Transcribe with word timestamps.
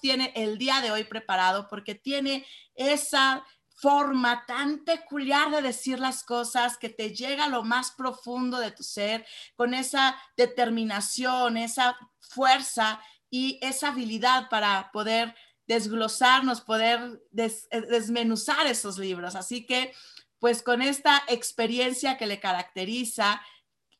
tiene 0.00 0.32
el 0.36 0.58
día 0.58 0.80
de 0.80 0.90
hoy 0.90 1.04
preparado 1.04 1.68
porque 1.68 1.94
tiene 1.94 2.46
esa 2.74 3.44
forma 3.80 4.44
tan 4.46 4.84
peculiar 4.84 5.50
de 5.50 5.62
decir 5.62 5.98
las 5.98 6.22
cosas 6.22 6.76
que 6.76 6.90
te 6.90 7.14
llega 7.14 7.44
a 7.44 7.48
lo 7.48 7.62
más 7.62 7.92
profundo 7.92 8.58
de 8.58 8.72
tu 8.72 8.82
ser, 8.82 9.26
con 9.56 9.72
esa 9.72 10.16
determinación, 10.36 11.56
esa 11.56 11.96
fuerza 12.20 13.00
y 13.30 13.58
esa 13.62 13.88
habilidad 13.88 14.50
para 14.50 14.90
poder 14.92 15.34
desglosarnos, 15.66 16.60
poder 16.60 17.22
desmenuzar 17.30 18.66
esos 18.66 18.98
libros. 18.98 19.34
Así 19.34 19.64
que, 19.64 19.94
pues 20.38 20.62
con 20.62 20.82
esta 20.82 21.22
experiencia 21.28 22.18
que 22.18 22.26
le 22.26 22.40
caracteriza, 22.40 23.40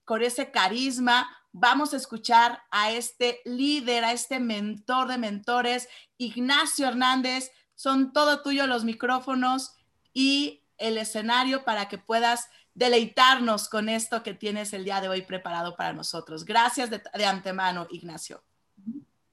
con 0.05 0.23
ese 0.23 0.51
carisma, 0.51 1.40
vamos 1.53 1.93
a 1.93 1.97
escuchar 1.97 2.63
a 2.71 2.91
este 2.93 3.41
líder, 3.45 4.05
a 4.05 4.13
este 4.13 4.41
mentor 4.41 5.09
de 5.09 5.19
mentores, 5.19 5.89
Ignacio 6.17 6.89
Hernández. 6.89 7.51
Son 7.75 8.13
todo 8.13 8.43
tuyo 8.43 8.67
los 8.67 8.85
micrófonos 8.85 9.73
y 10.13 10.65
el 10.79 10.99
escenario 10.99 11.65
para 11.65 11.89
que 11.89 11.99
puedas 11.99 12.49
deleitarnos 12.75 13.69
con 13.69 13.89
esto 13.89 14.23
que 14.23 14.35
tienes 14.35 14.73
el 14.73 14.85
día 14.85 15.01
de 15.01 15.09
hoy 15.09 15.23
preparado 15.23 15.77
para 15.77 15.93
nosotros. 15.93 16.45
Gracias 16.45 16.91
de, 16.91 17.03
antemano, 17.25 17.87
Ignacio. 17.91 18.43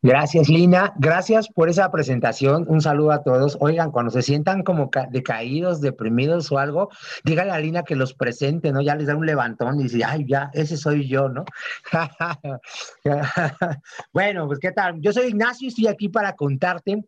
Gracias, 0.03 0.47
Lina. 0.47 0.93
Gracias 0.97 1.49
por 1.49 1.69
esa 1.69 1.91
presentación. 1.91 2.65
Un 2.67 2.81
saludo 2.81 3.11
a 3.11 3.23
todos. 3.23 3.57
Oigan, 3.59 3.91
cuando 3.91 4.11
se 4.11 4.21
sientan 4.21 4.63
como 4.63 4.91
decaídos, 5.09 5.81
deprimidos 5.81 6.51
o 6.51 6.59
algo, 6.59 6.89
díganle 7.23 7.53
a 7.53 7.59
Lina 7.59 7.83
que 7.83 7.95
los 7.95 8.13
presente, 8.13 8.71
¿no? 8.71 8.81
Ya 8.81 8.95
les 8.95 9.07
da 9.07 9.15
un 9.15 9.25
levantón 9.25 9.79
y 9.79 9.83
dice, 9.83 10.03
ay, 10.05 10.25
ya, 10.27 10.51
ese 10.53 10.77
soy 10.77 11.07
yo, 11.07 11.29
¿no? 11.29 11.45
bueno, 14.13 14.47
pues, 14.47 14.59
¿qué 14.59 14.71
tal? 14.71 15.01
Yo 15.01 15.11
soy 15.11 15.27
Ignacio 15.27 15.65
y 15.65 15.69
estoy 15.69 15.87
aquí 15.87 16.09
para 16.09 16.33
contarte 16.33 17.03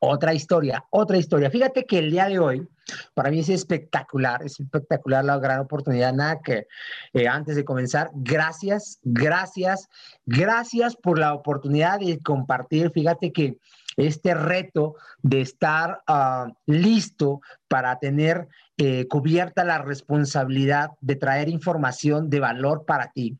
otra 0.00 0.34
historia, 0.34 0.84
otra 0.90 1.18
historia. 1.18 1.50
Fíjate 1.50 1.84
que 1.84 1.98
el 1.98 2.10
día 2.10 2.26
de 2.26 2.38
hoy, 2.38 2.68
para 3.14 3.30
mí 3.30 3.40
es 3.40 3.50
espectacular, 3.50 4.42
es 4.42 4.58
espectacular 4.58 5.24
la 5.24 5.38
gran 5.38 5.60
oportunidad. 5.60 6.12
Nada 6.12 6.40
que 6.42 6.66
eh, 7.12 7.28
antes 7.28 7.54
de 7.54 7.64
comenzar, 7.64 8.10
gracias, 8.14 8.98
gracias, 9.02 9.88
gracias 10.24 10.96
por 10.96 11.18
la 11.18 11.34
oportunidad 11.34 12.00
de 12.00 12.18
compartir. 12.18 12.90
Fíjate 12.90 13.30
que 13.30 13.58
este 13.96 14.34
reto 14.34 14.94
de 15.22 15.42
estar 15.42 16.02
uh, 16.08 16.50
listo 16.66 17.40
para 17.68 17.98
tener 17.98 18.48
eh, 18.78 19.06
cubierta 19.08 19.62
la 19.64 19.78
responsabilidad 19.78 20.92
de 21.02 21.16
traer 21.16 21.50
información 21.50 22.30
de 22.30 22.40
valor 22.40 22.86
para 22.86 23.12
ti. 23.12 23.36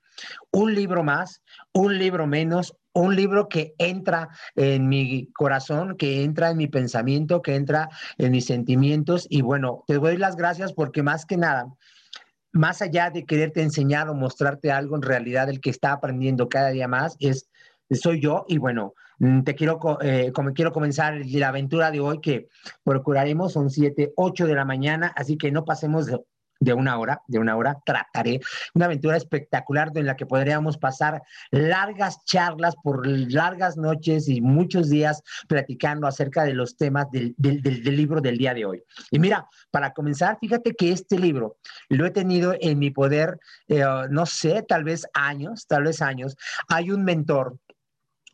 Un 0.50 0.74
libro 0.74 1.02
más, 1.02 1.42
un 1.72 1.98
libro 1.98 2.26
menos, 2.26 2.76
un 2.92 3.14
libro 3.14 3.48
que 3.48 3.74
entra 3.78 4.28
en 4.56 4.88
mi 4.88 5.30
corazón, 5.32 5.96
que 5.96 6.22
entra 6.22 6.50
en 6.50 6.56
mi 6.56 6.66
pensamiento, 6.66 7.42
que 7.42 7.54
entra 7.54 7.88
en 8.18 8.32
mis 8.32 8.46
sentimientos. 8.46 9.26
Y 9.30 9.42
bueno, 9.42 9.84
te 9.86 9.94
doy 9.94 10.16
las 10.16 10.36
gracias 10.36 10.72
porque 10.72 11.02
más 11.02 11.26
que 11.26 11.36
nada, 11.36 11.66
más 12.52 12.82
allá 12.82 13.10
de 13.10 13.24
quererte 13.24 13.62
enseñar 13.62 14.08
o 14.08 14.14
mostrarte 14.14 14.72
algo, 14.72 14.96
en 14.96 15.02
realidad 15.02 15.48
el 15.48 15.60
que 15.60 15.70
está 15.70 15.92
aprendiendo 15.92 16.48
cada 16.48 16.70
día 16.70 16.88
más 16.88 17.16
es 17.20 17.48
soy 17.90 18.20
yo 18.20 18.44
y 18.48 18.58
bueno, 18.58 18.94
mm, 19.18 19.42
te 19.42 19.54
quiero, 19.54 19.98
eh, 20.00 20.32
como 20.32 20.52
quiero 20.52 20.72
comenzar 20.72 21.20
la 21.24 21.48
aventura 21.48 21.90
de 21.90 22.00
hoy 22.00 22.20
que 22.20 22.48
procuraremos, 22.84 23.52
son 23.52 23.70
7, 23.70 24.12
8 24.16 24.46
de 24.46 24.54
la 24.54 24.64
mañana, 24.64 25.12
así 25.16 25.36
que 25.36 25.50
no 25.50 25.64
pasemos 25.64 26.06
de 26.60 26.74
una 26.74 26.98
hora, 26.98 27.22
de 27.26 27.38
una 27.38 27.56
hora, 27.56 27.78
trataré 27.84 28.40
una 28.74 28.84
aventura 28.84 29.16
espectacular 29.16 29.90
en 29.94 30.06
la 30.06 30.16
que 30.16 30.26
podríamos 30.26 30.76
pasar 30.76 31.22
largas 31.50 32.24
charlas 32.24 32.76
por 32.82 33.06
largas 33.06 33.76
noches 33.76 34.28
y 34.28 34.40
muchos 34.40 34.90
días 34.90 35.22
platicando 35.48 36.06
acerca 36.06 36.44
de 36.44 36.54
los 36.54 36.76
temas 36.76 37.06
del, 37.10 37.34
libro 37.38 38.20
del 38.20 38.36
día 38.38 38.54
de 38.54 38.66
hoy. 38.66 38.82
Y 39.10 39.18
mira, 39.18 39.48
para 39.70 39.92
comenzar, 39.92 40.38
fíjate 40.38 40.74
que 40.74 40.92
este 40.92 41.18
libro 41.18 41.56
lo 41.88 42.06
he 42.06 42.10
tenido 42.10 42.54
en 42.60 42.78
mi 42.78 42.90
poder, 42.90 43.38
eh, 43.68 43.82
no 44.10 44.26
sé, 44.26 44.62
tal 44.68 44.84
vez 44.84 45.06
años, 45.14 45.66
tal 45.66 45.84
vez 45.84 46.02
años. 46.02 46.36
Hay 46.68 46.90
un 46.90 47.04
mentor 47.04 47.58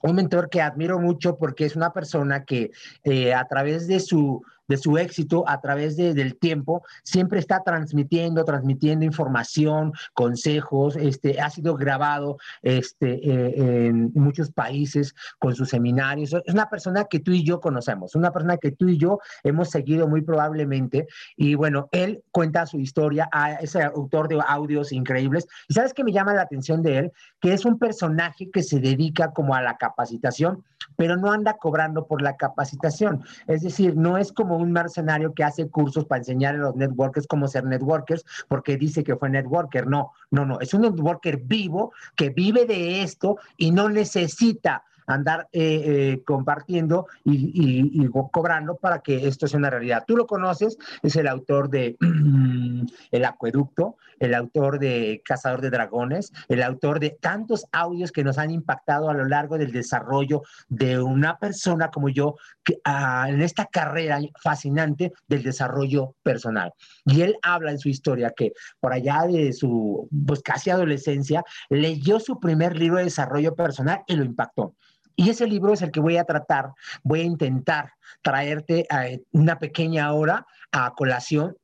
un 0.02 0.14
mentor 0.14 0.50
que 0.50 0.60
admiro 0.60 0.98
mucho 0.98 1.36
porque 1.38 1.64
es 1.64 1.74
una 1.74 1.92
persona 1.92 2.44
que 2.44 2.70
eh, 3.02 3.34
a 3.34 3.46
través 3.46 3.88
de 3.88 3.98
su 3.98 4.42
de 4.68 4.76
su 4.76 4.98
éxito 4.98 5.44
a 5.48 5.60
través 5.60 5.96
del 5.96 6.36
tiempo, 6.38 6.82
siempre 7.04 7.38
está 7.38 7.62
transmitiendo, 7.62 8.44
transmitiendo 8.44 9.04
información, 9.04 9.92
consejos, 10.14 10.96
este, 10.96 11.40
ha 11.40 11.50
sido 11.50 11.76
grabado 11.76 12.38
este, 12.62 13.14
eh, 13.28 13.86
en 13.86 14.12
muchos 14.14 14.50
países 14.50 15.14
con 15.38 15.54
sus 15.54 15.70
seminarios. 15.70 16.32
Es 16.44 16.54
una 16.54 16.68
persona 16.68 17.04
que 17.04 17.20
tú 17.20 17.32
y 17.32 17.44
yo 17.44 17.60
conocemos, 17.60 18.14
una 18.14 18.32
persona 18.32 18.56
que 18.56 18.72
tú 18.72 18.88
y 18.88 18.98
yo 18.98 19.20
hemos 19.44 19.70
seguido 19.70 20.08
muy 20.08 20.22
probablemente. 20.22 21.06
Y 21.36 21.54
bueno, 21.54 21.88
él 21.92 22.22
cuenta 22.30 22.66
su 22.66 22.78
historia, 22.78 23.28
es 23.60 23.76
autor 23.76 24.28
de 24.28 24.40
audios 24.46 24.92
increíbles. 24.92 25.46
¿Y 25.68 25.74
sabes 25.74 25.94
qué 25.94 26.04
me 26.04 26.12
llama 26.12 26.34
la 26.34 26.42
atención 26.42 26.82
de 26.82 26.98
él? 26.98 27.12
Que 27.40 27.52
es 27.52 27.64
un 27.64 27.78
personaje 27.78 28.50
que 28.50 28.62
se 28.62 28.80
dedica 28.80 29.32
como 29.32 29.54
a 29.54 29.62
la 29.62 29.76
capacitación, 29.76 30.64
pero 30.96 31.16
no 31.16 31.30
anda 31.30 31.54
cobrando 31.54 32.06
por 32.06 32.22
la 32.22 32.36
capacitación. 32.36 33.24
Es 33.46 33.62
decir, 33.62 33.96
no 33.96 34.18
es 34.18 34.32
como 34.32 34.55
un 34.56 34.72
mercenario 34.72 35.34
que 35.34 35.44
hace 35.44 35.68
cursos 35.68 36.04
para 36.04 36.18
enseñar 36.18 36.54
a 36.54 36.58
los 36.58 36.76
networkers 36.76 37.26
cómo 37.26 37.48
ser 37.48 37.64
networkers, 37.64 38.24
porque 38.48 38.76
dice 38.76 39.04
que 39.04 39.16
fue 39.16 39.30
networker. 39.30 39.86
No, 39.86 40.12
no, 40.30 40.44
no, 40.44 40.60
es 40.60 40.74
un 40.74 40.82
networker 40.82 41.38
vivo 41.38 41.92
que 42.14 42.30
vive 42.30 42.66
de 42.66 43.02
esto 43.02 43.38
y 43.56 43.70
no 43.70 43.88
necesita 43.88 44.84
andar 45.06 45.48
eh, 45.52 45.82
eh, 45.84 46.22
compartiendo 46.24 47.06
y, 47.24 48.08
cobrando 48.30 48.76
para 48.76 49.00
que 49.00 49.28
esto 49.28 49.46
sea 49.46 49.58
una 49.58 49.70
realidad. 49.70 50.04
Tú 50.06 50.16
lo 50.16 50.26
conoces, 50.26 50.78
es 51.02 51.16
el 51.16 51.28
autor 51.28 51.70
de 51.70 51.96
El 53.10 53.24
Acueducto, 53.24 53.96
el 54.18 54.34
autor 54.34 54.78
de 54.78 55.22
Cazador 55.24 55.60
de 55.60 55.70
Dragones, 55.70 56.32
el 56.48 56.62
autor 56.62 57.00
de 57.00 57.10
tantos 57.10 57.66
audios 57.72 58.12
que 58.12 58.24
nos 58.24 58.38
han 58.38 58.50
impactado 58.50 59.10
a 59.10 59.14
lo 59.14 59.24
largo 59.24 59.58
del 59.58 59.72
desarrollo 59.72 60.42
de 60.68 61.00
una 61.00 61.38
persona 61.38 61.90
como 61.90 62.08
yo 62.08 62.36
que, 62.64 62.78
ah, 62.84 63.26
en 63.28 63.42
esta 63.42 63.66
carrera 63.66 64.18
fascinante 64.42 65.12
del 65.28 65.42
desarrollo 65.42 66.14
personal. 66.22 66.72
Y 67.04 67.22
él 67.22 67.36
habla 67.42 67.70
en 67.70 67.78
su 67.78 67.88
historia 67.88 68.32
que 68.36 68.52
por 68.80 68.92
allá 68.92 69.26
de 69.26 69.52
su, 69.52 70.08
pues 70.26 70.42
casi 70.42 70.70
adolescencia, 70.70 71.44
leyó 71.68 72.20
su 72.20 72.38
primer 72.40 72.76
libro 72.76 72.98
de 72.98 73.04
desarrollo 73.04 73.54
personal 73.54 74.02
y 74.06 74.16
lo 74.16 74.24
impactó. 74.24 74.74
Y 75.16 75.30
ese 75.30 75.46
libro 75.46 75.72
es 75.72 75.80
el 75.80 75.90
que 75.90 76.00
voy 76.00 76.18
a 76.18 76.24
tratar, 76.24 76.72
voy 77.02 77.20
a 77.20 77.24
intentar 77.24 77.92
traerte 78.20 78.86
eh, 78.90 79.22
una 79.32 79.58
pequeña 79.58 80.12
hora 80.12 80.46
a 80.72 80.92
colación 80.94 81.56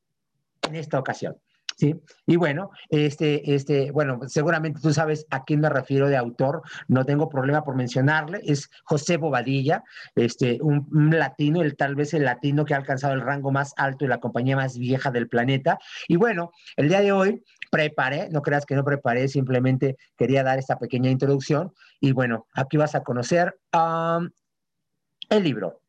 en 0.63 0.77
esta 0.77 0.99
ocasión. 0.99 1.37
¿Sí? 1.83 2.01
Y 2.29 2.37
bueno, 2.37 2.71
este, 2.91 3.57
este, 3.57 3.91
bueno, 3.91 4.21
seguramente 4.29 4.79
tú 4.81 4.93
sabes 4.93 5.27
a 5.31 5.43
quién 5.43 5.59
me 5.59 5.69
refiero 5.69 6.09
de 6.09 6.17
autor, 6.17 6.63
no 6.87 7.05
tengo 7.05 7.29
problema 7.29 7.65
por 7.65 7.75
mencionarle, 7.75 8.41
es 8.45 8.71
José 8.85 9.17
Bobadilla, 9.17 9.83
este, 10.15 10.61
un, 10.63 10.87
latino, 11.11 11.61
el, 11.61 11.77
tal 11.77 11.97
vez 11.97 12.15
el 12.15 12.25
latino 12.25 12.65
que 12.65 12.75
ha 12.75 12.77
alcanzado 12.77 13.15
el 13.15 13.21
rango 13.21 13.51
más 13.51 13.75
alto 13.77 14.05
y 14.05 14.09
la 14.09 14.21
compañía 14.21 14.55
más 14.55 14.79
vieja 14.79 15.11
del 15.11 15.29
planeta. 15.29 15.81
Y 16.07 16.15
bueno, 16.15 16.53
el 16.77 16.89
día 16.89 17.01
de 17.01 17.11
hoy 17.11 17.43
preparé, 17.69 18.29
no 18.31 18.43
creas 18.43 18.65
que 18.65 18.77
no 18.77 18.85
preparé, 18.85 19.27
simplemente 19.27 19.97
quería 20.17 20.45
dar 20.45 20.61
esta 20.61 20.79
pequeña 20.79 21.11
introducción. 21.11 21.73
Y 21.99 22.13
bueno, 22.13 22.47
aquí 22.55 22.77
vas 22.77 22.95
a 22.95 23.03
conocer 23.03 23.59
el 23.73 25.43
libro. 25.43 25.81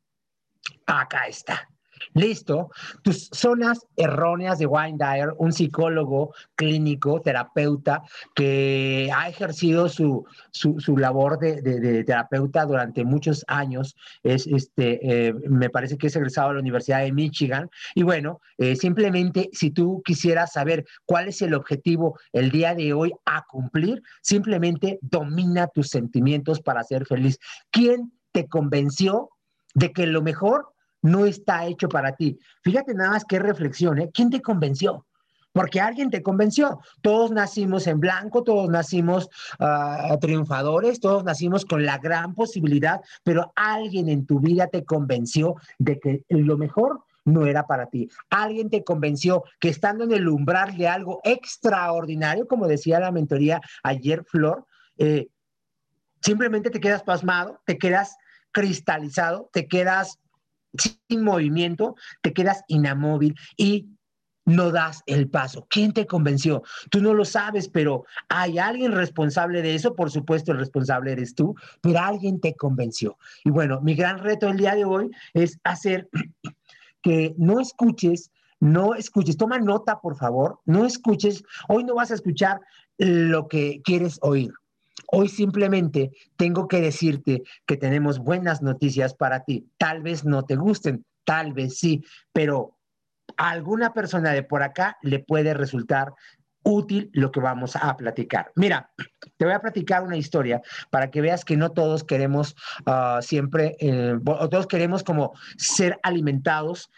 Acá 0.87 1.27
está. 1.27 1.69
Listo. 2.13 2.69
Tus 3.01 3.29
zonas 3.31 3.85
erróneas 3.95 4.59
de 4.59 4.65
Wayne 4.65 4.97
Dyer, 4.97 5.33
un 5.37 5.51
psicólogo 5.51 6.33
clínico, 6.55 7.21
terapeuta, 7.21 8.03
que 8.35 9.09
ha 9.15 9.29
ejercido 9.29 9.89
su, 9.89 10.25
su, 10.51 10.97
labor 10.97 11.39
de, 11.39 12.03
terapeuta 12.03 12.65
durante 12.65 13.03
muchos 13.03 13.43
años. 13.47 13.95
Es, 14.23 14.47
este, 14.47 15.27
eh, 15.27 15.33
me 15.49 15.69
parece 15.69 15.97
que 15.97 16.07
es 16.07 16.15
egresado 16.15 16.49
a 16.49 16.53
la 16.53 16.59
Universidad 16.59 17.01
de 17.01 17.11
Michigan. 17.11 17.69
Y 17.95 18.03
bueno, 18.03 18.41
eh, 18.57 18.75
simplemente 18.75 19.49
si 19.53 19.71
tú 19.71 20.01
quisieras 20.05 20.53
saber 20.53 20.85
cuál 21.05 21.27
es 21.27 21.41
el 21.41 21.53
objetivo 21.53 22.19
el 22.31 22.51
día 22.51 22.75
de 22.75 22.93
hoy 22.93 23.13
a 23.25 23.43
cumplir, 23.49 24.01
simplemente 24.21 24.99
domina 25.01 25.67
tus 25.67 25.89
sentimientos 25.89 26.61
para 26.61 26.83
ser 26.83 27.05
feliz. 27.05 27.39
¿Quién 27.71 28.11
te 28.31 28.47
convenció 28.47 29.29
de 29.73 29.91
que 29.91 30.05
lo 30.05 30.21
mejor 30.21 30.73
no 31.03 31.25
está 31.25 31.65
hecho 31.67 31.87
para 31.87 32.15
ti. 32.15 32.39
Fíjate 32.63 32.95
nada 32.95 33.11
más 33.11 33.25
qué 33.25 33.37
reflexión, 33.37 33.99
¿eh? 33.99 34.09
¿Quién 34.11 34.31
te 34.31 34.41
convenció? 34.41 35.05
Porque 35.51 35.79
alguien 35.79 36.09
te 36.09 36.23
convenció. 36.23 36.79
Todos 37.01 37.29
nacimos 37.29 37.85
en 37.85 37.99
blanco, 37.99 38.43
todos 38.43 38.69
nacimos 38.69 39.29
ah, 39.59 40.17
triunfadores, 40.19 40.99
todos 40.99 41.23
nacimos 41.23 41.65
con 41.65 41.85
la 41.85 41.99
gran 41.99 42.33
posibilidad, 42.33 43.01
pero 43.23 43.53
alguien 43.55 44.09
en 44.09 44.25
tu 44.25 44.39
vida 44.39 44.67
te 44.67 44.83
convenció 44.83 45.55
de 45.77 45.99
que 45.99 46.25
lo 46.29 46.57
mejor 46.57 47.03
no 47.25 47.45
era 47.45 47.67
para 47.67 47.85
ti. 47.87 48.09
Alguien 48.29 48.69
te 48.69 48.83
convenció 48.83 49.43
que 49.59 49.69
estando 49.69 50.05
en 50.05 50.13
el 50.13 50.27
umbral 50.27 50.75
de 50.75 50.87
algo 50.87 51.21
extraordinario, 51.23 52.47
como 52.47 52.67
decía 52.67 52.99
la 52.99 53.11
mentoría 53.11 53.61
ayer, 53.83 54.23
Flor, 54.25 54.65
eh, 54.97 55.27
simplemente 56.21 56.69
te 56.69 56.79
quedas 56.79 57.03
pasmado, 57.03 57.61
te 57.65 57.77
quedas 57.77 58.17
cristalizado, 58.51 59.49
te 59.51 59.67
quedas 59.67 60.19
sin 60.77 61.23
movimiento, 61.23 61.95
te 62.21 62.33
quedas 62.33 62.63
inmóvil 62.67 63.35
y 63.57 63.89
no 64.45 64.71
das 64.71 65.03
el 65.05 65.29
paso. 65.29 65.65
¿Quién 65.69 65.93
te 65.93 66.05
convenció? 66.05 66.63
Tú 66.89 67.01
no 67.01 67.13
lo 67.13 67.25
sabes, 67.25 67.69
pero 67.69 68.05
hay 68.29 68.59
alguien 68.59 68.91
responsable 68.91 69.61
de 69.61 69.75
eso. 69.75 69.95
Por 69.95 70.11
supuesto, 70.11 70.51
el 70.51 70.59
responsable 70.59 71.13
eres 71.13 71.35
tú, 71.35 71.55
pero 71.81 71.99
alguien 71.99 72.39
te 72.39 72.55
convenció. 72.55 73.17
Y 73.43 73.51
bueno, 73.51 73.79
mi 73.81 73.95
gran 73.95 74.19
reto 74.19 74.49
el 74.49 74.57
día 74.57 74.75
de 74.75 74.85
hoy 74.85 75.11
es 75.33 75.59
hacer 75.63 76.09
que 77.01 77.33
no 77.37 77.59
escuches, 77.59 78.31
no 78.59 78.95
escuches, 78.95 79.37
toma 79.37 79.59
nota, 79.59 79.99
por 80.01 80.15
favor, 80.17 80.59
no 80.65 80.85
escuches. 80.85 81.43
Hoy 81.67 81.83
no 81.83 81.95
vas 81.95 82.11
a 82.11 82.15
escuchar 82.15 82.61
lo 82.97 83.47
que 83.47 83.81
quieres 83.83 84.19
oír. 84.21 84.51
Hoy 85.15 85.29
simplemente 85.29 86.11
tengo 86.37 86.67
que 86.67 86.81
decirte 86.81 87.43
que 87.67 87.77
tenemos 87.77 88.17
buenas 88.17 88.63
noticias 88.63 89.13
para 89.13 89.43
ti. 89.43 89.69
Tal 89.77 90.01
vez 90.01 90.25
no 90.25 90.43
te 90.43 90.55
gusten, 90.55 91.05
tal 91.23 91.53
vez 91.53 91.77
sí, 91.77 92.03
pero 92.31 92.79
a 93.37 93.51
alguna 93.51 93.93
persona 93.93 94.31
de 94.31 94.41
por 94.41 94.63
acá 94.63 94.97
le 95.03 95.19
puede 95.19 95.53
resultar 95.53 96.13
útil 96.63 97.11
lo 97.13 97.31
que 97.31 97.41
vamos 97.41 97.75
a 97.75 97.95
platicar. 97.95 98.51
Mira, 98.55 98.89
te 99.37 99.45
voy 99.45 99.53
a 99.53 99.61
platicar 99.61 100.01
una 100.01 100.17
historia 100.17 100.63
para 100.89 101.11
que 101.11 101.21
veas 101.21 101.45
que 101.45 101.57
no 101.57 101.73
todos 101.73 102.03
queremos 102.03 102.55
uh, 102.87 103.21
siempre, 103.21 103.75
eh, 103.79 104.17
todos 104.25 104.65
queremos 104.65 105.03
como 105.03 105.33
ser 105.57 105.99
alimentados 106.01 106.89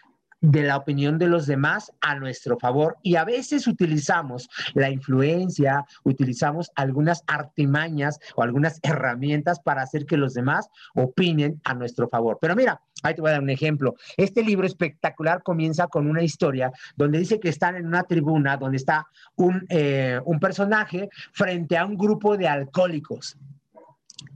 de 0.51 0.63
la 0.63 0.77
opinión 0.77 1.17
de 1.17 1.27
los 1.27 1.47
demás 1.47 1.91
a 2.01 2.15
nuestro 2.15 2.57
favor 2.59 2.97
y 3.01 3.15
a 3.15 3.25
veces 3.25 3.67
utilizamos 3.67 4.47
la 4.73 4.89
influencia, 4.89 5.85
utilizamos 6.03 6.71
algunas 6.75 7.23
artimañas 7.27 8.19
o 8.35 8.43
algunas 8.43 8.79
herramientas 8.83 9.59
para 9.59 9.81
hacer 9.81 10.05
que 10.05 10.17
los 10.17 10.33
demás 10.33 10.69
opinen 10.93 11.59
a 11.63 11.73
nuestro 11.73 12.07
favor. 12.07 12.37
Pero 12.39 12.55
mira, 12.55 12.81
ahí 13.03 13.15
te 13.15 13.21
voy 13.21 13.29
a 13.29 13.33
dar 13.33 13.41
un 13.41 13.49
ejemplo. 13.49 13.95
Este 14.17 14.43
libro 14.43 14.67
espectacular 14.67 15.41
comienza 15.41 15.87
con 15.87 16.07
una 16.07 16.23
historia 16.23 16.71
donde 16.95 17.19
dice 17.19 17.39
que 17.39 17.49
están 17.49 17.75
en 17.75 17.87
una 17.87 18.03
tribuna 18.03 18.57
donde 18.57 18.77
está 18.77 19.07
un, 19.35 19.65
eh, 19.69 20.19
un 20.25 20.39
personaje 20.39 21.09
frente 21.33 21.77
a 21.77 21.85
un 21.85 21.97
grupo 21.97 22.37
de 22.37 22.47
alcohólicos 22.47 23.37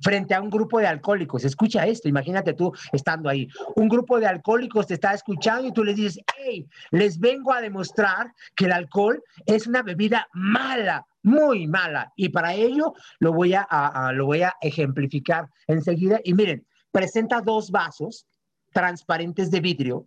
frente 0.01 0.33
a 0.33 0.41
un 0.41 0.49
grupo 0.49 0.79
de 0.79 0.87
alcohólicos. 0.87 1.43
Escucha 1.43 1.85
esto, 1.85 2.07
imagínate 2.07 2.53
tú 2.53 2.73
estando 2.91 3.29
ahí. 3.29 3.47
Un 3.75 3.87
grupo 3.87 4.19
de 4.19 4.27
alcohólicos 4.27 4.87
te 4.87 4.95
está 4.95 5.13
escuchando 5.13 5.67
y 5.67 5.71
tú 5.71 5.83
les 5.83 5.95
dices, 5.95 6.23
hey, 6.37 6.67
les 6.91 7.19
vengo 7.19 7.53
a 7.53 7.61
demostrar 7.61 8.33
que 8.55 8.65
el 8.65 8.73
alcohol 8.73 9.23
es 9.45 9.67
una 9.67 9.81
bebida 9.81 10.27
mala, 10.33 11.05
muy 11.23 11.67
mala. 11.67 12.11
Y 12.15 12.29
para 12.29 12.53
ello 12.53 12.93
lo 13.19 13.33
voy 13.33 13.53
a, 13.55 14.11
lo 14.13 14.25
voy 14.25 14.43
a 14.43 14.53
ejemplificar 14.61 15.47
enseguida. 15.67 16.19
Y 16.23 16.33
miren, 16.33 16.65
presenta 16.91 17.41
dos 17.41 17.71
vasos 17.71 18.25
transparentes 18.71 19.51
de 19.51 19.61
vidrio, 19.61 20.05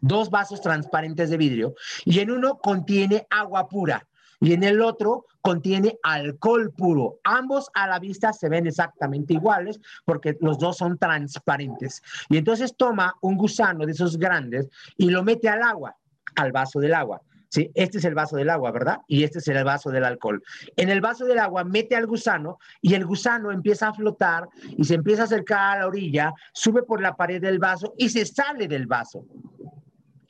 dos 0.00 0.30
vasos 0.30 0.60
transparentes 0.60 1.30
de 1.30 1.36
vidrio, 1.36 1.74
y 2.04 2.18
en 2.20 2.30
uno 2.30 2.58
contiene 2.58 3.26
agua 3.30 3.68
pura 3.68 4.06
y 4.42 4.52
en 4.52 4.64
el 4.64 4.82
otro 4.82 5.26
contiene 5.40 5.98
alcohol 6.02 6.72
puro. 6.76 7.20
Ambos 7.22 7.70
a 7.74 7.86
la 7.86 8.00
vista 8.00 8.32
se 8.32 8.48
ven 8.48 8.66
exactamente 8.66 9.34
iguales 9.34 9.80
porque 10.04 10.36
los 10.40 10.58
dos 10.58 10.78
son 10.78 10.98
transparentes. 10.98 12.02
Y 12.28 12.36
entonces 12.36 12.74
toma 12.76 13.14
un 13.20 13.36
gusano 13.36 13.86
de 13.86 13.92
esos 13.92 14.18
grandes 14.18 14.68
y 14.96 15.10
lo 15.10 15.22
mete 15.22 15.48
al 15.48 15.62
agua, 15.62 15.96
al 16.34 16.50
vaso 16.50 16.80
del 16.80 16.92
agua. 16.92 17.22
Sí, 17.50 17.70
este 17.74 17.98
es 17.98 18.04
el 18.04 18.14
vaso 18.14 18.36
del 18.36 18.48
agua, 18.48 18.72
¿verdad? 18.72 18.98
Y 19.06 19.24
este 19.24 19.38
es 19.38 19.46
el 19.46 19.62
vaso 19.62 19.90
del 19.90 20.04
alcohol. 20.04 20.42
En 20.74 20.88
el 20.88 21.02
vaso 21.02 21.26
del 21.26 21.38
agua 21.38 21.64
mete 21.64 21.94
al 21.94 22.06
gusano 22.06 22.58
y 22.80 22.94
el 22.94 23.04
gusano 23.04 23.52
empieza 23.52 23.88
a 23.88 23.94
flotar 23.94 24.48
y 24.76 24.84
se 24.84 24.94
empieza 24.94 25.22
a 25.22 25.24
acercar 25.26 25.76
a 25.76 25.80
la 25.80 25.86
orilla, 25.86 26.32
sube 26.52 26.82
por 26.82 27.00
la 27.00 27.14
pared 27.14 27.40
del 27.40 27.58
vaso 27.58 27.94
y 27.98 28.08
se 28.08 28.24
sale 28.24 28.66
del 28.66 28.86
vaso. 28.86 29.26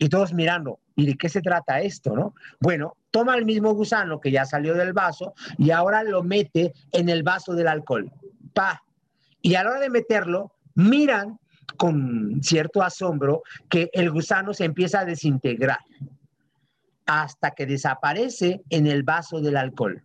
Y 0.03 0.09
todos 0.09 0.35
mirando, 0.35 0.81
¿y 0.97 1.07
de 1.07 1.17
qué 1.17 1.29
se 1.29 1.41
trata 1.41 1.81
esto, 1.81 2.17
no? 2.17 2.35
Bueno, 2.59 2.97
toma 3.13 3.37
el 3.37 3.45
mismo 3.45 3.73
gusano 3.73 4.21
que 4.21 4.33
ya 4.33 4.45
salió 4.45 4.75
del 4.75 4.93
vaso 4.93 5.33
y 5.59 5.71
ahora 5.71 6.03
lo 6.03 6.25
mete 6.25 6.73
en 6.91 7.09
el 7.09 7.23
vaso 7.23 7.55
del 7.55 7.69
alcohol. 7.69 8.11
Pa. 8.53 8.83
Y 9.43 9.55
a 9.55 9.63
la 9.63 9.71
hora 9.71 9.79
de 9.79 9.91
meterlo, 9.91 10.57
miran 10.75 11.39
con 11.77 12.43
cierto 12.43 12.83
asombro 12.83 13.45
que 13.71 13.91
el 13.93 14.11
gusano 14.11 14.53
se 14.53 14.65
empieza 14.65 14.99
a 14.99 15.05
desintegrar 15.05 15.79
hasta 17.07 17.53
que 17.53 17.65
desaparece 17.65 18.61
en 18.71 18.89
el 18.89 19.05
vaso 19.05 19.41
del 19.41 19.57
alcohol. 19.57 20.03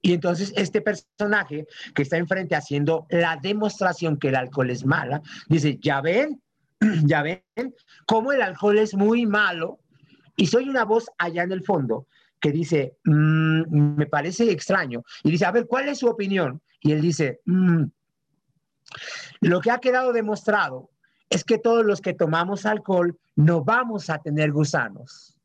Y 0.00 0.14
entonces 0.14 0.52
este 0.56 0.80
personaje 0.80 1.68
que 1.94 2.02
está 2.02 2.16
enfrente 2.16 2.56
haciendo 2.56 3.06
la 3.08 3.38
demostración 3.40 4.16
que 4.16 4.30
el 4.30 4.34
alcohol 4.34 4.70
es 4.70 4.84
mala, 4.84 5.22
dice, 5.48 5.78
ya 5.80 6.00
ven, 6.00 6.42
ya 7.04 7.22
ven 7.22 7.42
cómo 8.06 8.32
el 8.32 8.42
alcohol 8.42 8.78
es 8.78 8.94
muy 8.94 9.26
malo. 9.26 9.78
Y 10.36 10.46
soy 10.46 10.68
una 10.68 10.84
voz 10.84 11.10
allá 11.18 11.42
en 11.42 11.52
el 11.52 11.62
fondo 11.62 12.06
que 12.40 12.50
dice, 12.50 12.96
mm, 13.04 13.96
me 13.96 14.06
parece 14.06 14.50
extraño. 14.50 15.04
Y 15.22 15.30
dice, 15.30 15.44
a 15.44 15.52
ver, 15.52 15.66
¿cuál 15.66 15.88
es 15.88 15.98
su 15.98 16.08
opinión? 16.08 16.60
Y 16.80 16.92
él 16.92 17.00
dice, 17.00 17.40
mm, 17.44 17.84
lo 19.42 19.60
que 19.60 19.70
ha 19.70 19.78
quedado 19.78 20.12
demostrado 20.12 20.90
es 21.30 21.44
que 21.44 21.58
todos 21.58 21.84
los 21.84 22.00
que 22.00 22.14
tomamos 22.14 22.66
alcohol 22.66 23.18
no 23.36 23.62
vamos 23.62 24.10
a 24.10 24.18
tener 24.18 24.52
gusanos. 24.52 25.36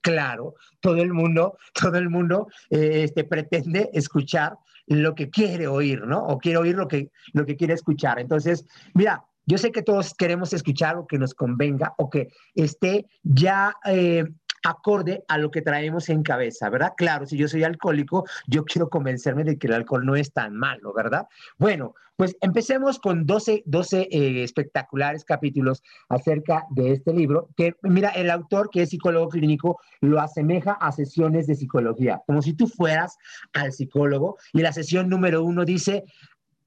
Claro, 0.00 0.54
todo 0.80 0.96
el 0.96 1.12
mundo, 1.12 1.58
todo 1.74 1.98
el 1.98 2.10
mundo 2.10 2.48
eh, 2.70 3.04
este, 3.04 3.24
pretende 3.24 3.90
escuchar 3.92 4.56
lo 4.86 5.14
que 5.14 5.30
quiere 5.30 5.66
oír, 5.66 6.06
¿no? 6.06 6.24
O 6.26 6.38
quiere 6.38 6.58
oír 6.58 6.76
lo 6.76 6.86
que, 6.86 7.10
lo 7.32 7.44
que 7.46 7.56
quiere 7.56 7.74
escuchar. 7.74 8.18
Entonces, 8.20 8.66
mira, 8.92 9.24
yo 9.46 9.58
sé 9.58 9.72
que 9.72 9.82
todos 9.82 10.14
queremos 10.14 10.52
escuchar 10.52 10.96
lo 10.96 11.06
que 11.06 11.18
nos 11.18 11.34
convenga 11.34 11.94
o 11.98 12.10
que 12.10 12.28
esté 12.54 13.06
ya 13.22 13.74
eh, 13.84 14.24
acorde 14.64 15.24
a 15.28 15.38
lo 15.38 15.50
que 15.50 15.62
traemos 15.62 16.08
en 16.08 16.22
cabeza, 16.22 16.70
¿verdad? 16.70 16.92
Claro, 16.96 17.26
si 17.26 17.36
yo 17.36 17.48
soy 17.48 17.64
alcohólico, 17.64 18.24
yo 18.46 18.64
quiero 18.64 18.88
convencerme 18.88 19.44
de 19.44 19.58
que 19.58 19.66
el 19.66 19.74
alcohol 19.74 20.06
no 20.06 20.16
es 20.16 20.32
tan 20.32 20.56
malo, 20.56 20.92
¿verdad? 20.94 21.26
Bueno, 21.58 21.94
pues 22.16 22.36
empecemos 22.40 22.98
con 22.98 23.26
12, 23.26 23.64
12 23.66 24.08
eh, 24.10 24.44
espectaculares 24.44 25.24
capítulos 25.24 25.82
acerca 26.08 26.64
de 26.70 26.92
este 26.92 27.12
libro, 27.12 27.48
que 27.56 27.74
mira, 27.82 28.10
el 28.10 28.30
autor, 28.30 28.70
que 28.70 28.82
es 28.82 28.90
psicólogo 28.90 29.28
clínico, 29.28 29.80
lo 30.00 30.20
asemeja 30.20 30.72
a 30.72 30.92
sesiones 30.92 31.46
de 31.46 31.56
psicología, 31.56 32.22
como 32.26 32.40
si 32.40 32.54
tú 32.54 32.66
fueras 32.66 33.16
al 33.52 33.72
psicólogo 33.72 34.38
y 34.52 34.60
la 34.60 34.72
sesión 34.72 35.08
número 35.08 35.42
uno 35.42 35.64
dice, 35.64 36.04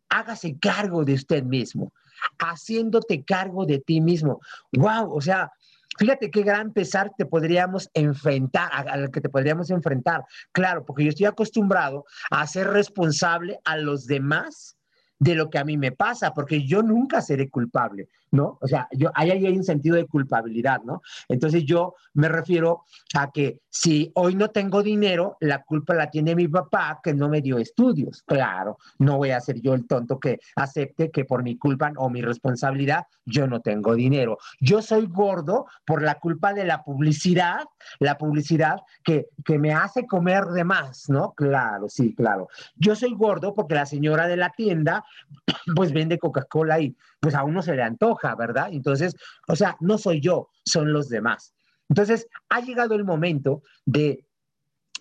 hágase 0.09 0.57
cargo 0.59 1.06
de 1.06 1.13
usted 1.13 1.44
mismo, 1.44 1.94
haciéndote 2.39 3.23
cargo 3.23 3.65
de 3.65 3.79
ti 3.79 4.01
mismo. 4.01 4.39
¡Wow! 4.71 5.13
O 5.13 5.21
sea, 5.21 5.51
Fíjate 5.97 6.29
qué 6.29 6.43
gran 6.43 6.74
pesar 6.74 7.12
te 7.17 7.25
podríamos 7.25 7.89
enfrentar, 7.93 8.69
al 8.71 9.09
que 9.09 9.19
te 9.19 9.29
podríamos 9.29 9.71
enfrentar. 9.71 10.24
Claro, 10.51 10.86
porque 10.86 11.03
yo 11.03 11.09
estoy 11.09 11.25
acostumbrado 11.25 12.05
a 12.29 12.45
ser 12.45 12.67
responsable 12.67 13.59
a 13.65 13.77
los 13.77 14.05
demás 14.05 14.77
de 15.19 15.33
lo 15.33 15.50
que 15.50 15.57
a 15.57 15.63
mí 15.63 15.77
me 15.77 15.91
pasa, 15.91 16.33
porque 16.33 16.67
yo 16.67 16.83
nunca 16.83 17.21
seré 17.21 17.50
culpable, 17.50 18.07
¿no? 18.31 18.57
O 18.62 18.67
sea, 18.67 18.88
yo, 18.91 19.12
ahí 19.15 19.31
hay 19.31 19.57
un 19.57 19.63
sentido 19.63 19.96
de 19.96 20.05
culpabilidad, 20.05 20.81
¿no? 20.84 21.01
Entonces 21.29 21.63
yo 21.65 21.96
me 22.13 22.29
refiero 22.29 22.84
a 23.15 23.31
que 23.31 23.62
si 23.69 24.12
hoy 24.15 24.36
no 24.36 24.50
tengo 24.50 24.84
dinero, 24.84 25.38
la 25.39 25.63
culpa 25.63 25.93
la 25.93 26.10
tiene 26.10 26.36
mi 26.36 26.48
papá 26.48 27.00
que 27.03 27.13
no 27.13 27.29
me 27.29 27.41
dio 27.41 27.57
estudios. 27.57 28.24
Claro, 28.24 28.77
no 29.00 29.17
voy 29.17 29.31
a 29.31 29.39
ser 29.39 29.62
yo 29.62 29.74
el 29.74 29.88
tonto 29.88 30.19
que 30.19 30.39
acepte 30.55 31.12
que 31.12 31.25
por 31.25 31.43
mi 31.43 31.57
culpa 31.57 31.91
o 31.98 32.10
mi 32.10 32.22
responsabilidad 32.22 33.05
yo 33.25 33.48
no 33.48 33.62
tengo 33.62 33.96
dinero. 33.96 34.38
Yo 34.60 34.81
soy 34.81 35.05
gordo 35.05 35.67
por 35.86 36.01
la 36.01 36.15
culpa 36.15 36.53
de 36.53 36.65
la 36.65 36.84
publicidad, 36.84 37.65
la 38.00 38.17
publicidad 38.17 38.81
que, 39.03 39.27
que 39.46 39.60
me 39.60 39.74
hace 39.74 40.05
comer 40.05 40.46
de 40.46 40.63
más, 40.63 41.10
¿no? 41.10 41.34
Claro, 41.34 41.88
sí, 41.89 42.13
claro. 42.15 42.48
Yo 42.75 42.96
soy 42.96 43.13
gordo 43.13 43.53
porque 43.53 43.75
la 43.75 43.86
señora 43.86 44.27
de 44.27 44.38
la 44.38 44.50
tienda 44.50 45.05
pues 45.75 45.93
vende 45.93 46.17
Coca-Cola 46.17 46.79
y 46.79 46.96
pues 47.19 47.36
a 47.36 47.43
uno 47.43 47.62
se 47.62 47.75
le 47.75 47.83
antoja, 47.83 48.36
¿verdad? 48.36 48.69
Entonces, 48.71 49.15
o 49.47 49.55
sea, 49.55 49.77
no 49.79 49.97
soy 49.97 50.21
yo, 50.21 50.50
son 50.65 50.93
los 50.93 51.09
demás. 51.09 51.53
Entonces, 51.89 52.27
ha 52.50 52.62
llegado 52.62 52.95
el 52.95 53.05
momento 53.05 53.62
de, 53.86 54.25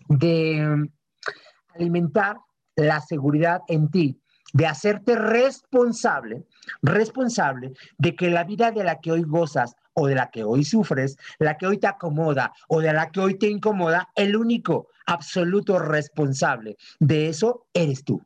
de 0.09 0.65
mm, 0.65 0.89
alimentar 1.75 2.37
la 2.77 3.01
seguridad 3.01 3.63
en 3.69 3.91
ti, 3.91 4.21
de 4.53 4.67
hacerte 4.67 5.17
responsable, 5.17 6.47
responsable 6.83 7.73
de 7.99 8.15
que 8.15 8.31
la 8.31 8.45
vida 8.45 8.71
de 8.71 8.85
la 8.85 9.01
que 9.01 9.13
hoy 9.13 9.23
gozas 9.23 9.75
o 9.95 10.07
de 10.07 10.15
la 10.15 10.31
que 10.31 10.45
hoy 10.45 10.65
sufres, 10.65 11.17
la 11.39 11.57
que 11.57 11.67
hoy 11.67 11.79
te 11.79 11.87
acomoda 11.87 12.53
o 12.69 12.81
de 12.81 12.93
la 12.93 13.11
que 13.11 13.21
hoy 13.21 13.39
te 13.39 13.49
incomoda, 13.49 14.11
el 14.15 14.37
único 14.37 14.89
absoluto 15.07 15.79
responsable 15.79 16.77
de 17.01 17.29
eso 17.29 17.67
eres 17.73 18.05
tú. 18.05 18.23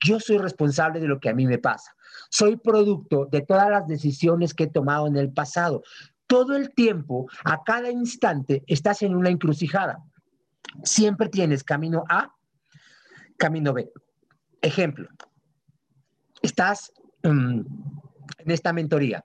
Yo 0.00 0.18
soy 0.18 0.38
responsable 0.38 0.98
de 0.98 1.06
lo 1.06 1.20
que 1.20 1.28
a 1.28 1.34
mí 1.34 1.46
me 1.46 1.58
pasa. 1.58 1.94
Soy 2.30 2.56
producto 2.56 3.26
de 3.26 3.42
todas 3.42 3.70
las 3.70 3.86
decisiones 3.86 4.54
que 4.54 4.64
he 4.64 4.70
tomado 4.70 5.06
en 5.06 5.16
el 5.16 5.32
pasado. 5.32 5.82
Todo 6.26 6.56
el 6.56 6.72
tiempo, 6.74 7.28
a 7.44 7.62
cada 7.64 7.90
instante, 7.90 8.62
estás 8.66 9.02
en 9.02 9.16
una 9.16 9.30
encrucijada. 9.30 10.04
Siempre 10.84 11.28
tienes 11.28 11.64
camino 11.64 12.04
A, 12.08 12.32
camino 13.36 13.72
B. 13.72 13.90
Ejemplo, 14.62 15.08
estás 16.42 16.92
mm, 17.22 17.60
en 18.38 18.50
esta 18.50 18.72
mentoría, 18.72 19.24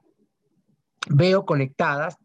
veo 1.10 1.46
conectadas 1.46 2.18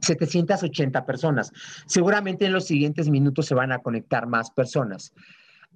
780 0.00 1.06
personas. 1.06 1.52
Seguramente 1.86 2.46
en 2.46 2.52
los 2.52 2.66
siguientes 2.66 3.08
minutos 3.08 3.46
se 3.46 3.54
van 3.54 3.72
a 3.72 3.78
conectar 3.78 4.26
más 4.26 4.50
personas. 4.50 5.12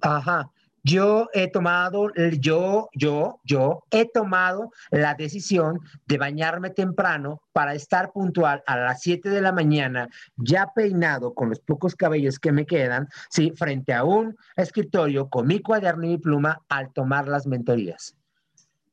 Ajá. 0.01 0.51
Yo 0.83 1.27
he 1.33 1.49
tomado, 1.49 2.09
yo, 2.39 2.89
yo, 2.93 3.39
yo 3.43 3.83
he 3.91 4.05
tomado 4.09 4.71
la 4.91 5.13
decisión 5.13 5.79
de 6.05 6.17
bañarme 6.17 6.69
temprano 6.69 7.41
para 7.53 7.73
estar 7.73 8.11
puntual 8.11 8.63
a 8.65 8.77
las 8.77 9.01
7 9.01 9.29
de 9.29 9.41
la 9.41 9.51
mañana, 9.51 10.07
ya 10.37 10.71
peinado 10.73 11.33
con 11.33 11.49
los 11.49 11.59
pocos 11.59 11.95
cabellos 11.95 12.39
que 12.39 12.51
me 12.51 12.65
quedan, 12.65 13.07
sí, 13.29 13.51
frente 13.55 13.93
a 13.93 14.03
un 14.03 14.35
escritorio 14.55 15.29
con 15.29 15.47
mi 15.47 15.59
cuaderno 15.59 16.05
y 16.05 16.09
mi 16.09 16.17
pluma 16.17 16.61
al 16.69 16.93
tomar 16.93 17.27
las 17.27 17.45
mentorías. 17.45 18.15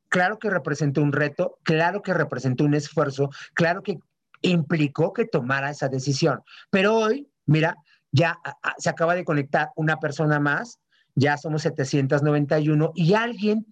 Claro 0.09 0.39
que 0.39 0.51
representó 0.51 1.03
un 1.03 1.13
reto, 1.13 1.59
claro 1.63 2.03
que 2.03 2.15
representó 2.15 2.65
un 2.65 2.75
esfuerzo, 2.75 3.31
claro 3.55 3.83
que 3.83 3.99
implicó 4.43 5.13
que 5.13 5.27
tomara 5.27 5.71
esa 5.71 5.89
decisión. 5.89 6.43
Pero 6.71 6.95
hoy, 6.97 7.29
mira, 7.45 7.77
ya 8.13 8.39
se 8.79 8.89
acaba 8.89 9.15
de 9.15 9.25
conectar 9.25 9.71
una 9.77 9.99
persona 9.99 10.41
más, 10.41 10.79
ya 11.17 11.37
somos 11.37 11.63
791 11.63 12.93
y 12.95 13.15
alguien 13.15 13.67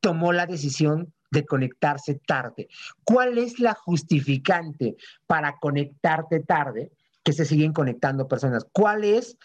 tomó 0.00 0.32
la 0.32 0.46
decisión 0.46 1.14
de 1.30 1.46
conectarse 1.46 2.20
tarde. 2.26 2.68
¿Cuál 3.04 3.38
es 3.38 3.58
la 3.58 3.74
justificante 3.74 4.96
para 5.26 5.56
conectarte 5.58 6.40
tarde? 6.40 6.92
Que 7.22 7.32
se 7.32 7.46
siguen 7.46 7.72
conectando 7.72 8.28
personas. 8.28 8.66
¿Cuál 8.72 9.04
es 9.04 9.38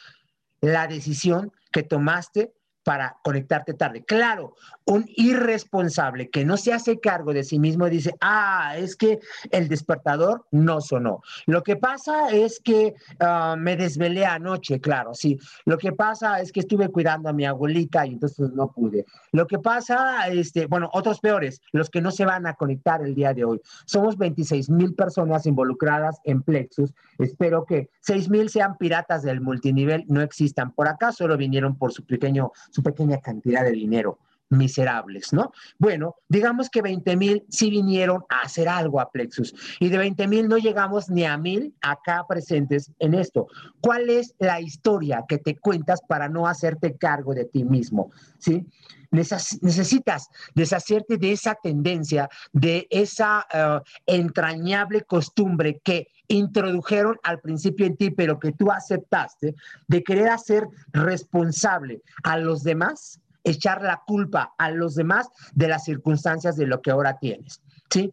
la 0.60 0.88
decisión 0.88 1.54
que 1.72 1.84
tomaste 1.84 2.54
para 2.84 3.18
conectarte 3.24 3.74
tarde. 3.74 4.04
Claro, 4.04 4.56
un 4.86 5.06
irresponsable 5.16 6.30
que 6.30 6.46
no 6.46 6.58
se 6.58 6.74
hace 6.74 7.00
cargo 7.00 7.34
de 7.34 7.44
sí 7.44 7.60
mismo 7.60 7.88
dice, 7.90 8.16
ah, 8.22 8.76
es 8.78 8.96
que 8.96 9.20
el 9.52 9.68
despertador 9.68 10.46
no 10.52 10.82
sonó. 10.82 11.22
Lo 11.46 11.64
que 11.64 11.76
pasa 11.76 12.30
es 12.30 12.60
que 12.60 12.96
ah, 13.20 13.56
me 13.58 13.76
desvelé 13.76 14.26
anoche, 14.26 14.80
claro, 14.80 15.14
sí. 15.14 15.38
Lo 15.66 15.78
que 15.78 15.92
pasa 15.92 16.40
es 16.40 16.52
que 16.52 16.62
estuve 16.62 16.90
cuidando 16.90 17.30
a 17.30 17.34
mi 17.34 17.46
abuelita 17.46 18.06
y 18.06 18.14
entonces 18.14 18.52
no 18.54 18.72
pude. 18.72 19.06
Lo 19.32 19.46
que 19.46 19.60
pasa, 19.60 20.28
este, 20.28 20.66
bueno, 20.66 20.90
otros 20.94 21.20
peores, 21.20 21.62
los 21.72 21.90
que 21.90 22.02
no 22.02 22.12
se 22.12 22.26
van 22.26 22.48
a 22.48 22.56
conectar 22.56 23.02
el 23.02 23.14
día 23.14 23.34
de 23.34 23.46
hoy. 23.46 23.62
Somos 23.86 24.18
26 24.18 24.70
mil 24.70 24.96
personas 24.96 25.46
involucradas 25.46 26.20
en 26.24 26.42
Plexus. 26.42 26.94
Espero 27.18 27.66
que 27.66 27.90
6 28.02 28.30
mil 28.30 28.50
sean 28.50 28.78
piratas 28.78 29.24
del 29.24 29.42
multinivel, 29.42 30.06
no 30.08 30.22
existan 30.22 30.72
por 30.72 30.88
acá, 30.88 31.12
solo 31.12 31.38
vinieron 31.38 31.78
por 31.78 31.92
su 31.92 32.06
pequeño 32.06 32.52
pequeña 32.84 33.20
cantidad 33.20 33.64
de 33.64 33.72
dinero 33.72 34.20
miserables, 34.50 35.32
¿no? 35.34 35.52
Bueno, 35.78 36.16
digamos 36.28 36.70
que 36.70 36.82
20 36.82 37.16
mil 37.16 37.46
sí 37.50 37.70
vinieron 37.70 38.24
a 38.30 38.42
hacer 38.42 38.68
algo 38.68 39.00
a 39.00 39.12
Plexus 39.12 39.54
y 39.80 39.90
de 39.90 39.98
20 39.98 40.28
mil 40.28 40.48
no 40.48 40.58
llegamos 40.58 41.10
ni 41.10 41.26
a 41.26 41.38
mil 41.38 41.76
acá 41.82 42.26
presentes 42.28 42.92
en 43.00 43.14
esto. 43.14 43.48
¿Cuál 43.82 44.10
es 44.10 44.36
la 44.40 44.60
historia 44.60 45.26
que 45.28 45.38
te 45.38 45.56
cuentas 45.58 46.02
para 46.08 46.30
no 46.30 46.48
hacerte 46.48 46.98
cargo 46.98 47.34
de 47.34 47.46
ti 47.46 47.64
mismo? 47.64 48.12
¿Sí? 48.38 48.66
necesitas 49.12 50.30
deshacerte 50.54 51.18
de 51.18 51.32
esa 51.32 51.56
tendencia, 51.56 52.30
de 52.54 52.88
esa 52.90 53.46
eh, 53.52 53.80
entrañable 54.06 55.02
costumbre 55.02 55.82
que 55.84 56.10
introdujeron 56.28 57.18
al 57.24 57.40
principio 57.40 57.86
en 57.86 57.98
ti, 57.98 58.12
pero 58.12 58.40
que 58.40 58.52
tú 58.52 58.72
aceptaste, 58.72 59.56
de 59.88 60.04
querer 60.04 60.30
hacer 60.30 60.68
responsable 60.94 62.04
a 62.24 62.38
los 62.38 62.64
demás, 62.64 63.20
echar 63.44 63.82
la 63.82 64.02
culpa 64.06 64.54
a 64.58 64.72
los 64.72 64.96
demás 64.96 65.30
de 65.54 65.68
las 65.68 65.86
circunstancias 65.86 66.56
de 66.56 66.68
lo 66.68 66.82
que 66.82 66.92
ahora 66.92 67.18
tienes. 67.20 67.62
¿sí? 67.90 68.12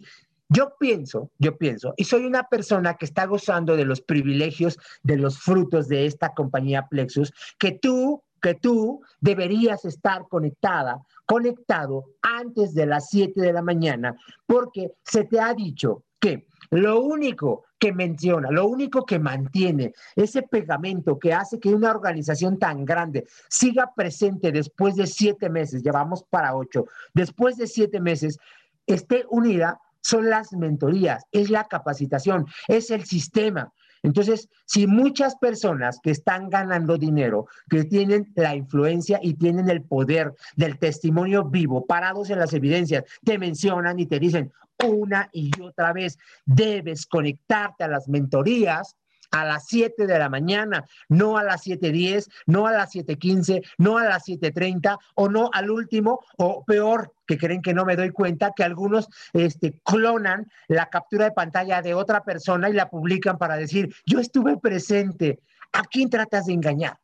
Yo 0.49 0.75
pienso, 0.79 1.31
yo 1.39 1.57
pienso, 1.59 1.95
y 1.97 2.05
soy 2.05 2.25
una 2.25 2.45
persona 2.45 2.95
que 2.95 3.05
está 3.05 3.27
gozando 3.27 3.77
de 3.77 3.85
los 3.85 4.01
privilegios, 4.01 4.79
de 5.03 5.17
los 5.17 5.39
frutos 5.41 5.89
de 5.89 6.07
esta 6.07 6.35
compañía 6.35 6.87
Plexus, 6.89 7.33
que 7.59 7.73
tú 7.73 8.23
que 8.41 8.55
tú 8.55 9.01
deberías 9.21 9.85
estar 9.85 10.29
conectada, 10.29 11.01
conectado 11.25 12.05
antes 12.23 12.75
de 12.75 12.87
las 12.87 13.09
7 13.09 13.41
de 13.41 13.53
la 13.53 13.63
mañana, 13.63 14.15
porque 14.47 14.93
se 15.03 15.25
te 15.25 15.41
ha 15.41 15.53
dicho 15.55 16.05
que 16.21 16.47
lo 16.71 17.01
único 17.01 17.65
que 17.79 17.93
menciona, 17.93 18.51
lo 18.51 18.67
único 18.67 19.05
que 19.05 19.19
mantiene 19.19 19.93
ese 20.15 20.43
pegamento 20.43 21.19
que 21.19 21.33
hace 21.33 21.61
que 21.61 21.75
una 21.75 21.91
organización 21.91 22.59
tan 22.59 22.85
grande 22.85 23.27
siga 23.49 23.93
presente 23.95 24.53
después 24.53 24.97
de 24.97 25.07
siete 25.07 25.51
meses, 25.51 25.83
llevamos 25.83 26.25
para 26.25 26.55
ocho, 26.55 26.87
después 27.15 27.57
de 27.57 27.67
siete 27.67 28.01
meses, 28.01 28.39
esté 28.87 29.25
unida, 29.31 29.81
son 30.01 30.31
las 30.31 30.53
mentorías, 30.53 31.25
es 31.33 31.51
la 31.51 31.65
capacitación, 31.65 32.47
es 32.69 32.91
el 32.91 33.05
sistema. 33.05 33.73
Entonces, 34.03 34.49
si 34.67 34.87
muchas 34.87 35.35
personas 35.35 35.99
que 36.01 36.13
están 36.13 36.49
ganando 36.49 36.97
dinero, 36.97 37.47
que 37.69 37.83
tienen 37.83 38.33
la 38.37 38.55
influencia 38.55 39.19
y 39.21 39.35
tienen 39.35 39.69
el 39.69 39.83
poder 39.83 40.33
del 40.55 40.79
testimonio 40.79 41.45
vivo, 41.45 41.87
parados 41.87 42.31
en 42.31 42.39
las 42.39 42.53
evidencias, 42.53 43.03
te 43.25 43.37
mencionan 43.37 43.99
y 43.99 44.07
te 44.07 44.21
dicen 44.21 44.53
una 44.85 45.29
y 45.33 45.51
otra 45.61 45.93
vez, 45.93 46.19
debes 46.45 47.07
conectarte 47.07 47.85
a 47.85 47.89
las 47.89 48.09
mentorías, 48.09 48.97
a 49.31 49.45
las 49.45 49.67
7 49.67 50.07
de 50.07 50.19
la 50.19 50.29
mañana, 50.29 50.85
no 51.09 51.37
a 51.37 51.45
las 51.45 51.67
7.10, 51.67 52.29
no 52.47 52.67
a 52.67 52.73
las 52.73 52.95
7.15, 52.95 53.65
no 53.79 53.99
a 53.99 54.05
las 54.05 54.27
7.30 54.27 54.99
o 55.15 55.29
no 55.29 55.51
al 55.53 55.71
último 55.71 56.21
o 56.39 56.65
peor, 56.65 57.13
que 57.27 57.39
creen 57.39 57.63
que 57.63 57.75
no 57.75 57.85
me 57.85 57.97
doy 57.97 58.11
cuenta, 58.11 58.53
que 58.55 58.65
algunos 58.65 59.09
este, 59.33 59.81
clonan 59.85 60.47
la 60.69 60.89
captura 60.89 61.25
de 61.27 61.33
pantalla 61.33 61.83
de 61.83 61.95
otra 61.95 62.25
persona 62.25 62.69
y 62.69 62.75
la 62.75 62.89
publican 62.89 63.39
para 63.39 63.57
decir, 63.57 63.95
yo 64.05 64.21
estuve 64.21 64.59
presente. 64.59 65.41
¿A 65.73 65.83
quién 65.83 66.09
tratas 66.09 66.47
de 66.47 66.55
engañar? 66.55 66.99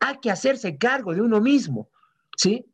Hay 0.00 0.18
que 0.18 0.30
hacerse 0.30 0.76
cargo 0.76 1.14
de 1.14 1.22
uno 1.22 1.40
mismo, 1.40 1.88
¿sí? 2.36 2.66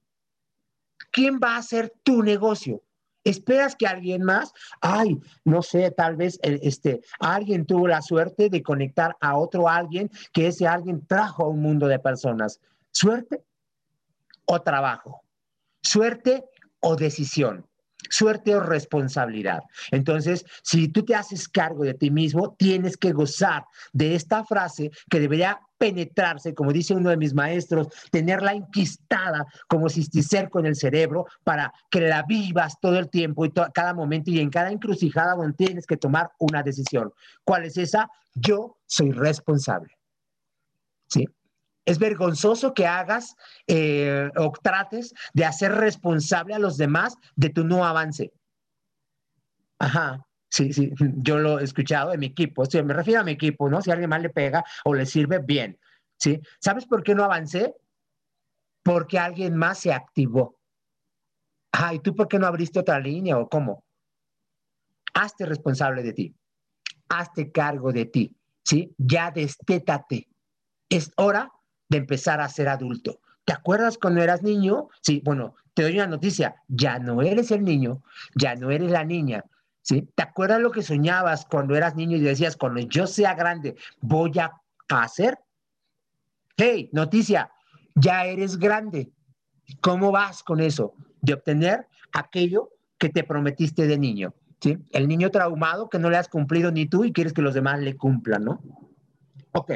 ¿Quién 1.12 1.38
va 1.42 1.54
a 1.54 1.58
hacer 1.58 1.92
tu 2.02 2.22
negocio? 2.22 2.82
Esperas 3.28 3.76
que 3.76 3.86
alguien 3.86 4.22
más, 4.22 4.52
ay, 4.80 5.20
no 5.44 5.60
sé, 5.60 5.90
tal 5.90 6.16
vez 6.16 6.38
eh, 6.42 6.58
este, 6.62 7.02
alguien 7.20 7.66
tuvo 7.66 7.86
la 7.86 8.00
suerte 8.00 8.48
de 8.48 8.62
conectar 8.62 9.16
a 9.20 9.36
otro 9.36 9.68
alguien 9.68 10.10
que 10.32 10.46
ese 10.46 10.66
alguien 10.66 11.06
trajo 11.06 11.44
a 11.44 11.48
un 11.48 11.60
mundo 11.60 11.86
de 11.86 11.98
personas. 11.98 12.58
¿Suerte 12.90 13.44
o 14.46 14.62
trabajo? 14.62 15.20
¿Suerte 15.82 16.44
o 16.80 16.96
decisión? 16.96 17.66
Suerte 18.08 18.54
o 18.54 18.60
responsabilidad. 18.60 19.60
Entonces, 19.90 20.44
si 20.62 20.88
tú 20.88 21.04
te 21.04 21.14
haces 21.14 21.48
cargo 21.48 21.84
de 21.84 21.94
ti 21.94 22.10
mismo, 22.10 22.54
tienes 22.58 22.96
que 22.96 23.12
gozar 23.12 23.64
de 23.92 24.14
esta 24.14 24.44
frase 24.44 24.90
que 25.10 25.20
debería 25.20 25.60
penetrarse, 25.78 26.54
como 26.54 26.72
dice 26.72 26.94
uno 26.94 27.10
de 27.10 27.16
mis 27.16 27.34
maestros, 27.34 27.88
tenerla 28.10 28.52
enquistada 28.52 29.46
como 29.68 29.88
cisticerco 29.88 30.58
en 30.58 30.66
el 30.66 30.76
cerebro 30.76 31.26
para 31.44 31.72
que 31.88 32.00
la 32.00 32.24
vivas 32.24 32.80
todo 32.80 32.98
el 32.98 33.08
tiempo 33.08 33.44
y 33.44 33.52
cada 33.72 33.94
momento 33.94 34.30
y 34.30 34.40
en 34.40 34.50
cada 34.50 34.70
encrucijada 34.70 35.36
donde 35.36 35.56
tienes 35.56 35.86
que 35.86 35.96
tomar 35.96 36.30
una 36.38 36.62
decisión. 36.62 37.12
¿Cuál 37.44 37.64
es 37.64 37.76
esa? 37.76 38.08
Yo 38.34 38.78
soy 38.86 39.12
responsable. 39.12 39.96
¿Sí? 41.06 41.26
Es 41.88 41.98
vergonzoso 41.98 42.74
que 42.74 42.86
hagas 42.86 43.34
eh, 43.66 44.30
o 44.36 44.52
trates 44.62 45.14
de 45.32 45.46
hacer 45.46 45.72
responsable 45.72 46.52
a 46.52 46.58
los 46.58 46.76
demás 46.76 47.16
de 47.34 47.48
tu 47.48 47.64
no 47.64 47.82
avance. 47.82 48.30
Ajá. 49.78 50.22
Sí, 50.50 50.74
sí, 50.74 50.92
yo 51.16 51.38
lo 51.38 51.58
he 51.58 51.64
escuchado 51.64 52.12
en 52.12 52.20
mi 52.20 52.26
equipo. 52.26 52.66
Sí, 52.66 52.82
me 52.82 52.92
refiero 52.92 53.22
a 53.22 53.24
mi 53.24 53.32
equipo, 53.32 53.70
¿no? 53.70 53.80
Si 53.80 53.90
alguien 53.90 54.10
más 54.10 54.20
le 54.20 54.28
pega 54.28 54.62
o 54.84 54.92
le 54.92 55.06
sirve, 55.06 55.38
bien. 55.38 55.78
¿Sí? 56.18 56.38
¿Sabes 56.60 56.84
por 56.84 57.02
qué 57.02 57.14
no 57.14 57.24
avancé? 57.24 57.74
Porque 58.82 59.18
alguien 59.18 59.56
más 59.56 59.78
se 59.78 59.90
activó. 59.90 60.58
Ah, 61.72 61.94
¿y 61.94 62.00
tú 62.00 62.14
por 62.14 62.28
qué 62.28 62.38
no 62.38 62.46
abriste 62.46 62.80
otra 62.80 63.00
línea 63.00 63.38
o 63.38 63.48
cómo? 63.48 63.82
Hazte 65.14 65.46
responsable 65.46 66.02
de 66.02 66.12
ti. 66.12 66.36
Hazte 67.08 67.50
cargo 67.50 67.92
de 67.92 68.04
ti. 68.04 68.36
¿Sí? 68.62 68.94
Ya 68.98 69.30
destétate. 69.30 70.28
Es 70.90 71.10
hora 71.16 71.50
de 71.88 71.98
empezar 71.98 72.40
a 72.40 72.48
ser 72.48 72.68
adulto. 72.68 73.20
¿Te 73.44 73.52
acuerdas 73.52 73.96
cuando 73.98 74.22
eras 74.22 74.42
niño? 74.42 74.88
Sí, 75.00 75.22
bueno, 75.24 75.54
te 75.74 75.82
doy 75.82 75.94
una 75.94 76.06
noticia, 76.06 76.56
ya 76.68 76.98
no 76.98 77.22
eres 77.22 77.50
el 77.50 77.64
niño, 77.64 78.02
ya 78.34 78.54
no 78.54 78.70
eres 78.70 78.90
la 78.90 79.04
niña, 79.04 79.44
¿sí? 79.80 80.06
¿Te 80.14 80.22
acuerdas 80.22 80.60
lo 80.60 80.70
que 80.70 80.82
soñabas 80.82 81.46
cuando 81.46 81.74
eras 81.74 81.96
niño 81.96 82.16
y 82.16 82.20
decías, 82.20 82.56
cuando 82.56 82.80
yo 82.80 83.06
sea 83.06 83.34
grande, 83.34 83.76
voy 84.00 84.32
a 84.38 84.52
hacer? 84.90 85.38
Hey, 86.56 86.90
noticia, 86.92 87.50
ya 87.94 88.24
eres 88.26 88.58
grande. 88.58 89.12
¿Cómo 89.80 90.10
vas 90.10 90.42
con 90.42 90.60
eso? 90.60 90.94
De 91.20 91.34
obtener 91.34 91.86
aquello 92.12 92.70
que 92.98 93.08
te 93.08 93.24
prometiste 93.24 93.86
de 93.86 93.98
niño, 93.98 94.34
¿sí? 94.60 94.76
El 94.90 95.08
niño 95.08 95.30
traumado 95.30 95.88
que 95.88 95.98
no 95.98 96.10
le 96.10 96.16
has 96.16 96.28
cumplido 96.28 96.70
ni 96.70 96.86
tú 96.86 97.04
y 97.04 97.12
quieres 97.12 97.32
que 97.32 97.42
los 97.42 97.54
demás 97.54 97.80
le 97.80 97.96
cumplan, 97.96 98.44
¿no? 98.44 98.60
Ok, 99.58 99.72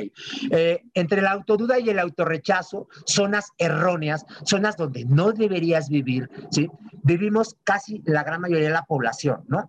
eh, 0.53 0.85
entre 0.95 1.23
la 1.23 1.33
autoduda 1.33 1.77
y 1.81 1.91
el 1.91 1.99
autorrechazo, 1.99 2.87
zonas 3.05 3.49
erróneas, 3.59 4.25
zonas 4.45 4.77
donde 4.77 5.05
no 5.05 5.33
deberías 5.33 5.89
vivir, 5.89 6.31
¿sí? 6.53 6.71
Vivimos 7.03 7.57
casi 7.65 8.01
la 8.05 8.23
gran 8.23 8.41
mayoría 8.41 8.67
de 8.67 8.75
la 8.75 8.85
población, 8.85 9.43
¿no? 9.49 9.69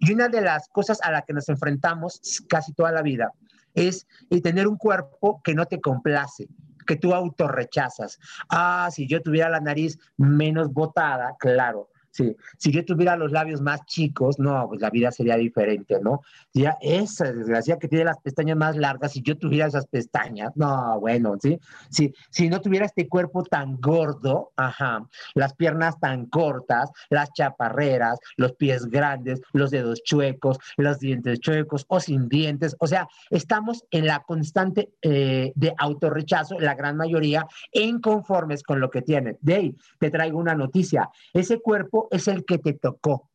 Y 0.00 0.14
una 0.14 0.28
de 0.28 0.40
las 0.40 0.68
cosas 0.68 0.98
a 1.02 1.10
las 1.10 1.26
que 1.26 1.34
nos 1.34 1.50
enfrentamos 1.50 2.22
casi 2.48 2.72
toda 2.72 2.90
la 2.90 3.02
vida 3.02 3.34
es 3.74 4.06
tener 4.42 4.66
un 4.66 4.78
cuerpo 4.78 5.42
que 5.44 5.54
no 5.54 5.66
te 5.66 5.78
complace, 5.78 6.48
que 6.86 6.96
tú 6.96 7.12
autorrechazas. 7.12 8.18
Ah, 8.48 8.88
si 8.90 9.06
yo 9.06 9.20
tuviera 9.20 9.50
la 9.50 9.60
nariz 9.60 9.98
menos 10.16 10.72
botada, 10.72 11.36
claro, 11.38 11.90
Sí, 12.10 12.34
si 12.56 12.72
yo 12.72 12.84
tuviera 12.84 13.16
los 13.16 13.32
labios 13.32 13.60
más 13.60 13.84
chicos, 13.86 14.38
no, 14.38 14.66
pues 14.68 14.80
la 14.80 14.90
vida 14.90 15.10
sería 15.10 15.36
diferente, 15.36 15.98
¿no? 16.02 16.22
Ya 16.54 16.76
esa 16.80 17.32
desgracia 17.32 17.78
que 17.78 17.86
tiene 17.86 18.06
las 18.06 18.18
pestañas 18.18 18.56
más 18.56 18.76
largas, 18.76 19.12
si 19.12 19.22
yo 19.22 19.36
tuviera 19.36 19.66
esas 19.66 19.86
pestañas, 19.86 20.50
no, 20.56 20.98
bueno, 21.00 21.36
¿sí? 21.40 21.58
Si, 21.90 22.12
si 22.30 22.48
no 22.48 22.60
tuviera 22.60 22.86
este 22.86 23.08
cuerpo 23.08 23.42
tan 23.44 23.76
gordo, 23.80 24.52
ajá, 24.56 25.06
las 25.34 25.54
piernas 25.54 26.00
tan 26.00 26.26
cortas, 26.26 26.90
las 27.10 27.32
chaparreras, 27.32 28.18
los 28.36 28.52
pies 28.52 28.86
grandes, 28.86 29.40
los 29.52 29.70
dedos 29.70 30.02
chuecos, 30.02 30.58
los 30.76 30.98
dientes 30.98 31.40
chuecos 31.40 31.84
o 31.88 32.00
sin 32.00 32.28
dientes, 32.28 32.74
o 32.80 32.86
sea, 32.86 33.06
estamos 33.30 33.84
en 33.90 34.06
la 34.06 34.20
constante 34.20 34.90
eh, 35.02 35.52
de 35.54 35.74
autorrechazo, 35.76 36.58
la 36.58 36.74
gran 36.74 36.96
mayoría, 36.96 37.46
inconformes 37.72 38.62
con 38.62 38.80
lo 38.80 38.90
que 38.90 39.02
tienen. 39.02 39.38
De 39.40 39.54
ahí, 39.54 39.76
te 39.98 40.10
traigo 40.10 40.38
una 40.38 40.54
noticia, 40.54 41.10
ese 41.32 41.60
cuerpo 41.60 41.97
es 42.10 42.28
el 42.28 42.44
que 42.44 42.58
te 42.58 42.74
tocó. 42.74 43.30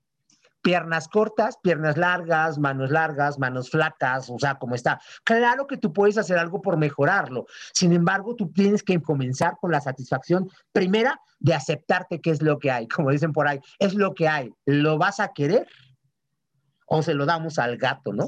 Piernas 0.62 1.10
cortas, 1.10 1.58
piernas 1.62 1.98
largas, 1.98 2.58
manos 2.58 2.90
largas, 2.90 3.38
manos 3.38 3.70
flacas, 3.70 4.30
o 4.30 4.40
sea, 4.40 4.56
como 4.56 4.76
está. 4.76 5.02
Claro 5.26 5.68
que 5.68 5.76
tú 5.76 5.92
puedes 5.92 6.18
hacer 6.18 6.38
algo 6.38 6.62
por 6.62 6.78
mejorarlo. 6.78 7.48
Sin 7.74 7.92
embargo, 7.92 8.36
tú 8.36 8.50
tienes 8.50 8.82
que 8.82 9.02
comenzar 9.02 9.58
con 9.60 9.72
la 9.72 9.82
satisfacción 9.82 10.50
primera 10.72 11.20
de 11.40 11.54
aceptarte 11.54 12.22
qué 12.22 12.30
es 12.30 12.42
lo 12.42 12.60
que 12.60 12.72
hay. 12.72 12.88
Como 12.88 13.12
dicen 13.12 13.34
por 13.34 13.48
ahí, 13.48 13.60
es 13.78 13.94
lo 13.94 14.14
que 14.14 14.30
hay. 14.30 14.54
¿Lo 14.66 14.98
vas 14.98 15.20
a 15.20 15.34
querer? 15.34 15.68
O 16.88 17.02
se 17.02 17.14
lo 17.14 17.26
damos 17.26 17.60
al 17.60 17.76
gato, 17.78 18.14
¿no? 18.14 18.28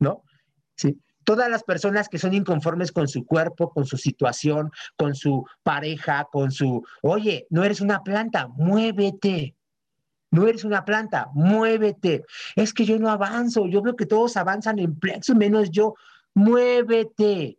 ¿No? 0.00 0.24
Sí 0.74 1.00
todas 1.30 1.48
las 1.48 1.62
personas 1.62 2.08
que 2.08 2.18
son 2.18 2.34
inconformes 2.34 2.90
con 2.90 3.06
su 3.06 3.24
cuerpo, 3.24 3.70
con 3.70 3.86
su 3.86 3.96
situación, 3.96 4.72
con 4.96 5.14
su 5.14 5.46
pareja, 5.62 6.26
con 6.32 6.50
su, 6.50 6.84
oye, 7.02 7.46
no 7.50 7.62
eres 7.62 7.80
una 7.80 8.02
planta, 8.02 8.48
muévete. 8.48 9.54
No 10.30 10.46
eres 10.46 10.64
una 10.64 10.84
planta, 10.84 11.28
muévete. 11.34 12.24
Es 12.54 12.72
que 12.72 12.84
yo 12.84 12.98
no 12.98 13.10
avanzo, 13.10 13.66
yo 13.66 13.82
veo 13.82 13.96
que 13.96 14.06
todos 14.06 14.36
avanzan 14.36 14.78
en 14.78 14.98
plexo, 14.98 15.34
menos 15.34 15.70
yo. 15.70 15.94
Muévete. 16.34 17.58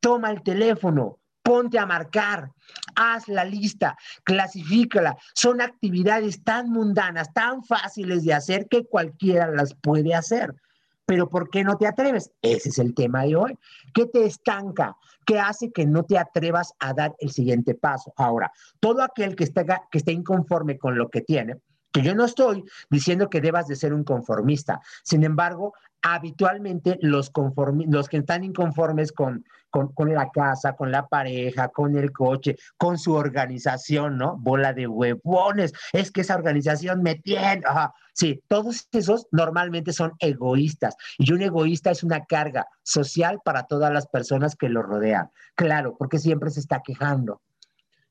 Toma 0.00 0.30
el 0.30 0.42
teléfono, 0.42 1.18
ponte 1.42 1.78
a 1.78 1.86
marcar, 1.86 2.50
haz 2.94 3.28
la 3.28 3.44
lista, 3.44 3.96
clasifícala. 4.24 5.16
Son 5.34 5.60
actividades 5.60 6.44
tan 6.44 6.70
mundanas, 6.70 7.32
tan 7.32 7.64
fáciles 7.64 8.24
de 8.24 8.34
hacer 8.34 8.68
que 8.68 8.84
cualquiera 8.84 9.50
las 9.50 9.74
puede 9.74 10.14
hacer. 10.14 10.54
Pero 11.06 11.28
¿por 11.30 11.50
qué 11.50 11.62
no 11.62 11.76
te 11.76 11.86
atreves? 11.86 12.32
Ese 12.42 12.68
es 12.68 12.78
el 12.78 12.94
tema 12.94 13.22
de 13.24 13.36
hoy. 13.36 13.58
¿Qué 13.94 14.06
te 14.06 14.26
estanca? 14.26 14.96
¿Qué 15.24 15.38
hace 15.38 15.70
que 15.70 15.86
no 15.86 16.04
te 16.04 16.18
atrevas 16.18 16.72
a 16.80 16.92
dar 16.92 17.14
el 17.20 17.30
siguiente 17.30 17.74
paso? 17.74 18.12
Ahora, 18.16 18.52
todo 18.80 19.02
aquel 19.02 19.36
que 19.36 19.44
esté, 19.44 19.64
que 19.90 19.98
esté 19.98 20.12
inconforme 20.12 20.78
con 20.78 20.98
lo 20.98 21.08
que 21.08 21.20
tiene, 21.20 21.56
yo 22.02 22.14
no 22.14 22.24
estoy 22.24 22.64
diciendo 22.90 23.28
que 23.30 23.40
debas 23.40 23.66
de 23.66 23.76
ser 23.76 23.92
un 23.92 24.04
conformista. 24.04 24.80
Sin 25.02 25.24
embargo, 25.24 25.74
habitualmente 26.02 26.98
los, 27.00 27.32
los 27.88 28.08
que 28.08 28.18
están 28.18 28.44
inconformes 28.44 29.12
con, 29.12 29.44
con, 29.70 30.14
la 30.14 30.30
casa, 30.30 30.74
con 30.74 30.90
la 30.90 31.06
pareja, 31.06 31.68
con 31.68 31.96
el 31.96 32.12
coche, 32.12 32.56
con 32.76 32.98
su 32.98 33.12
organización, 33.12 34.16
¿no? 34.16 34.36
Bola 34.38 34.72
de 34.72 34.86
huevones, 34.86 35.72
es 35.92 36.10
que 36.10 36.22
esa 36.22 36.36
organización 36.36 37.02
me 37.02 37.16
tiene. 37.16 37.62
Sí, 38.14 38.42
todos 38.48 38.88
esos 38.92 39.26
normalmente 39.30 39.92
son 39.92 40.12
egoístas 40.18 40.96
y 41.18 41.32
un 41.32 41.42
egoísta 41.42 41.90
es 41.90 42.02
una 42.02 42.24
carga 42.24 42.66
social 42.82 43.40
para 43.44 43.64
todas 43.64 43.92
las 43.92 44.06
personas 44.06 44.56
que 44.56 44.68
lo 44.68 44.82
rodean. 44.82 45.30
Claro, 45.54 45.96
porque 45.98 46.18
siempre 46.18 46.50
se 46.50 46.60
está 46.60 46.82
quejando. 46.82 47.42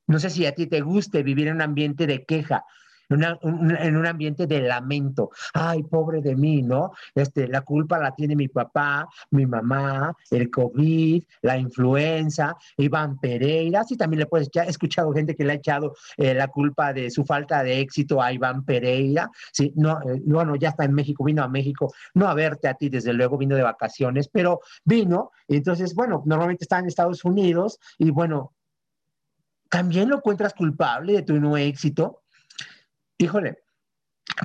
No 0.08 0.20
sé 0.20 0.30
si 0.30 0.46
a 0.46 0.54
ti 0.54 0.68
te 0.68 0.82
guste 0.82 1.24
vivir 1.24 1.48
en 1.48 1.56
un 1.56 1.62
ambiente 1.62 2.06
de 2.06 2.26
queja, 2.26 2.64
en 3.10 3.98
un 3.98 4.06
ambiente 4.06 4.48
de 4.48 4.62
lamento. 4.62 5.32
Ay, 5.54 5.84
pobre 5.84 6.22
de 6.22 6.36
mí, 6.36 6.62
¿no? 6.62 6.92
Este, 7.14 7.48
la 7.48 7.62
culpa 7.62 8.00
la 8.00 8.12
tiene 8.12 8.36
mi 8.36 8.48
papá, 8.48 9.08
mi 9.32 9.46
mamá, 9.46 10.16
el 10.32 10.50
COVID, 10.50 11.24
la 11.42 11.58
influenza, 11.58 12.56
Iván 12.78 13.18
Pereira. 13.20 13.84
Sí, 13.84 13.98
también 13.98 14.20
le 14.20 14.26
puedes 14.26 14.48
echar, 14.48 14.68
he 14.68 14.70
escuchado 14.70 15.12
gente 15.14 15.36
que 15.36 15.44
le 15.44 15.54
ha 15.54 15.56
echado 15.56 15.96
eh, 16.18 16.34
la 16.34 16.48
culpa 16.48 16.94
de 16.94 17.10
su 17.12 17.26
falta 17.26 17.64
de 17.64 17.80
éxito 17.80 18.22
a 18.22 18.32
Iván 18.32 18.64
Pereira. 18.64 19.30
Sí, 19.52 19.74
no, 19.76 20.00
eh, 20.02 20.22
bueno, 20.26 20.56
ya 20.56 20.70
está 20.70 20.86
en 20.86 20.94
México, 20.94 21.24
vino 21.24 21.44
a 21.44 21.48
México, 21.48 21.94
no 22.14 22.28
a 22.28 22.34
verte 22.34 22.68
a 22.68 22.74
ti, 22.74 22.90
desde 22.90 23.14
luego 23.14 23.38
vino 23.38 23.56
de 23.56 23.64
vacaciones, 23.64 24.28
pero 24.28 24.62
vino. 24.84 25.32
Entonces, 25.48 25.94
bueno, 25.96 26.24
normalmente 26.26 26.64
está 26.64 26.80
en 26.80 26.88
Estados 26.88 27.24
Unidos 27.26 27.80
y 27.98 28.12
bueno, 28.12 28.54
también 29.70 30.10
lo 30.10 30.18
encuentras 30.18 30.54
culpable 30.54 31.14
de 31.14 31.22
tu 31.24 31.40
no 31.40 31.58
éxito 31.58 32.25
híjole, 33.18 33.58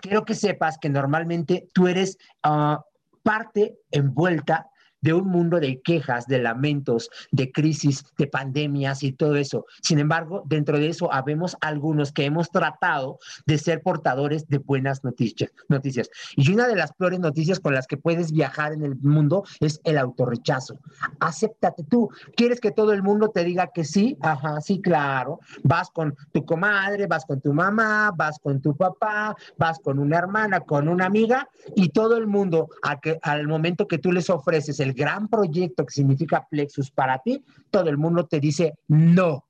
quiero 0.03 0.25
que 0.25 0.35
sepas 0.35 0.79
que 0.79 0.89
normalmente 0.89 1.69
tú 1.73 1.89
eres 1.89 2.19
ah, 2.43 2.85
parte 3.23 3.79
envuelta 3.91 4.70
de 5.01 5.13
un 5.15 5.29
mundo 5.29 5.61
de 5.61 5.81
quejas, 5.81 6.27
de 6.27 6.39
lamentos, 6.39 7.11
de 7.31 7.51
crisis, 7.51 8.05
de 8.19 8.27
pandemias 8.27 9.03
y 9.03 9.13
todo 9.13 9.37
eso. 9.37 9.67
Sin 9.83 9.99
embargo, 9.99 10.43
dentro 10.47 10.79
de 10.79 10.89
eso 10.89 11.13
habemos 11.13 11.57
algunos 11.61 12.13
que 12.13 12.25
hemos 12.25 12.51
tratado 12.51 13.19
de 13.47 13.59
ser 13.59 13.83
portadores 13.83 14.49
de 14.49 14.59
buenas 14.59 15.05
noticias. 15.05 15.51
noticias. 15.69 16.11
Y 16.37 16.53
una 16.53 16.67
de 16.67 16.77
las 16.77 16.93
peores 16.93 17.21
noticias 17.21 17.61
con 17.61 17.75
las 17.75 17.87
que 17.87 17.97
puedes 17.97 18.33
viajar 18.33 18.73
en 18.73 18.83
el 18.83 18.97
mundo 18.97 19.45
es 19.61 19.81
el 19.85 19.99
autorrechazo. 19.99 20.79
Acéptate 21.21 21.85
tú. 21.85 22.11
¿Quieres 22.37 22.61
que 22.61 22.71
todo 22.71 22.93
el 22.93 23.03
mundo 23.03 23.29
te 23.29 23.45
diga 23.45 23.69
que 23.69 23.85
sí? 23.85 24.17
Ajá, 24.21 24.61
sí, 24.61 24.81
claro. 24.81 25.41
Vas 25.63 25.91
con 25.91 26.17
tu 26.33 26.45
comadre, 26.45 27.07
vas 27.07 27.25
con 27.25 27.41
tu 27.41 27.53
mamá, 27.53 28.13
vas 28.17 28.39
con 28.39 28.61
tu 28.61 28.77
papá, 28.77 29.37
vas 29.57 29.79
con 29.79 29.99
una 29.99 30.19
hermana, 30.19 30.61
con 30.61 30.89
una 30.89 31.07
amiga 31.07 31.49
y 31.75 31.91
todo 31.91 32.17
el 32.17 32.27
mundo 32.27 32.69
a 32.83 33.01
que, 33.01 33.19
al 33.23 33.47
momento 33.47 33.87
que 33.87 33.99
tú 33.99 34.13
les 34.13 34.31
ofreces 34.31 34.81
el 34.81 34.90
gran 34.95 35.29
proyecto 35.29 35.85
que 35.85 35.93
significa 35.93 36.47
Plexus 36.51 36.91
para 36.91 37.19
ti, 37.19 37.45
todo 37.71 37.89
el 37.89 37.99
mundo 37.99 38.27
te 38.27 38.41
dice 38.41 38.75
no, 38.89 39.45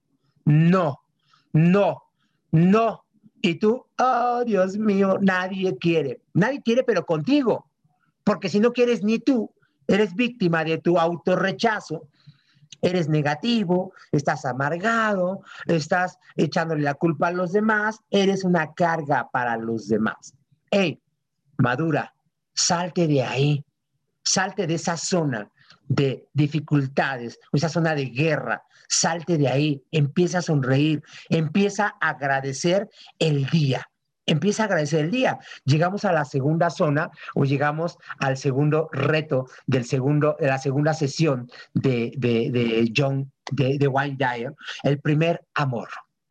no, 0.45 1.01
no, 1.53 2.03
no. 2.53 3.05
Y 3.43 3.55
tú, 3.55 3.87
oh 3.99 4.45
Dios 4.45 4.77
mío, 4.77 5.19
nadie 5.21 5.77
quiere. 5.79 6.21
Nadie 6.35 6.61
quiere, 6.63 6.83
pero 6.83 7.07
contigo. 7.07 7.67
Porque 8.25 8.49
si 8.49 8.61
no 8.61 8.73
quieres 8.73 9.03
ni 9.03 9.19
tú, 9.19 9.51
eres 9.87 10.15
víctima 10.15 10.63
de 10.65 10.79
tu 10.79 10.99
autorrechazo, 10.99 12.09
eres 12.83 13.09
negativo, 13.09 13.93
estás 14.13 14.45
amargado, 14.45 15.43
estás 15.67 16.19
echándole 16.37 16.83
la 16.83 16.95
culpa 16.95 17.29
a 17.29 17.33
los 17.33 17.53
demás, 17.53 18.01
eres 18.11 18.45
una 18.45 18.73
carga 18.75 19.29
para 19.33 19.57
los 19.57 19.89
demás. 19.89 20.35
Hey, 20.71 21.01
madura, 21.59 22.15
salte 22.55 23.07
de 23.07 23.23
ahí 23.23 23.65
salte 24.31 24.67
de 24.67 24.75
esa 24.75 24.97
zona 24.97 25.51
de 25.89 26.29
dificultades, 26.33 27.39
esa 27.53 27.69
zona 27.69 27.95
de 27.95 28.07
guerra, 28.07 28.63
salte 28.89 29.39
de 29.39 29.49
ahí, 29.49 29.83
empieza 29.91 30.39
a 30.39 30.43
sonreír, 30.43 31.03
empieza 31.29 31.97
a 32.01 32.11
agradecer 32.11 32.89
el 33.19 33.47
día. 33.47 33.87
Empieza 34.27 34.63
a 34.63 34.67
agradecer 34.67 35.07
el 35.07 35.11
día. 35.11 35.39
Llegamos 35.65 36.05
a 36.05 36.13
la 36.13 36.25
segunda 36.25 36.71
zona 36.71 37.11
o 37.35 37.45
llegamos 37.45 37.99
al 38.21 38.37
segundo 38.37 38.89
reto 38.93 39.47
del 39.67 39.85
segundo, 39.85 40.37
de 40.39 40.47
la 40.47 40.59
segunda 40.59 40.95
sesión 40.95 41.51
de, 41.75 42.13
de, 42.17 42.93
John, 42.97 43.33
de, 43.51 43.77
de 43.79 43.89
Wayne 43.89 44.17
Dyer, 44.17 44.55
el 44.85 45.01
primer 45.01 45.45
amor. 45.55 45.89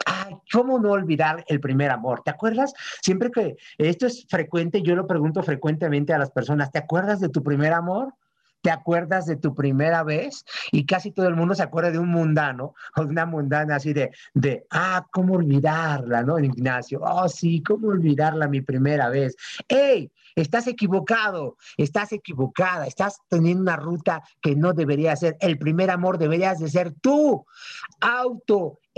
Ay, 0.09 0.35
¿cómo 0.51 0.79
no 0.79 0.91
olvidar 0.91 1.43
el 1.47 1.59
primer 1.59 1.91
amor? 1.91 2.21
¿Te 2.23 2.31
acuerdas? 2.31 2.73
Siempre 3.01 3.29
que 3.29 3.57
esto 3.77 4.07
es 4.07 4.25
frecuente, 4.27 4.81
yo 4.81 4.95
lo 4.95 5.05
pregunto 5.05 5.43
frecuentemente 5.43 6.13
a 6.13 6.17
las 6.17 6.31
personas, 6.31 6.71
¿te 6.71 6.79
acuerdas 6.79 7.19
de 7.19 7.29
tu 7.29 7.43
primer 7.43 7.73
amor? 7.73 8.13
¿Te 8.61 8.71
acuerdas 8.71 9.25
de 9.25 9.37
tu 9.37 9.55
primera 9.55 10.03
vez? 10.03 10.43
Y 10.71 10.85
casi 10.85 11.11
todo 11.11 11.27
el 11.27 11.35
mundo 11.35 11.55
se 11.55 11.63
acuerda 11.63 11.91
de 11.91 11.99
un 11.99 12.09
mundano 12.09 12.73
o 12.95 13.03
de 13.05 13.09
una 13.09 13.25
mundana 13.25 13.75
así 13.75 13.93
de, 13.93 14.11
de, 14.33 14.65
ah, 14.71 15.05
¿cómo 15.11 15.35
olvidarla, 15.35 16.23
no? 16.23 16.39
Ignacio, 16.39 16.99
oh, 17.01 17.29
sí, 17.29 17.63
¿cómo 17.63 17.87
olvidarla 17.89 18.47
mi 18.47 18.61
primera 18.61 19.09
vez? 19.09 19.35
¡Ey! 19.67 20.11
Estás 20.35 20.67
equivocado, 20.67 21.57
estás 21.77 22.13
equivocada, 22.13 22.85
estás 22.85 23.19
teniendo 23.29 23.61
una 23.61 23.75
ruta 23.75 24.23
que 24.41 24.55
no 24.55 24.73
debería 24.73 25.15
ser. 25.15 25.37
El 25.39 25.57
primer 25.57 25.89
amor 25.89 26.17
deberías 26.17 26.59
de 26.59 26.69
ser 26.69 26.93
tú. 27.01 27.45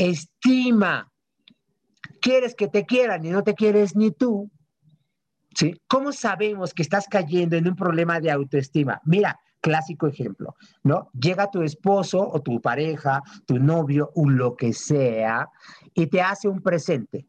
Autoestima. 0.02 1.12
Quieres 2.22 2.56
que 2.56 2.68
te 2.68 2.86
quieran 2.86 3.24
y 3.24 3.30
no 3.30 3.44
te 3.44 3.54
quieres 3.54 3.96
ni 3.96 4.12
tú. 4.12 4.50
¿Sí? 5.54 5.76
¿Cómo 5.88 6.12
sabemos 6.12 6.74
que 6.74 6.82
estás 6.82 7.08
cayendo 7.08 7.56
en 7.56 7.68
un 7.68 7.76
problema 7.76 8.20
de 8.20 8.32
autoestima? 8.32 9.00
Mira, 9.06 9.40
Clásico 9.62 10.08
ejemplo, 10.08 10.56
¿no? 10.84 11.12
Llega 11.14 11.52
tu 11.52 11.62
esposo 11.62 12.28
o 12.28 12.42
tu 12.42 12.60
pareja, 12.60 13.22
tu 13.46 13.60
novio 13.60 14.12
o 14.16 14.28
lo 14.28 14.56
que 14.56 14.74
sea, 14.74 15.48
y 15.94 16.08
te 16.08 16.20
hace 16.20 16.48
un 16.48 16.64
presente 16.64 17.28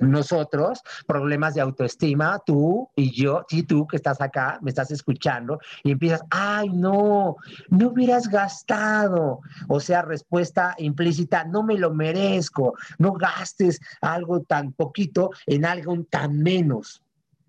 nosotros, 0.00 0.80
problemas 1.06 1.54
de 1.54 1.60
autoestima, 1.60 2.40
tú 2.44 2.88
y 2.96 3.10
yo, 3.10 3.44
sí, 3.48 3.62
tú 3.62 3.86
que 3.86 3.96
estás 3.96 4.20
acá, 4.20 4.58
me 4.62 4.70
estás 4.70 4.90
escuchando, 4.90 5.58
y 5.84 5.92
empiezas, 5.92 6.22
ay, 6.30 6.68
no, 6.70 7.36
no 7.70 7.88
hubieras 7.88 8.28
gastado. 8.28 9.40
O 9.68 9.80
sea, 9.80 10.02
respuesta 10.02 10.74
implícita, 10.78 11.44
no 11.44 11.62
me 11.62 11.78
lo 11.78 11.92
merezco, 11.92 12.74
no 12.98 13.12
gastes 13.12 13.80
algo 14.00 14.42
tan 14.42 14.72
poquito 14.72 15.30
en 15.46 15.64
algo 15.64 15.96
tan 16.10 16.38
menos. 16.42 17.02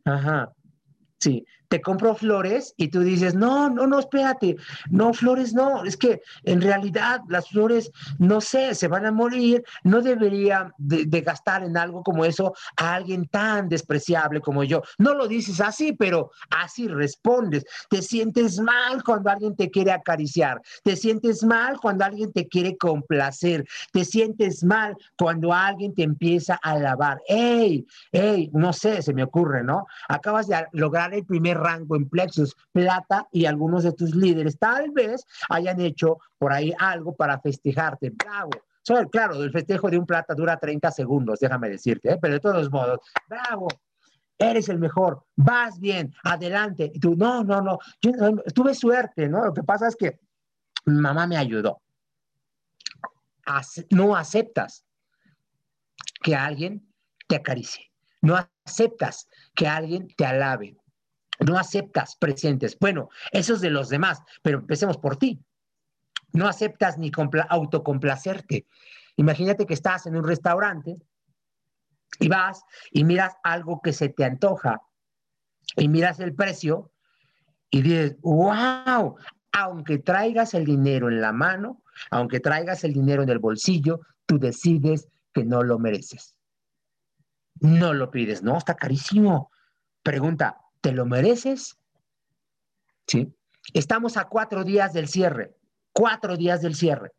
Ajá. 0.05 0.51
Sí, 1.19 1.45
te 1.67 1.81
compro 1.81 2.15
flores 2.15 2.73
y 2.77 2.87
tú 2.89 3.01
dices, 3.01 3.35
no, 3.35 3.69
no, 3.69 3.87
no, 3.87 3.99
espérate, 3.99 4.55
no, 4.89 5.13
flores 5.13 5.53
no, 5.53 5.83
es 5.83 5.97
que 5.97 6.21
en 6.43 6.61
realidad 6.61 7.21
las 7.27 7.49
flores, 7.49 7.91
no 8.19 8.41
sé, 8.41 8.73
se 8.75 8.87
van 8.87 9.05
a 9.05 9.11
morir, 9.11 9.63
no 9.83 10.01
debería 10.01 10.73
de, 10.77 11.05
gastar 11.21 11.63
en 11.63 11.75
algo 11.75 12.03
como 12.03 12.23
eso 12.23 12.53
a 12.77 12.93
alguien 12.93 13.27
tan 13.27 13.67
despreciable 13.67 14.39
como 14.39 14.63
yo. 14.63 14.81
No 14.97 15.13
lo 15.13 15.27
dices 15.27 15.59
así, 15.59 15.93
pero 15.93 16.31
así 16.49 16.87
respondes. 16.87 17.65
Te 17.89 18.01
sientes 18.01 18.59
mal 18.59 19.03
cuando 19.03 19.29
alguien 19.29 19.55
te 19.55 19.69
quiere 19.69 19.91
acariciar, 19.91 20.61
te 20.83 20.95
sientes 20.95 21.43
mal 21.43 21.77
cuando 21.81 22.05
alguien 22.05 22.31
te 22.31 22.47
quiere 22.47 22.77
complacer, 22.77 23.65
te 23.91 24.05
sientes 24.05 24.63
mal 24.63 24.95
cuando 25.17 25.51
alguien 25.51 25.93
te 25.93 26.03
empieza 26.03 26.59
a 26.61 26.71
alabar. 26.71 27.19
¡Ey! 27.27 27.85
¡Ey! 28.11 28.49
No 28.53 28.71
sé, 28.71 29.01
se 29.01 29.13
me 29.13 29.23
ocurre, 29.23 29.63
¿no? 29.63 29.87
Acabas 30.07 30.47
de 30.47 30.65
lograr 30.71 31.13
el 31.13 31.25
primer 31.25 31.56
rango 31.57 31.95
en 31.95 32.07
Plexus 32.07 32.55
Plata 32.71 33.27
y 33.31 33.45
algunos 33.45 33.83
de 33.83 33.93
tus 33.93 34.15
líderes 34.15 34.57
tal 34.57 34.91
vez 34.91 35.25
hayan 35.49 35.81
hecho 35.81 36.19
por 36.37 36.53
ahí 36.53 36.73
algo 36.79 37.15
para 37.15 37.39
festejarte. 37.39 38.11
Bravo. 38.11 38.51
claro, 39.11 39.43
el 39.43 39.51
festejo 39.51 39.89
de 39.89 39.97
un 39.97 40.05
plata 40.05 40.33
dura 40.33 40.57
30 40.57 40.91
segundos, 40.91 41.39
déjame 41.39 41.69
decirte, 41.69 42.13
¿eh? 42.13 42.17
pero 42.21 42.35
de 42.35 42.39
todos 42.39 42.71
modos, 42.71 42.99
bravo, 43.27 43.67
eres 44.37 44.69
el 44.69 44.79
mejor, 44.79 45.25
vas 45.35 45.79
bien, 45.79 46.13
adelante. 46.23 46.91
Tú, 47.01 47.15
no, 47.15 47.43
no, 47.43 47.61
no, 47.61 47.79
yo 48.01 48.11
tuve 48.53 48.73
suerte, 48.73 49.27
¿no? 49.27 49.45
Lo 49.45 49.53
que 49.53 49.63
pasa 49.63 49.87
es 49.87 49.95
que 49.95 50.19
mi 50.85 50.99
mamá 51.01 51.27
me 51.27 51.37
ayudó. 51.37 51.81
no 53.91 54.15
aceptas 54.15 54.85
que 56.21 56.35
alguien 56.35 56.87
te 57.27 57.35
acaricie, 57.35 57.91
no 58.21 58.35
aceptas 58.65 59.27
que 59.55 59.67
alguien 59.67 60.07
te 60.15 60.25
alabe, 60.25 60.77
no 61.39 61.57
aceptas 61.57 62.15
presentes. 62.15 62.77
Bueno, 62.79 63.09
eso 63.31 63.53
es 63.53 63.61
de 63.61 63.69
los 63.69 63.89
demás, 63.89 64.21
pero 64.41 64.59
empecemos 64.59 64.97
por 64.97 65.17
ti. 65.17 65.39
No 66.33 66.47
aceptas 66.47 66.97
ni 66.97 67.11
autocomplacerte. 67.49 68.65
Imagínate 69.15 69.65
que 69.65 69.73
estás 69.73 70.05
en 70.05 70.15
un 70.15 70.27
restaurante 70.27 70.97
y 72.19 72.27
vas 72.27 72.63
y 72.91 73.03
miras 73.03 73.35
algo 73.43 73.81
que 73.81 73.93
se 73.93 74.09
te 74.09 74.25
antoja 74.25 74.81
y 75.75 75.87
miras 75.87 76.19
el 76.19 76.33
precio 76.33 76.91
y 77.69 77.81
dices, 77.81 78.17
wow, 78.21 79.15
aunque 79.51 79.97
traigas 79.99 80.53
el 80.53 80.65
dinero 80.65 81.09
en 81.09 81.21
la 81.21 81.31
mano, 81.31 81.83
aunque 82.11 82.39
traigas 82.39 82.83
el 82.83 82.93
dinero 82.93 83.23
en 83.23 83.29
el 83.29 83.39
bolsillo, 83.39 84.01
tú 84.25 84.39
decides 84.39 85.09
que 85.33 85.43
no 85.43 85.63
lo 85.63 85.79
mereces. 85.79 86.35
No 87.59 87.93
lo 87.93 88.11
pides, 88.11 88.43
no, 88.43 88.57
está 88.57 88.75
carísimo. 88.75 89.51
Pregunta, 90.03 90.61
¿Te 90.81 90.91
lo 90.91 91.05
mereces? 91.05 91.77
¿Sí? 93.07 93.33
Estamos 93.73 94.17
a 94.17 94.25
cuatro 94.25 94.63
días 94.63 94.93
del 94.93 95.07
cierre, 95.07 95.55
cuatro 95.93 96.37
días 96.37 96.61
del 96.61 96.75
cierre. 96.75 97.11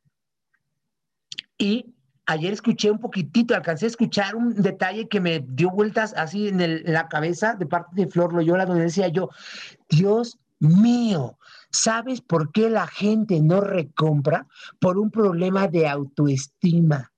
Y 1.58 1.94
ayer 2.26 2.52
escuché 2.52 2.90
un 2.90 3.00
poquitito, 3.00 3.54
alcancé 3.54 3.86
a 3.86 3.88
escuchar 3.88 4.36
un 4.36 4.54
detalle 4.54 5.08
que 5.08 5.20
me 5.20 5.40
dio 5.40 5.70
vueltas 5.70 6.14
así 6.16 6.48
en, 6.48 6.60
en 6.60 6.92
la 6.92 7.08
cabeza 7.08 7.54
de 7.54 7.66
parte 7.66 7.90
de 7.94 8.06
Flor 8.08 8.32
Loyola, 8.32 8.66
donde 8.66 8.84
decía 8.84 9.08
yo, 9.08 9.30
Dios 9.88 10.38
mío, 10.60 11.38
¿sabes 11.70 12.20
por 12.20 12.52
qué 12.52 12.70
la 12.70 12.86
gente 12.86 13.40
no 13.40 13.60
recompra? 13.60 14.46
Por 14.78 14.98
un 14.98 15.10
problema 15.10 15.68
de 15.68 15.88
autoestima. 15.88 17.12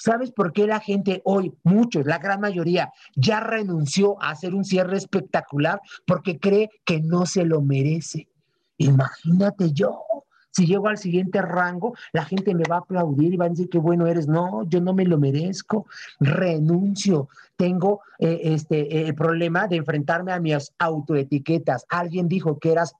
¿Sabes 0.00 0.30
por 0.30 0.52
qué 0.52 0.68
la 0.68 0.78
gente 0.78 1.22
hoy, 1.24 1.52
muchos, 1.64 2.06
la 2.06 2.18
gran 2.18 2.40
mayoría, 2.40 2.92
ya 3.16 3.40
renunció 3.40 4.22
a 4.22 4.30
hacer 4.30 4.54
un 4.54 4.64
cierre 4.64 4.96
espectacular? 4.96 5.80
Porque 6.06 6.38
cree 6.38 6.70
que 6.84 7.00
no 7.00 7.26
se 7.26 7.44
lo 7.44 7.60
merece. 7.62 8.28
Imagínate 8.76 9.72
yo, 9.72 10.04
si 10.52 10.66
llego 10.66 10.86
al 10.86 10.98
siguiente 10.98 11.42
rango, 11.42 11.94
la 12.12 12.24
gente 12.24 12.54
me 12.54 12.62
va 12.70 12.76
a 12.76 12.78
aplaudir 12.78 13.34
y 13.34 13.36
va 13.36 13.46
a 13.46 13.48
decir 13.48 13.68
que 13.68 13.78
bueno 13.78 14.06
eres. 14.06 14.28
No, 14.28 14.62
yo 14.68 14.80
no 14.80 14.94
me 14.94 15.04
lo 15.04 15.18
merezco. 15.18 15.86
Renuncio. 16.20 17.28
Tengo 17.56 18.02
eh, 18.20 18.38
este, 18.44 19.12
problema 19.14 19.66
de 19.66 19.76
enfrentarme 19.78 20.30
a 20.30 20.38
mis 20.38 20.72
autoetiquetas. 20.78 21.86
Alguien 21.88 22.28
dijo 22.28 22.56
que 22.60 22.70
eras 22.70 22.94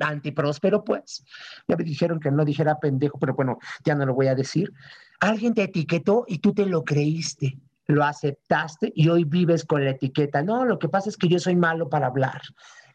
antipróspero, 0.00 0.84
pues. 0.84 1.24
Ya 1.68 1.76
me 1.76 1.84
dijeron 1.84 2.20
que 2.20 2.30
no 2.30 2.44
dijera 2.44 2.78
pendejo, 2.78 3.18
pero 3.18 3.34
bueno, 3.34 3.58
ya 3.84 3.94
no 3.94 4.06
lo 4.06 4.14
voy 4.14 4.28
a 4.28 4.34
decir. 4.34 4.72
Alguien 5.20 5.54
te 5.54 5.64
etiquetó 5.64 6.24
y 6.26 6.38
tú 6.38 6.52
te 6.52 6.66
lo 6.66 6.84
creíste, 6.84 7.58
lo 7.86 8.04
aceptaste 8.04 8.92
y 8.94 9.08
hoy 9.08 9.24
vives 9.24 9.64
con 9.64 9.84
la 9.84 9.90
etiqueta. 9.90 10.42
No, 10.42 10.64
lo 10.64 10.78
que 10.78 10.88
pasa 10.88 11.08
es 11.08 11.16
que 11.16 11.28
yo 11.28 11.38
soy 11.38 11.56
malo 11.56 11.88
para 11.88 12.06
hablar. 12.06 12.42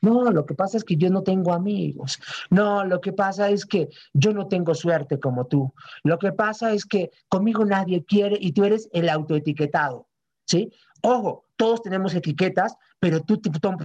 No, 0.01 0.31
lo 0.31 0.45
que 0.45 0.53
pasa 0.53 0.77
es 0.77 0.83
que 0.83 0.95
yo 0.95 1.09
no 1.09 1.23
tengo 1.23 1.53
amigos. 1.53 2.19
No, 2.49 2.85
lo 2.85 3.01
que 3.01 3.11
pasa 3.11 3.49
es 3.49 3.65
que 3.65 3.89
yo 4.13 4.33
no 4.33 4.47
tengo 4.47 4.73
suerte 4.73 5.19
como 5.19 5.47
tú. 5.47 5.73
Lo 6.03 6.17
que 6.17 6.31
pasa 6.31 6.71
es 6.71 6.85
que 6.85 7.11
conmigo 7.27 7.65
nadie 7.65 8.05
quiere 8.05 8.37
y 8.39 8.53
tú 8.53 8.63
eres 8.63 8.89
el 8.93 9.09
autoetiquetado. 9.09 10.07
¿Sí? 10.45 10.71
Ojo, 11.01 11.48
todos 11.59 11.81
tenemos 11.81 12.15
etiquetas, 12.15 12.77
pero 12.99 13.21
tú 13.21 13.41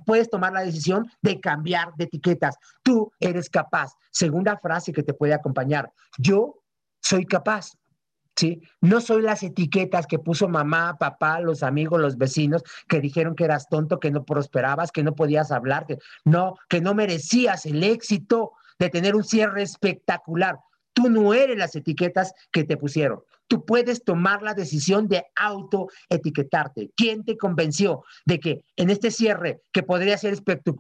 puedes 0.07 0.31
tomar 0.31 0.53
la 0.53 0.61
decisión 0.61 1.11
de 1.23 1.41
cambiar 1.41 1.93
de 1.97 2.05
etiquetas. 2.05 2.55
Tú 2.85 3.11
eres 3.19 3.51
capaz. 3.51 3.95
Segunda 4.13 4.57
frase 4.59 4.93
que 4.93 5.03
te 5.03 5.13
puede 5.13 5.35
acompañar. 5.35 5.93
Yo 6.17 6.61
soy 7.03 7.27
capaz. 7.27 7.73
¿Sí? 8.37 8.63
No 8.81 9.01
soy 9.01 9.23
las 9.23 9.43
etiquetas 9.43 10.07
que 10.07 10.21
puso 10.21 10.49
mamá, 10.49 10.97
papá, 10.99 11.41
los 11.41 11.65
amigos, 11.65 12.01
los 12.01 12.17
vecinos, 12.17 12.63
que 12.89 13.01
dijeron 13.01 13.35
que 13.35 13.45
eras 13.45 13.69
tonto, 13.69 13.99
que 13.99 14.13
no 14.13 14.25
prosperabas, 14.25 14.93
que 14.93 15.03
no 15.03 15.17
podías 15.17 15.51
hablar, 15.51 15.85
que 15.87 15.99
no, 16.25 16.55
que 16.69 16.81
no 16.81 16.95
merecías 16.95 17.67
el 17.67 17.83
éxito 17.83 18.53
de 18.79 18.89
tener 18.89 19.17
un 19.17 19.25
cierre 19.25 19.63
espectacular. 19.63 20.61
Tú 20.95 21.11
no 21.11 21.35
eres 21.35 21.59
las 21.59 21.77
etiquetas 21.77 22.33
que 22.51 22.65
te 22.65 22.77
pusieron 22.77 23.21
tú 23.47 23.65
puedes 23.65 24.05
tomar 24.05 24.43
la 24.43 24.55
decisión 24.55 25.09
de 25.09 25.27
autoetiquetarte. 25.37 26.91
¿Quién 26.97 27.25
te 27.25 27.37
convenció 27.37 28.05
de 28.25 28.41
que 28.41 28.65
en 28.77 28.91
este 28.91 29.11
cierre, 29.11 29.63
que 29.73 29.83
podría 29.83 30.19
ser 30.19 30.37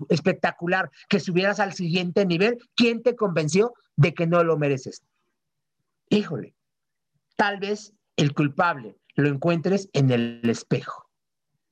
espectacular, 0.08 0.90
que 1.08 1.20
subieras 1.20 1.60
al 1.60 1.72
siguiente 1.74 2.26
nivel, 2.26 2.58
quién 2.74 3.02
te 3.02 3.16
convenció 3.16 3.74
de 3.96 4.14
que 4.14 4.26
no 4.26 4.42
lo 4.44 4.56
mereces? 4.56 5.02
Híjole, 6.08 6.54
tal 7.36 7.58
vez 7.58 7.92
el 8.16 8.34
culpable 8.34 8.96
lo 9.14 9.28
encuentres 9.28 9.88
en 9.92 10.10
el 10.10 10.40
espejo, 10.48 11.08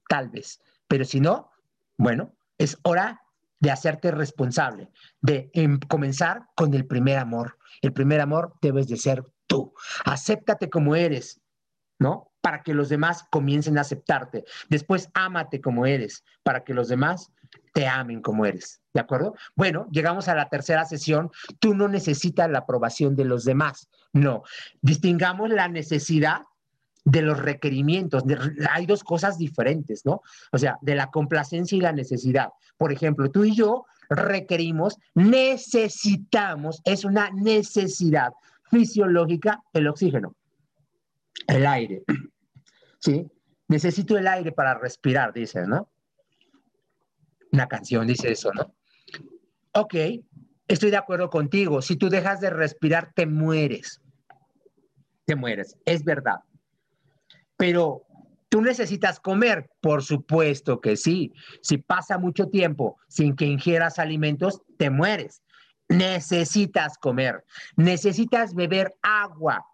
tal 0.08 0.28
vez, 0.28 0.60
pero 0.88 1.04
si 1.04 1.20
no, 1.20 1.50
bueno, 1.96 2.34
es 2.58 2.78
hora 2.82 3.22
de 3.62 3.70
hacerte 3.70 4.10
responsable, 4.10 4.90
de 5.20 5.48
em, 5.54 5.78
comenzar 5.78 6.48
con 6.56 6.74
el 6.74 6.84
primer 6.84 7.18
amor. 7.18 7.58
El 7.80 7.92
primer 7.92 8.20
amor 8.20 8.54
debes 8.60 8.88
de 8.88 8.96
ser 8.96 9.24
tú. 9.46 9.72
Acéptate 10.04 10.68
como 10.68 10.96
eres, 10.96 11.40
¿no? 12.00 12.32
Para 12.40 12.64
que 12.64 12.74
los 12.74 12.88
demás 12.88 13.24
comiencen 13.30 13.78
a 13.78 13.82
aceptarte. 13.82 14.44
Después, 14.68 15.10
ámate 15.14 15.60
como 15.60 15.86
eres, 15.86 16.24
para 16.42 16.64
que 16.64 16.74
los 16.74 16.88
demás 16.88 17.30
te 17.72 17.86
amen 17.86 18.20
como 18.20 18.46
eres. 18.46 18.82
¿De 18.92 19.00
acuerdo? 19.00 19.36
Bueno, 19.54 19.86
llegamos 19.92 20.26
a 20.26 20.34
la 20.34 20.48
tercera 20.48 20.84
sesión. 20.84 21.30
Tú 21.60 21.76
no 21.76 21.86
necesitas 21.86 22.50
la 22.50 22.58
aprobación 22.58 23.14
de 23.14 23.26
los 23.26 23.44
demás. 23.44 23.88
No. 24.12 24.42
Distingamos 24.80 25.50
la 25.50 25.68
necesidad 25.68 26.42
de 27.04 27.22
los 27.22 27.38
requerimientos. 27.38 28.24
Hay 28.70 28.86
dos 28.86 29.02
cosas 29.02 29.38
diferentes, 29.38 30.04
¿no? 30.04 30.22
O 30.52 30.58
sea, 30.58 30.78
de 30.82 30.94
la 30.94 31.10
complacencia 31.10 31.76
y 31.76 31.80
la 31.80 31.92
necesidad. 31.92 32.50
Por 32.76 32.92
ejemplo, 32.92 33.30
tú 33.30 33.44
y 33.44 33.54
yo 33.54 33.86
requerimos, 34.08 34.98
necesitamos, 35.14 36.80
es 36.84 37.04
una 37.04 37.30
necesidad 37.30 38.32
fisiológica 38.70 39.62
el 39.72 39.88
oxígeno, 39.88 40.36
el 41.46 41.66
aire. 41.66 42.02
¿Sí? 42.98 43.26
Necesito 43.68 44.16
el 44.16 44.28
aire 44.28 44.52
para 44.52 44.74
respirar, 44.74 45.32
dice, 45.32 45.66
¿no? 45.66 45.90
Una 47.52 47.66
canción 47.66 48.06
dice 48.06 48.30
eso, 48.30 48.50
¿no? 48.52 48.74
Ok, 49.72 49.94
estoy 50.68 50.90
de 50.90 50.96
acuerdo 50.96 51.30
contigo. 51.30 51.82
Si 51.82 51.96
tú 51.96 52.08
dejas 52.08 52.40
de 52.40 52.50
respirar, 52.50 53.12
te 53.14 53.26
mueres. 53.26 54.00
Te 55.24 55.36
mueres, 55.36 55.76
es 55.84 56.04
verdad. 56.04 56.40
Pero 57.62 58.02
¿Tú 58.48 58.60
necesitas 58.60 59.20
comer? 59.20 59.70
Por 59.80 60.02
supuesto 60.02 60.80
que 60.80 60.96
sí. 60.96 61.32
Si 61.62 61.78
pasa 61.78 62.18
mucho 62.18 62.48
tiempo 62.48 62.98
sin 63.08 63.34
que 63.34 63.46
ingieras 63.46 63.98
alimentos, 64.00 64.60
te 64.76 64.90
mueres. 64.90 65.42
Necesitas 65.88 66.98
comer. 66.98 67.44
Necesitas 67.76 68.54
beber 68.54 68.92
agua 69.00 69.64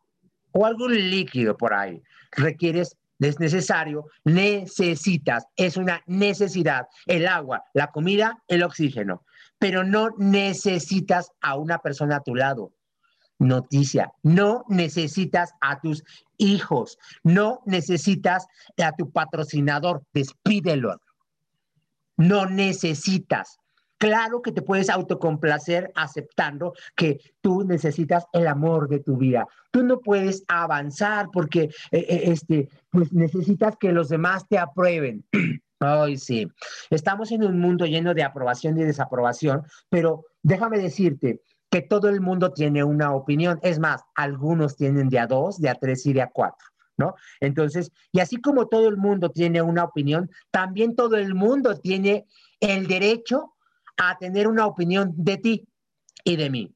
o 0.53 0.65
algún 0.67 0.95
líquido 0.95 1.57
por 1.57 1.73
ahí. 1.75 2.01
Requieres, 2.31 2.97
es 3.19 3.41
necesario, 3.41 4.05
necesitas, 4.23 5.47
es 5.57 5.77
una 5.77 6.03
necesidad, 6.07 6.87
el 7.07 7.27
agua, 7.27 7.65
la 7.75 7.89
comida, 7.89 8.45
el 8.47 8.63
oxígeno, 8.63 9.25
pero 9.59 9.83
no 9.83 10.11
necesitas 10.19 11.33
a 11.41 11.57
una 11.57 11.79
persona 11.79 12.17
a 12.17 12.23
tu 12.23 12.37
lado 12.37 12.75
noticia. 13.39 14.13
No 14.23 14.65
necesitas 14.69 15.53
a 15.61 15.81
tus 15.81 16.05
hijos, 16.37 16.99
no 17.23 17.61
necesitas 17.67 18.47
a 18.83 18.93
tu 18.93 19.11
patrocinador, 19.11 20.03
despídelo. 20.13 21.01
No 22.17 22.47
necesitas. 22.47 23.59
Claro 23.99 24.43
que 24.43 24.53
te 24.53 24.63
puedes 24.63 24.91
autocomplacer 24.91 25.91
aceptando 25.97 26.73
que 26.95 27.19
tú 27.41 27.65
necesitas 27.65 28.27
el 28.33 28.47
amor 28.47 28.89
de 28.89 29.01
tu 29.01 29.17
vida. 29.17 29.47
Tú 29.73 29.83
no 29.83 30.01
puedes 30.01 30.45
avanzar 30.47 31.29
porque 31.33 31.63
eh, 31.91 32.07
eh, 32.09 32.23
este, 32.27 32.69
pues 32.91 33.13
necesitas 33.13 33.77
que 33.77 33.93
los 33.93 34.09
demás 34.09 34.47
te 34.49 34.59
aprueben. 34.59 35.25
Ay, 35.81 36.17
sí. 36.17 36.47
Estamos 36.91 37.33
en 37.33 37.45
un 37.45 37.59
mundo 37.59 37.87
lleno 37.87 38.15
de 38.15 38.23
aprobación 38.23 38.79
y 38.79 38.85
desaprobación, 38.85 39.63
pero 39.89 40.25
déjame 40.43 40.79
decirte, 40.79 41.41
que 41.71 41.83
todo 41.83 42.09
el 42.09 42.21
mundo 42.21 42.53
tiene 42.53 42.83
una 42.83 43.13
opinión. 43.13 43.59
Es 43.63 43.79
más, 43.79 44.03
algunos 44.15 44.77
tienen 44.77 45.09
de 45.09 45.19
a 45.19 45.27
dos, 45.27 45.61
de 45.61 45.69
a 45.69 45.75
tres 45.75 46.07
y 46.07 46.13
de 46.13 46.23
a 46.23 46.31
cuatro, 46.31 46.67
¿no? 46.97 47.15
Entonces, 47.41 47.91
y 48.13 48.21
así 48.21 48.37
como 48.37 48.69
todo 48.69 48.89
el 48.89 48.97
mundo 48.97 49.31
tiene 49.31 49.61
una 49.63 49.85
opinión, 49.85 50.31
también 50.51 50.97
todo 50.97 51.17
el 51.17 51.35
mundo 51.35 51.77
tiene 51.77 52.27
el 52.61 52.87
derecho 52.87 53.55
a 53.97 54.17
tener 54.19 54.49
una 54.49 54.67
opinión 54.67 55.13
de 55.17 55.37
ti 55.37 55.69
y 56.25 56.37
de 56.37 56.51
mí. 56.51 56.75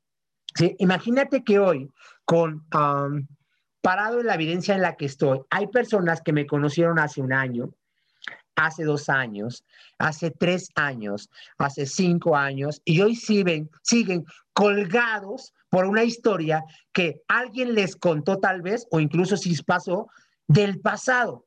Imagínate 0.79 1.43
que 1.43 1.59
hoy, 1.59 1.91
con 2.25 2.67
um, 2.75 3.27
parado 3.81 4.21
en 4.21 4.27
la 4.27 4.35
evidencia 4.35 4.75
en 4.75 4.83
la 4.83 4.97
que 4.97 5.07
estoy, 5.07 5.41
hay 5.51 5.69
personas 5.69 6.21
que 6.21 6.33
me 6.33 6.47
conocieron 6.47 6.99
hace 6.99 7.23
un 7.23 7.33
año, 7.33 7.71
hace 8.57 8.85
dos 8.85 9.09
años, 9.09 9.65
hace 9.99 10.31
tres 10.31 10.69
años, 10.75 11.31
hace 11.59 11.87
cinco 11.87 12.37
años, 12.37 12.81
y 12.85 13.01
hoy 13.01 13.17
siguen, 13.17 13.71
siguen 13.83 14.25
colgados 14.53 15.53
por 15.71 15.87
una 15.87 16.05
historia 16.05 16.65
que 16.93 17.23
alguien 17.29 17.75
les 17.75 17.97
contó 17.97 18.39
tal 18.39 18.63
vez, 18.63 18.87
o 18.91 19.01
incluso 19.01 19.37
si 19.37 19.55
pasó, 19.63 20.09
del 20.47 20.81
pasado. 20.81 21.47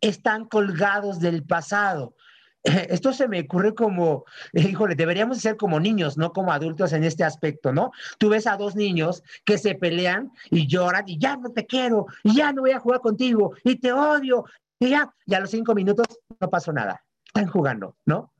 Están 0.00 0.46
colgados 0.46 1.20
del 1.20 1.44
pasado. 1.44 2.14
Esto 2.62 3.12
se 3.12 3.28
me 3.28 3.40
ocurre 3.40 3.74
como, 3.74 4.24
híjole, 4.52 4.94
deberíamos 4.94 5.38
ser 5.38 5.56
como 5.56 5.80
niños, 5.80 6.18
no 6.18 6.32
como 6.32 6.52
adultos 6.52 6.92
en 6.92 7.04
este 7.04 7.24
aspecto, 7.24 7.72
¿no? 7.72 7.90
Tú 8.18 8.28
ves 8.28 8.46
a 8.46 8.56
dos 8.56 8.76
niños 8.76 9.22
que 9.44 9.58
se 9.58 9.74
pelean 9.74 10.30
y 10.50 10.66
lloran 10.66 11.04
y 11.06 11.18
ya 11.18 11.36
no 11.36 11.50
te 11.50 11.66
quiero, 11.66 12.06
y 12.22 12.36
ya 12.36 12.52
no 12.52 12.62
voy 12.62 12.72
a 12.72 12.80
jugar 12.80 13.00
contigo, 13.00 13.54
y 13.64 13.76
te 13.76 13.92
odio, 13.92 14.44
y 14.80 14.88
ya, 14.88 15.14
a 15.30 15.40
los 15.40 15.50
cinco 15.50 15.74
minutos 15.74 16.06
no 16.40 16.48
pasó 16.48 16.72
nada. 16.72 17.04
Están 17.26 17.46
jugando, 17.46 17.96
¿no? 18.06 18.32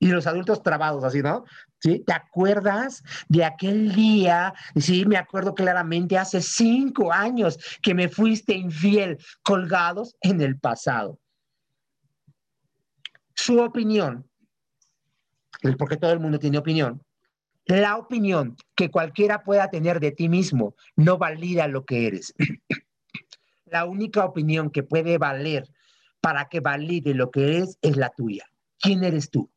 Y 0.00 0.08
los 0.08 0.26
adultos 0.26 0.62
trabados 0.62 1.04
así, 1.04 1.22
¿no? 1.22 1.44
¿Sí? 1.78 2.02
¿Te 2.04 2.12
acuerdas 2.12 3.04
de 3.28 3.44
aquel 3.44 3.94
día? 3.94 4.52
Sí, 4.74 5.06
me 5.06 5.16
acuerdo 5.16 5.54
claramente 5.54 6.18
hace 6.18 6.42
cinco 6.42 7.12
años 7.12 7.58
que 7.82 7.94
me 7.94 8.08
fuiste 8.08 8.52
infiel, 8.52 9.18
colgados 9.42 10.16
en 10.22 10.40
el 10.40 10.58
pasado. 10.58 11.18
Su 13.34 13.60
opinión, 13.60 14.28
porque 15.78 15.96
todo 15.96 16.12
el 16.12 16.20
mundo 16.20 16.38
tiene 16.38 16.58
opinión, 16.58 17.00
la 17.66 17.96
opinión 17.96 18.56
que 18.74 18.90
cualquiera 18.90 19.44
pueda 19.44 19.70
tener 19.70 20.00
de 20.00 20.10
ti 20.10 20.28
mismo 20.28 20.74
no 20.96 21.16
valida 21.16 21.68
lo 21.68 21.84
que 21.84 22.08
eres. 22.08 22.34
la 23.70 23.84
única 23.84 24.24
opinión 24.24 24.70
que 24.70 24.82
puede 24.82 25.18
valer 25.18 25.68
para 26.20 26.48
que 26.48 26.60
valide 26.60 27.14
lo 27.14 27.30
que 27.30 27.56
eres 27.56 27.78
es 27.82 27.96
la 27.96 28.10
tuya. 28.10 28.44
¿Quién 28.78 29.04
eres 29.04 29.30
tú? 29.30 29.50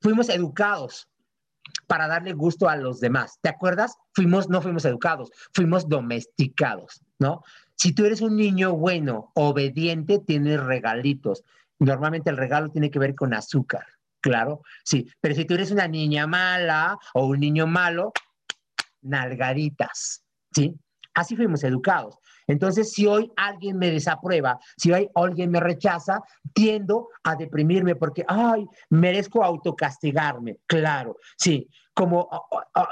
Fuimos 0.00 0.28
educados 0.28 1.08
para 1.86 2.06
darle 2.06 2.32
gusto 2.32 2.68
a 2.68 2.76
los 2.76 3.00
demás. 3.00 3.38
¿Te 3.40 3.48
acuerdas? 3.48 3.96
Fuimos, 4.12 4.48
no 4.48 4.62
fuimos 4.62 4.84
educados, 4.84 5.30
fuimos 5.52 5.88
domesticados, 5.88 7.02
¿no? 7.18 7.42
Si 7.76 7.92
tú 7.92 8.04
eres 8.04 8.20
un 8.20 8.36
niño 8.36 8.74
bueno, 8.74 9.32
obediente, 9.34 10.18
tienes 10.18 10.62
regalitos. 10.62 11.42
Normalmente 11.78 12.30
el 12.30 12.36
regalo 12.36 12.70
tiene 12.70 12.90
que 12.90 12.98
ver 12.98 13.14
con 13.14 13.34
azúcar, 13.34 13.84
claro, 14.20 14.62
sí. 14.84 15.10
Pero 15.20 15.34
si 15.34 15.44
tú 15.44 15.54
eres 15.54 15.70
una 15.70 15.86
niña 15.86 16.26
mala 16.26 16.98
o 17.14 17.26
un 17.26 17.40
niño 17.40 17.66
malo, 17.66 18.12
nalgaditas, 19.02 20.24
¿sí? 20.52 20.74
Así 21.16 21.34
fuimos 21.34 21.64
educados. 21.64 22.18
Entonces, 22.46 22.92
si 22.92 23.06
hoy 23.06 23.32
alguien 23.36 23.78
me 23.78 23.90
desaprueba, 23.90 24.60
si 24.76 24.92
hoy 24.92 25.08
alguien 25.14 25.50
me 25.50 25.60
rechaza, 25.60 26.20
tiendo 26.52 27.08
a 27.24 27.34
deprimirme 27.36 27.96
porque, 27.96 28.22
ay, 28.28 28.66
merezco 28.90 29.42
autocastigarme. 29.42 30.58
Claro, 30.66 31.16
sí. 31.38 31.68
Como 31.94 32.28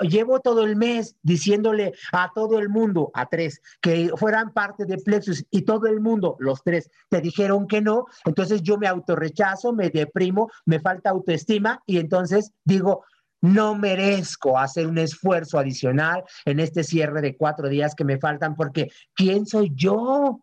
llevo 0.00 0.40
todo 0.40 0.64
el 0.64 0.76
mes 0.76 1.16
diciéndole 1.22 1.92
a 2.12 2.32
todo 2.34 2.58
el 2.58 2.70
mundo, 2.70 3.10
a 3.12 3.26
tres, 3.26 3.60
que 3.82 4.10
fueran 4.16 4.54
parte 4.54 4.86
de 4.86 4.96
Plexus 4.96 5.44
y 5.50 5.60
todo 5.66 5.86
el 5.86 6.00
mundo, 6.00 6.36
los 6.38 6.62
tres, 6.64 6.90
te 7.10 7.20
dijeron 7.20 7.66
que 7.66 7.82
no, 7.82 8.06
entonces 8.24 8.62
yo 8.62 8.78
me 8.78 8.88
autorrechazo, 8.88 9.74
me 9.74 9.90
deprimo, 9.90 10.50
me 10.64 10.80
falta 10.80 11.10
autoestima 11.10 11.82
y 11.84 11.98
entonces 11.98 12.54
digo, 12.64 13.04
no 13.44 13.74
merezco 13.74 14.58
hacer 14.58 14.86
un 14.86 14.96
esfuerzo 14.96 15.58
adicional 15.58 16.24
en 16.46 16.60
este 16.60 16.82
cierre 16.82 17.20
de 17.20 17.36
cuatro 17.36 17.68
días 17.68 17.94
que 17.94 18.02
me 18.02 18.18
faltan 18.18 18.56
porque 18.56 18.90
¿quién 19.12 19.44
soy 19.44 19.70
yo? 19.74 20.40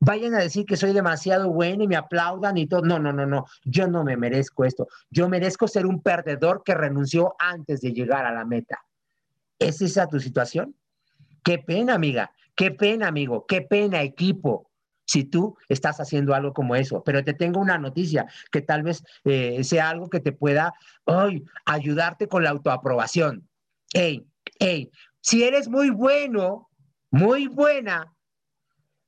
Vayan 0.00 0.34
a 0.34 0.40
decir 0.40 0.66
que 0.66 0.76
soy 0.76 0.92
demasiado 0.92 1.52
bueno 1.52 1.84
y 1.84 1.86
me 1.86 1.94
aplaudan 1.94 2.58
y 2.58 2.66
todo. 2.66 2.82
No, 2.82 2.98
no, 2.98 3.12
no, 3.12 3.26
no. 3.26 3.46
Yo 3.64 3.86
no 3.86 4.02
me 4.02 4.16
merezco 4.16 4.64
esto. 4.64 4.88
Yo 5.08 5.28
merezco 5.28 5.68
ser 5.68 5.86
un 5.86 6.02
perdedor 6.02 6.64
que 6.64 6.74
renunció 6.74 7.36
antes 7.38 7.80
de 7.80 7.92
llegar 7.92 8.26
a 8.26 8.32
la 8.32 8.44
meta. 8.44 8.80
¿Es 9.60 9.80
esa 9.80 10.08
tu 10.08 10.18
situación? 10.18 10.74
Qué 11.44 11.58
pena, 11.58 11.94
amiga. 11.94 12.32
Qué 12.56 12.72
pena, 12.72 13.06
amigo. 13.06 13.46
Qué 13.46 13.62
pena, 13.62 14.02
equipo 14.02 14.71
si 15.12 15.24
tú 15.24 15.58
estás 15.68 16.00
haciendo 16.00 16.34
algo 16.34 16.54
como 16.54 16.74
eso. 16.74 17.02
Pero 17.04 17.22
te 17.22 17.34
tengo 17.34 17.60
una 17.60 17.76
noticia 17.76 18.26
que 18.50 18.62
tal 18.62 18.82
vez 18.82 19.04
eh, 19.24 19.62
sea 19.62 19.90
algo 19.90 20.08
que 20.08 20.20
te 20.20 20.32
pueda 20.32 20.72
ayudarte 21.66 22.28
con 22.28 22.42
la 22.42 22.50
autoaprobación. 22.50 23.46
Hey, 23.92 24.26
hey, 24.58 24.90
si 25.20 25.44
eres 25.44 25.68
muy 25.68 25.90
bueno, 25.90 26.70
muy 27.10 27.46
buena, 27.46 28.10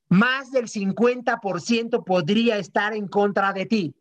más 0.07 0.51
del 0.51 0.67
50% 0.67 2.03
podría 2.05 2.57
estar 2.57 2.93
en 2.93 3.07
contra 3.07 3.51
de 3.51 3.65
ti. 3.65 3.95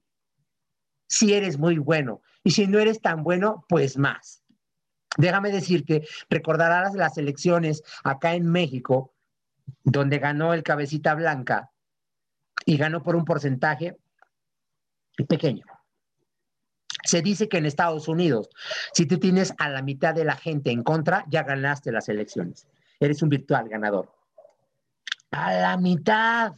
Si 1.07 1.33
eres 1.33 1.57
muy 1.59 1.79
bueno. 1.79 2.21
Y 2.43 2.51
si 2.51 2.67
no 2.67 2.79
eres 2.79 3.01
tan 3.01 3.23
bueno, 3.23 3.65
pues 3.67 3.97
más. 3.97 4.43
Déjame 5.17 5.51
decirte, 5.51 6.07
recordarás 6.29 6.93
las 6.93 7.17
elecciones 7.17 7.83
acá 8.03 8.35
en 8.35 8.47
México, 8.51 9.15
donde 9.85 10.19
ganó 10.19 10.53
el 10.53 10.63
cabecita 10.63 11.15
blanca, 11.15 11.71
y 12.65 12.77
ganó 12.77 13.03
por 13.03 13.17
un 13.17 13.25
porcentaje 13.25 13.97
pequeño. 15.29 15.65
Se 17.05 17.21
dice 17.21 17.49
que 17.49 17.59
en 17.59 17.67
Estados 17.67 18.09
Unidos, 18.09 18.49
si 18.93 19.07
tú 19.07 19.19
tienes 19.19 19.53
a 19.59 19.69
la 19.69 19.83
mitad 19.83 20.15
de 20.15 20.25
la 20.25 20.37
gente 20.37 20.71
en 20.71 20.83
contra, 20.83 21.25
ya 21.29 21.43
ganaste 21.43 21.93
las 21.93 22.09
elecciones. 22.09 22.67
Eres 22.99 23.23
un 23.23 23.29
virtual 23.29 23.69
ganador. 23.69 24.11
A 25.31 25.53
la 25.53 25.77
mitad. 25.77 26.53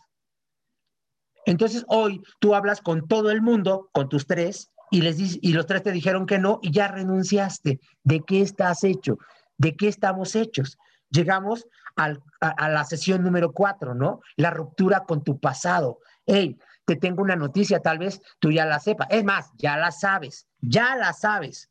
Entonces 1.46 1.84
hoy 1.88 2.22
tú 2.38 2.54
hablas 2.54 2.80
con 2.80 3.08
todo 3.08 3.30
el 3.30 3.42
mundo, 3.42 3.90
con 3.92 4.08
tus 4.08 4.26
tres, 4.26 4.70
y, 4.90 5.00
les 5.00 5.18
y 5.20 5.52
los 5.52 5.66
tres 5.66 5.82
te 5.82 5.90
dijeron 5.90 6.26
que 6.26 6.38
no 6.38 6.60
y 6.62 6.70
ya 6.70 6.88
renunciaste. 6.88 7.80
¿De 8.04 8.20
qué 8.20 8.40
estás 8.40 8.84
hecho? 8.84 9.18
¿De 9.58 9.74
qué 9.74 9.88
estamos 9.88 10.36
hechos? 10.36 10.78
Llegamos 11.10 11.66
a, 11.96 12.68
la 12.68 12.84
sesión 12.84 13.22
número 13.22 13.52
cuatro, 13.52 13.94
¿no? 13.94 14.20
La 14.36 14.50
ruptura 14.50 15.04
con 15.04 15.24
tu 15.24 15.40
pasado. 15.40 16.00
Hey, 16.26 16.58
te 16.84 16.96
tengo 16.96 17.22
una 17.22 17.36
noticia, 17.36 17.80
tal 17.80 17.98
vez 17.98 18.20
tú 18.38 18.52
ya 18.52 18.66
la 18.66 18.78
sepas. 18.78 19.08
Es 19.10 19.24
más, 19.24 19.50
ya 19.56 19.76
la 19.76 19.90
sabes, 19.90 20.46
ya 20.60 20.94
la 20.96 21.12
sabes. 21.12 21.70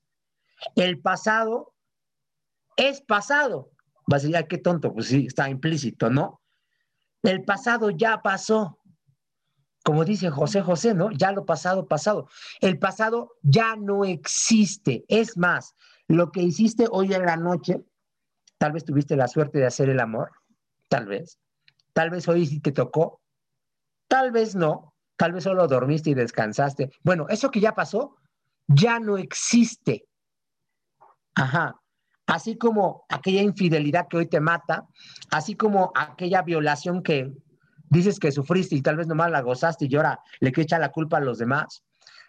El 0.76 1.00
pasado 1.00 1.74
es 2.76 3.02
pasado. 3.02 3.72
Vas 4.08 4.24
a 4.24 4.28
decir, 4.28 4.48
qué 4.48 4.58
tonto, 4.58 4.94
pues 4.94 5.08
sí, 5.08 5.28
está 5.28 5.50
implícito, 5.50 6.10
¿no? 6.10 6.42
El 7.24 7.44
pasado 7.44 7.90
ya 7.90 8.22
pasó. 8.22 8.80
Como 9.84 10.04
dice 10.04 10.32
José 10.32 10.62
José, 10.62 10.96
¿no? 10.96 11.12
Ya 11.12 11.32
lo 11.32 11.46
pasado, 11.46 11.88
pasado. 11.88 12.28
El 12.60 12.80
pasado 12.80 13.34
ya 13.44 13.76
no 13.76 14.04
existe. 14.04 15.06
Es 15.08 15.38
más, 15.38 15.76
lo 16.08 16.32
que 16.32 16.42
hiciste 16.42 16.88
hoy 16.90 17.14
en 17.14 17.26
la 17.26 17.38
noche 17.38 17.84
Tal 18.58 18.72
vez 18.72 18.86
tuviste 18.86 19.16
la 19.16 19.28
suerte 19.28 19.60
de 19.60 19.66
hacer 19.66 19.90
el 19.90 20.00
amor, 20.00 20.32
tal 20.90 21.06
vez. 21.06 21.40
Tal 21.94 22.10
vez 22.10 22.28
hoy 22.28 22.46
sí 22.46 22.60
te 22.60 22.72
tocó, 22.72 23.22
tal 24.08 24.32
vez 24.32 24.56
no, 24.56 24.94
tal 25.18 25.34
vez 25.34 25.44
solo 25.44 25.68
dormiste 25.68 26.10
y 26.10 26.14
descansaste. 26.14 26.92
Bueno, 27.04 27.28
eso 27.30 27.52
que 27.52 27.60
ya 27.60 27.74
pasó 27.74 28.16
ya 28.68 29.00
no 29.00 29.18
existe. 29.18 30.06
Ajá. 31.36 31.80
Así 32.28 32.58
como 32.58 33.06
aquella 33.10 33.42
infidelidad 33.42 34.08
que 34.08 34.18
hoy 34.18 34.26
te 34.26 34.40
mata, 34.40 34.88
así 35.32 35.56
como 35.56 35.92
aquella 35.96 36.42
violación 36.42 37.04
que 37.04 37.32
dices 37.90 38.20
que 38.20 38.32
sufriste 38.32 38.76
y 38.76 38.82
tal 38.82 38.98
vez 38.98 39.08
nomás 39.08 39.30
la 39.30 39.42
gozaste 39.42 39.86
y 39.88 39.96
ahora 39.96 40.20
le 40.40 40.52
que 40.52 40.62
echa 40.62 40.80
la 40.80 40.92
culpa 40.92 41.18
a 41.18 41.22
los 41.22 41.38
demás, 41.38 41.84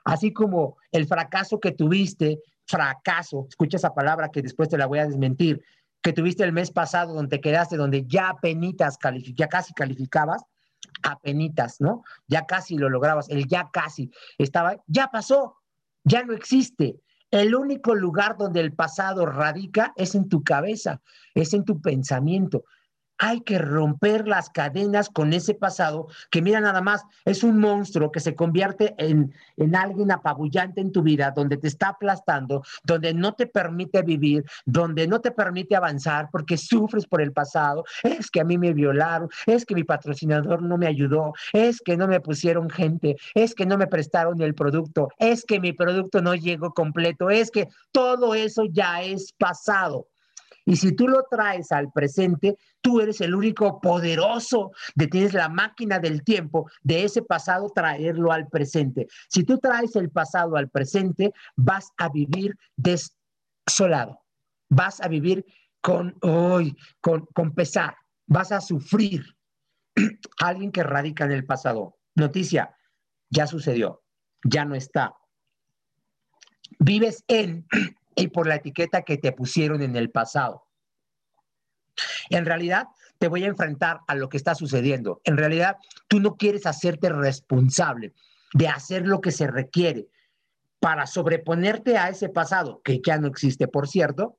así 0.05 0.33
como 0.33 0.77
el 0.93 1.07
fracaso 1.07 1.59
que 1.59 1.73
tuviste, 1.73 2.41
fracaso, 2.67 3.47
escucha 3.49 3.79
esa 3.79 3.95
palabra 3.95 4.29
que 4.31 4.43
después 4.43 4.69
te 4.69 4.77
la 4.77 4.87
voy 4.87 4.99
a 4.99 5.07
desmentir, 5.07 5.65
que 6.07 6.13
tuviste 6.13 6.45
el 6.45 6.53
mes 6.53 6.71
pasado 6.71 7.15
donde 7.15 7.41
quedaste, 7.41 7.77
donde 7.77 8.07
ya 8.07 8.37
penitas 8.41 8.97
ya 9.35 9.49
casi 9.49 9.75
calificabas, 9.75 10.45
apenitas, 11.03 11.81
¿no? 11.81 12.05
Ya 12.29 12.47
casi 12.47 12.79
lo 12.79 12.89
lograbas, 12.89 13.29
el 13.29 13.49
ya 13.49 13.71
casi 13.73 14.13
estaba, 14.39 14.77
ya 14.87 15.09
pasó, 15.09 15.57
ya 16.05 16.23
no 16.23 16.33
existe. 16.33 17.01
El 17.33 17.57
único 17.57 17.97
lugar 17.97 18.37
donde 18.39 18.61
el 18.61 18.73
pasado 18.73 19.27
radica 19.27 19.95
es 19.97 20.15
en 20.15 20.29
tu 20.29 20.45
cabeza, 20.45 21.03
es 21.35 21.53
en 21.55 21.65
tu 21.65 21.81
pensamiento 21.81 22.63
hay 23.19 23.41
que 23.41 23.59
romper 23.59 24.29
las 24.29 24.51
cadenas 24.51 25.09
con 25.09 25.33
ese 25.33 25.55
pasado 25.55 26.09
que 26.31 26.43
mira 26.43 26.61
nada 26.61 26.81
más, 26.81 27.05
es 27.25 27.43
un 27.43 27.59
monstruo 27.59 28.13
que 28.13 28.21
se 28.21 28.35
convierte 28.35 28.95
en, 28.99 29.33
en 29.57 29.77
alguien 29.77 30.11
apabullante 30.11 30.81
en 30.81 30.93
tu 30.93 31.03
vida, 31.03 31.33
donde 31.35 31.57
te 31.57 31.69
está 31.69 31.89
aplastando, 31.89 32.63
donde 32.85 33.15
no 33.15 33.35
te 33.35 33.47
permite 33.47 34.03
vivir, 34.03 34.45
donde 34.65 35.07
no 35.07 35.21
te 35.21 35.31
permite 35.31 35.77
avanzar 35.77 36.29
porque 36.31 36.57
sufres 36.57 37.07
por 37.07 37.21
el 37.21 37.33
pasado, 37.33 37.85
es 38.03 38.31
que 38.31 38.41
a 38.41 38.45
mí 38.45 38.59
me 38.59 38.73
violaron, 38.73 39.29
es 39.47 39.65
que 39.65 39.75
mi 39.75 39.85
patrocinador 39.85 40.63
no 40.63 40.77
me 40.79 40.87
ayudó, 40.87 41.33
es 41.53 41.81
que 41.81 41.97
no 41.97 42.09
me 42.09 42.21
pusieron 42.21 42.71
gente, 42.71 43.17
es 43.35 43.55
que 43.55 43.67
no 43.67 43.79
me 43.79 43.87
prestaron 43.87 44.41
el 44.41 44.55
producto, 44.55 45.09
es 45.19 45.45
que 45.45 45.61
mi 45.61 45.73
producto 45.73 46.21
no 46.21 46.35
llegó 46.35 46.73
completo, 46.73 47.31
es 47.31 47.51
que 47.51 47.69
todo 47.93 48.35
eso 48.35 48.65
ya 48.71 49.03
es 49.03 49.33
pasado. 49.39 50.09
Y 50.67 50.77
si 50.77 50.95
tú 50.95 51.07
lo 51.07 51.23
traes 51.31 51.71
al 51.71 51.93
presente, 51.93 52.59
tú 52.81 53.01
eres 53.01 53.21
el 53.21 53.35
único 53.35 53.81
poderoso 53.81 54.73
de 54.97 55.07
tienes 55.07 55.33
la 55.33 55.49
máquina 55.49 56.01
del 56.01 56.25
tiempo 56.25 56.69
de 56.83 57.05
ese 57.05 57.23
pasado 57.23 57.71
traerlo 57.73 58.33
al 58.33 58.49
presente. 58.49 59.07
Si 59.29 59.45
tú 59.45 59.59
traes 59.59 59.95
el 59.95 60.11
pasado 60.11 60.57
al 60.57 60.69
presente, 60.69 61.33
vas 61.55 61.93
a 61.97 62.09
vivir 62.09 62.57
desolado. 62.77 64.21
Vas 64.69 65.01
a 65.01 65.07
vivir 65.07 65.47
con, 65.81 66.17
hoy, 66.23 66.77
con, 67.01 67.27
con 67.33 67.55
pesar. 67.55 67.97
Vas 68.27 68.51
a 68.51 68.61
sufrir. 68.61 69.25
Alguien 70.41 70.73
que 70.73 70.83
radica 70.83 71.25
en 71.25 71.33
el 71.33 71.47
pasado. 71.47 71.97
Noticia, 72.17 72.75
ya 73.31 73.47
sucedió, 73.47 74.03
ya 74.43 74.65
no 74.65 74.75
está. 74.75 75.15
Vives 76.81 77.23
en 77.29 77.67
y 78.17 78.29
por 78.29 78.49
la 78.49 78.57
etiqueta 78.57 79.03
que 79.03 79.19
te 79.19 79.31
pusieron 79.31 79.83
en 79.83 79.95
el 79.95 80.11
pasado. 80.11 80.67
En 82.31 82.45
realidad, 82.45 82.89
te 83.19 83.29
voy 83.29 83.45
a 83.45 83.49
enfrentar 83.49 84.01
a 84.09 84.15
lo 84.15 84.29
que 84.29 84.37
está 84.37 84.55
sucediendo. 84.55 85.21
En 85.25 85.37
realidad, 85.37 85.77
tú 86.09 86.19
no 86.19 86.37
quieres 86.37 86.67
hacerte 86.67 87.11
responsable 87.11 88.13
de 88.55 88.69
hacer 88.69 89.07
lo 89.07 89.21
que 89.21 89.31
se 89.31 89.47
requiere 89.47 90.09
para 90.81 91.07
sobreponerte 91.07 91.97
a 91.97 92.09
ese 92.09 92.29
pasado, 92.29 92.81
que 92.83 93.01
ya 93.05 93.19
no 93.19 93.29
existe, 93.29 93.69
por 93.69 93.89
cierto, 93.89 94.39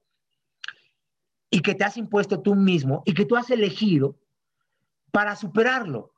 y 1.49 1.61
que 1.61 1.75
te 1.75 1.83
has 1.83 1.97
impuesto 1.97 2.41
tú 2.41 2.55
mismo 2.55 3.03
y 3.05 3.13
que 3.13 3.25
tú 3.25 3.35
has 3.35 3.49
elegido 3.49 4.17
para 5.11 5.35
superarlo. 5.35 6.13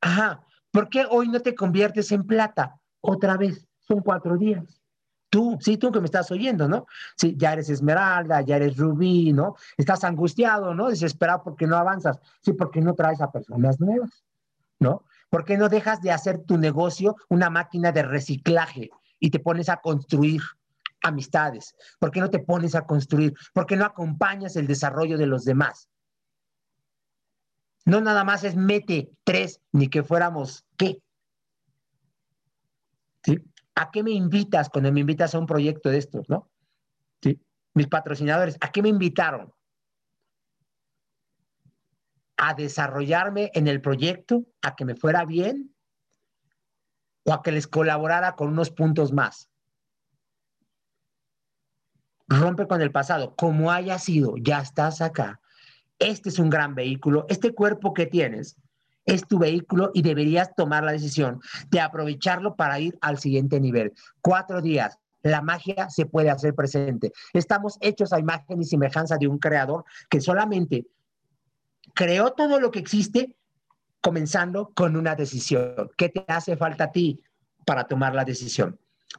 Ajá, 0.00 0.44
¿por 0.70 0.88
qué 0.88 1.06
hoy 1.08 1.28
no 1.28 1.40
te 1.40 1.54
conviertes 1.54 2.12
en 2.12 2.26
plata? 2.26 2.80
Otra 3.00 3.36
vez, 3.36 3.66
son 3.80 4.00
cuatro 4.00 4.36
días. 4.36 4.82
Tú, 5.28 5.58
sí, 5.60 5.76
tú 5.76 5.90
que 5.90 6.00
me 6.00 6.06
estás 6.06 6.30
oyendo, 6.30 6.68
¿no? 6.68 6.86
Sí, 7.16 7.34
ya 7.36 7.52
eres 7.52 7.68
esmeralda, 7.68 8.42
ya 8.42 8.56
eres 8.56 8.76
rubí, 8.76 9.32
¿no? 9.32 9.56
Estás 9.76 10.04
angustiado, 10.04 10.74
¿no? 10.74 10.88
Desesperado 10.88 11.42
porque 11.42 11.66
no 11.66 11.76
avanzas. 11.76 12.20
Sí, 12.40 12.52
porque 12.52 12.80
no 12.80 12.94
traes 12.94 13.20
a 13.20 13.30
personas 13.30 13.80
nuevas, 13.80 14.24
¿no? 14.78 15.04
¿Por 15.28 15.44
qué 15.44 15.56
no 15.56 15.68
dejas 15.68 16.00
de 16.00 16.12
hacer 16.12 16.44
tu 16.44 16.56
negocio 16.56 17.16
una 17.28 17.50
máquina 17.50 17.92
de 17.92 18.02
reciclaje 18.02 18.90
y 19.18 19.30
te 19.30 19.40
pones 19.40 19.68
a 19.68 19.78
construir 19.78 20.40
amistades? 21.02 21.74
¿Por 21.98 22.10
qué 22.10 22.20
no 22.20 22.30
te 22.30 22.38
pones 22.38 22.74
a 22.74 22.86
construir? 22.86 23.34
¿Por 23.52 23.66
qué 23.66 23.76
no 23.76 23.84
acompañas 23.84 24.56
el 24.56 24.66
desarrollo 24.66 25.18
de 25.18 25.26
los 25.26 25.44
demás? 25.44 25.88
No 27.84 28.00
nada 28.00 28.24
más 28.24 28.44
es 28.44 28.56
mete 28.56 29.10
tres, 29.24 29.60
ni 29.72 29.88
que 29.88 30.02
fuéramos, 30.02 30.64
¿qué? 30.76 31.02
¿Sí? 33.24 33.38
¿A 33.76 33.90
qué 33.90 34.02
me 34.02 34.10
invitas 34.10 34.70
cuando 34.70 34.90
me 34.90 35.00
invitas 35.00 35.34
a 35.34 35.38
un 35.38 35.46
proyecto 35.46 35.90
de 35.90 35.98
estos, 35.98 36.28
no? 36.30 36.50
¿Sí? 37.22 37.38
Mis 37.74 37.86
patrocinadores, 37.88 38.56
¿a 38.60 38.72
qué 38.72 38.82
me 38.82 38.88
invitaron? 38.88 39.52
¿A 42.38 42.54
desarrollarme 42.54 43.50
en 43.54 43.68
el 43.68 43.82
proyecto? 43.82 44.46
¿A 44.62 44.74
que 44.74 44.86
me 44.86 44.96
fuera 44.96 45.26
bien? 45.26 45.74
¿O 47.24 47.34
a 47.34 47.42
que 47.42 47.52
les 47.52 47.66
colaborara 47.66 48.34
con 48.34 48.48
unos 48.48 48.70
puntos 48.70 49.12
más? 49.12 49.50
Rompe 52.28 52.66
con 52.66 52.80
el 52.80 52.90
pasado, 52.90 53.36
como 53.36 53.70
haya 53.70 53.98
sido, 53.98 54.36
ya 54.38 54.60
estás 54.60 55.02
acá. 55.02 55.40
Este 55.98 56.30
es 56.30 56.38
un 56.38 56.48
gran 56.48 56.74
vehículo. 56.74 57.26
Este 57.28 57.54
cuerpo 57.54 57.92
que 57.92 58.06
tienes 58.06 58.56
es 59.06 59.26
tu 59.26 59.38
vehículo 59.38 59.90
y 59.94 60.02
deberías 60.02 60.54
tomar 60.54 60.84
la 60.84 60.92
decisión 60.92 61.40
de 61.70 61.80
aprovecharlo 61.80 62.56
para 62.56 62.78
ir 62.80 62.98
al 63.00 63.18
siguiente 63.18 63.60
nivel. 63.60 63.92
Cuatro 64.20 64.60
días. 64.60 64.98
La 65.22 65.42
magia 65.42 65.88
se 65.90 66.06
puede 66.06 66.30
hacer 66.30 66.54
presente. 66.54 67.12
Estamos 67.32 67.78
hechos 67.80 68.12
a 68.12 68.20
imagen 68.20 68.60
y 68.60 68.64
semejanza 68.64 69.16
de 69.16 69.26
un 69.26 69.38
creador 69.38 69.84
que 70.08 70.20
solamente 70.20 70.86
creó 71.94 72.32
todo 72.32 72.60
lo 72.60 72.70
que 72.70 72.78
existe 72.78 73.34
comenzando 74.00 74.72
con 74.74 74.96
una 74.96 75.16
decisión. 75.16 75.90
¿Qué 75.96 76.10
te 76.10 76.24
hace 76.28 76.56
falta 76.56 76.84
a 76.84 76.92
ti 76.92 77.20
para 77.64 77.88
tomar 77.88 78.14
la 78.14 78.24
decisión? 78.24 78.78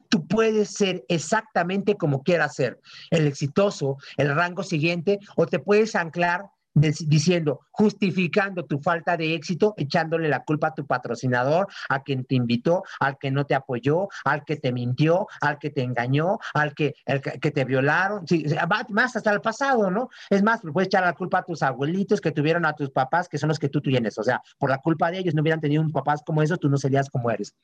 Tú 0.09 0.25
puedes 0.27 0.69
ser 0.69 1.03
exactamente 1.09 1.97
como 1.97 2.23
quieras 2.23 2.55
ser, 2.55 2.79
el 3.09 3.27
exitoso, 3.27 3.97
el 4.15 4.33
rango 4.33 4.63
siguiente, 4.63 5.19
o 5.35 5.45
te 5.45 5.59
puedes 5.59 5.95
anclar 5.95 6.51
diciendo, 6.79 7.61
justificando 7.71 8.65
tu 8.65 8.79
falta 8.79 9.17
de 9.17 9.33
éxito, 9.33 9.73
echándole 9.77 10.29
la 10.29 10.43
culpa 10.43 10.67
a 10.67 10.73
tu 10.73 10.85
patrocinador, 10.85 11.67
a 11.89 12.03
quien 12.03 12.25
te 12.25 12.35
invitó, 12.35 12.83
al 12.99 13.17
que 13.17 13.31
no 13.31 13.45
te 13.45 13.55
apoyó, 13.55 14.07
al 14.25 14.43
que 14.45 14.57
te 14.57 14.71
mintió, 14.71 15.27
al 15.41 15.57
que 15.59 15.69
te 15.69 15.81
engañó, 15.81 16.39
al 16.53 16.73
que, 16.73 16.93
que 17.41 17.51
te 17.51 17.65
violaron, 17.65 18.27
sí, 18.27 18.45
más 18.89 19.15
hasta 19.15 19.31
el 19.31 19.41
pasado, 19.41 19.89
¿no? 19.91 20.09
Es 20.29 20.43
más, 20.43 20.61
puedes 20.73 20.87
echar 20.87 21.03
la 21.03 21.13
culpa 21.13 21.39
a 21.39 21.43
tus 21.43 21.63
abuelitos 21.63 22.21
que 22.21 22.31
tuvieron 22.31 22.65
a 22.65 22.73
tus 22.73 22.89
papás, 22.89 23.27
que 23.27 23.37
son 23.37 23.49
los 23.49 23.59
que 23.59 23.69
tú 23.69 23.81
tienes, 23.81 24.17
o 24.17 24.23
sea, 24.23 24.41
por 24.57 24.69
la 24.69 24.77
culpa 24.79 25.11
de 25.11 25.19
ellos 25.19 25.33
no 25.33 25.41
hubieran 25.41 25.61
tenido 25.61 25.81
un 25.81 25.91
papás 25.91 26.21
como 26.25 26.41
esos, 26.41 26.59
tú 26.59 26.69
no 26.69 26.77
serías 26.77 27.09
como 27.09 27.31
eres. 27.31 27.55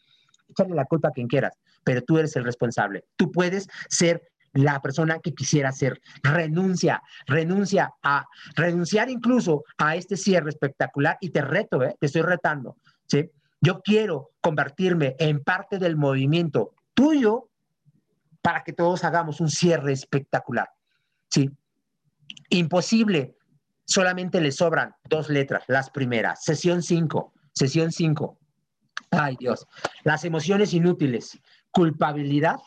Échale 0.50 0.76
la 0.76 0.86
culpa 0.86 1.10
a 1.10 1.12
quien 1.12 1.28
quieras, 1.28 1.58
pero 1.84 2.02
tú 2.02 2.18
eres 2.18 2.36
el 2.36 2.44
responsable. 2.44 3.06
Tú 3.16 3.32
puedes 3.32 3.68
ser 3.90 4.33
la 4.54 4.82
persona 4.82 5.20
que 5.20 5.34
quisiera 5.34 5.72
ser. 5.72 6.02
Renuncia, 6.22 7.02
renuncia 7.26 7.94
a, 8.02 8.28
renunciar 8.56 9.10
incluso 9.10 9.64
a 9.78 9.96
este 9.96 10.16
cierre 10.16 10.50
espectacular 10.50 11.18
y 11.20 11.30
te 11.30 11.42
reto, 11.42 11.84
¿eh? 11.84 11.96
te 12.00 12.06
estoy 12.06 12.22
retando, 12.22 12.78
¿sí? 13.08 13.30
Yo 13.62 13.82
quiero 13.82 14.32
convertirme 14.42 15.16
en 15.20 15.42
parte 15.42 15.80
del 15.80 15.96
movimiento 15.96 16.76
tuyo 16.94 17.50
para 18.42 18.64
que 18.64 18.74
todos 18.74 19.04
hagamos 19.04 19.40
un 19.40 19.50
cierre 19.50 19.94
espectacular, 19.94 20.70
¿sí? 21.30 21.50
Imposible, 22.50 23.36
solamente 23.86 24.42
le 24.42 24.52
sobran 24.52 24.96
dos 25.06 25.30
letras, 25.30 25.64
las 25.68 25.90
primeras, 25.90 26.44
sesión 26.44 26.84
5, 26.84 27.34
sesión 27.54 27.92
5. 27.92 28.38
Ay 29.12 29.38
Dios, 29.40 29.68
las 30.04 30.26
emociones 30.26 30.74
inútiles, 30.74 31.40
culpabilidad 31.72 32.58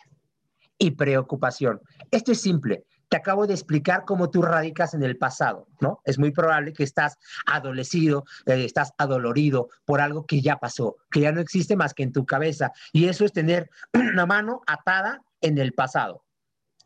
y 0.79 0.93
preocupación. 0.93 1.81
Esto 2.11 2.33
es 2.33 2.41
simple. 2.41 2.85
Te 3.09 3.17
acabo 3.17 3.47
de 3.47 3.55
explicar 3.55 4.05
cómo 4.05 4.31
tú 4.31 4.43
radicas 4.43 4.93
en 4.95 5.03
el 5.03 5.17
pasado, 5.17 5.69
¿no? 5.81 6.01
Es 6.05 6.19
muy 6.19 6.33
probable 6.33 6.73
que 6.73 6.83
estás 6.83 7.17
adolecido, 7.47 8.25
eh, 8.47 8.65
estás 8.65 8.93
adolorido 8.99 9.69
por 9.85 10.01
algo 10.01 10.27
que 10.27 10.41
ya 10.41 10.57
pasó, 10.57 10.97
que 11.11 11.21
ya 11.21 11.31
no 11.31 11.41
existe 11.41 11.77
más 11.77 11.95
que 11.95 12.03
en 12.03 12.13
tu 12.13 12.27
cabeza. 12.27 12.73
Y 12.93 13.07
eso 13.07 13.25
es 13.25 13.33
tener 13.33 13.71
una 13.95 14.27
mano 14.27 14.63
atada 14.67 15.23
en 15.41 15.59
el 15.59 15.73
pasado. 15.73 16.25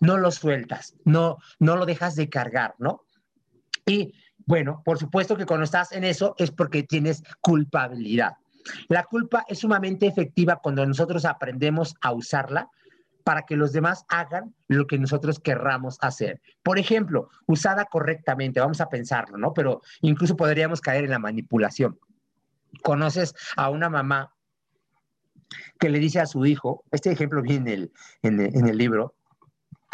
No 0.00 0.18
lo 0.18 0.30
sueltas, 0.30 0.94
no, 1.04 1.38
no 1.58 1.76
lo 1.76 1.86
dejas 1.86 2.16
de 2.16 2.28
cargar, 2.28 2.74
¿no? 2.78 3.02
Y 3.86 4.12
bueno, 4.46 4.82
por 4.84 4.98
supuesto 4.98 5.36
que 5.36 5.46
cuando 5.46 5.64
estás 5.64 5.92
en 5.92 6.04
eso 6.04 6.34
es 6.38 6.50
porque 6.50 6.82
tienes 6.82 7.22
culpabilidad. 7.40 8.36
La 8.88 9.04
culpa 9.04 9.44
es 9.48 9.60
sumamente 9.60 10.06
efectiva 10.06 10.60
cuando 10.62 10.84
nosotros 10.84 11.24
aprendemos 11.24 11.94
a 12.00 12.12
usarla 12.12 12.68
para 13.30 13.42
que 13.42 13.54
los 13.54 13.70
demás 13.70 14.04
hagan 14.08 14.56
lo 14.66 14.88
que 14.88 14.98
nosotros 14.98 15.38
querramos 15.38 15.98
hacer. 16.00 16.40
Por 16.64 16.80
ejemplo, 16.80 17.28
usada 17.46 17.84
correctamente, 17.84 18.58
vamos 18.58 18.80
a 18.80 18.88
pensarlo, 18.88 19.38
¿no? 19.38 19.54
Pero 19.54 19.82
incluso 20.00 20.34
podríamos 20.34 20.80
caer 20.80 21.04
en 21.04 21.10
la 21.10 21.20
manipulación. 21.20 21.96
Conoces 22.82 23.32
a 23.54 23.70
una 23.70 23.88
mamá 23.88 24.34
que 25.78 25.90
le 25.90 26.00
dice 26.00 26.18
a 26.18 26.26
su 26.26 26.44
hijo, 26.44 26.82
este 26.90 27.12
ejemplo 27.12 27.40
viene 27.40 27.90
en 28.22 28.40
el, 28.40 28.76
libro, 28.76 29.14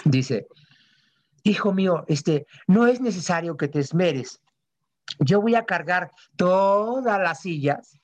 dice, 0.06 0.46
hijo 1.42 1.74
mío, 1.74 2.06
este, 2.08 2.46
no 2.66 2.86
es 2.86 3.02
necesario 3.02 3.58
que 3.58 3.68
te 3.68 3.80
esmeres. 3.80 4.40
Yo 5.18 5.42
voy 5.42 5.56
a 5.56 5.66
cargar 5.66 6.10
todas 6.36 7.20
las 7.20 7.40
sillas 7.40 8.00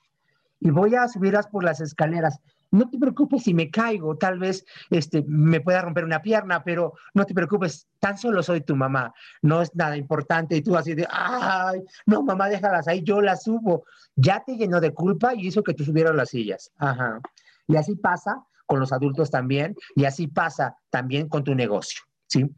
y 0.59 0.69
voy 0.69 0.93
a 0.93 1.07
subirlas 1.07 1.47
por 1.47 1.63
las 1.63 1.81
escaleras. 1.81 2.39
No 2.73 2.89
te 2.89 2.97
preocupes 2.97 3.43
si 3.43 3.53
me 3.53 3.69
caigo, 3.69 4.17
tal 4.17 4.39
vez 4.39 4.65
este, 4.89 5.23
me 5.27 5.61
pueda 5.61 5.81
romper 5.81 6.05
una 6.05 6.23
pierna, 6.23 6.63
pero 6.63 6.93
no 7.13 7.23
te 7.23 7.35
preocupes, 7.35 7.87
tan 7.99 8.17
solo 8.17 8.41
soy 8.41 8.61
tu 8.61 8.75
mamá, 8.75 9.13
no 9.43 9.61
es 9.61 9.75
nada 9.75 9.95
importante. 9.95 10.55
Y 10.55 10.63
tú 10.63 10.75
así 10.75 10.95
de, 10.95 11.07
ay, 11.11 11.83
no, 12.07 12.23
mamá, 12.23 12.49
déjalas 12.49 12.87
ahí, 12.87 13.03
yo 13.03 13.21
las 13.21 13.43
subo. 13.43 13.85
Ya 14.15 14.43
te 14.43 14.57
llenó 14.57 14.81
de 14.81 14.91
culpa 14.91 15.35
y 15.35 15.45
hizo 15.45 15.61
que 15.61 15.75
tú 15.75 15.83
subieras 15.83 16.15
las 16.15 16.29
sillas. 16.29 16.71
Ajá. 16.77 17.21
Y 17.67 17.75
así 17.75 17.95
pasa 17.95 18.43
con 18.65 18.79
los 18.79 18.91
adultos 18.91 19.29
también, 19.29 19.75
y 19.95 20.05
así 20.05 20.25
pasa 20.25 20.75
también 20.89 21.29
con 21.29 21.43
tu 21.43 21.53
negocio, 21.53 22.01
¿sí? 22.27 22.49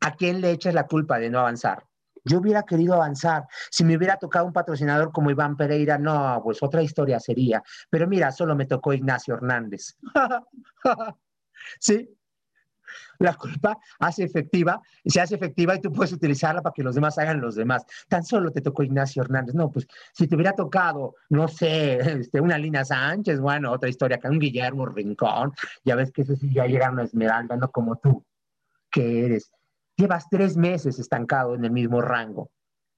¿A 0.00 0.14
quién 0.14 0.42
le 0.42 0.50
echas 0.50 0.74
la 0.74 0.86
culpa 0.86 1.18
de 1.18 1.30
no 1.30 1.38
avanzar? 1.38 1.85
Yo 2.26 2.38
hubiera 2.38 2.64
querido 2.64 2.94
avanzar. 2.94 3.46
Si 3.70 3.84
me 3.84 3.96
hubiera 3.96 4.16
tocado 4.16 4.46
un 4.46 4.52
patrocinador 4.52 5.12
como 5.12 5.30
Iván 5.30 5.56
Pereira, 5.56 5.96
no, 5.96 6.40
pues 6.42 6.62
otra 6.62 6.82
historia 6.82 7.20
sería. 7.20 7.62
Pero 7.88 8.08
mira, 8.08 8.32
solo 8.32 8.56
me 8.56 8.66
tocó 8.66 8.92
Ignacio 8.92 9.34
Hernández. 9.34 9.96
¿Sí? 11.80 12.10
La 13.18 13.34
culpa 13.34 13.78
hace 14.00 14.24
efectiva, 14.24 14.80
se 15.04 15.20
hace 15.20 15.36
efectiva 15.36 15.76
y 15.76 15.80
tú 15.80 15.92
puedes 15.92 16.12
utilizarla 16.12 16.62
para 16.62 16.72
que 16.72 16.82
los 16.82 16.96
demás 16.96 17.16
hagan 17.18 17.40
los 17.40 17.54
demás. 17.54 17.84
Tan 18.08 18.24
solo 18.24 18.50
te 18.50 18.60
tocó 18.60 18.82
Ignacio 18.82 19.22
Hernández. 19.22 19.54
No, 19.54 19.70
pues 19.70 19.86
si 20.12 20.26
te 20.26 20.34
hubiera 20.34 20.52
tocado, 20.52 21.14
no 21.30 21.46
sé, 21.46 21.98
este, 22.20 22.40
una 22.40 22.58
Lina 22.58 22.84
Sánchez, 22.84 23.40
bueno, 23.40 23.72
otra 23.72 23.88
historia, 23.88 24.18
que 24.18 24.28
un 24.28 24.38
Guillermo 24.38 24.86
Rincón, 24.86 25.52
ya 25.84 25.94
ves 25.94 26.10
que 26.10 26.22
eso 26.22 26.34
sí 26.34 26.52
ya 26.52 26.66
llegaron 26.66 26.98
a 26.98 27.04
Esmeralda, 27.04 27.56
no 27.56 27.70
como 27.70 27.96
tú, 27.96 28.24
que 28.90 29.26
eres 29.26 29.50
llevas 29.96 30.28
tres 30.30 30.56
meses 30.56 30.98
estancado 30.98 31.54
en 31.54 31.64
el 31.64 31.70
mismo 31.70 32.00
rango. 32.00 32.50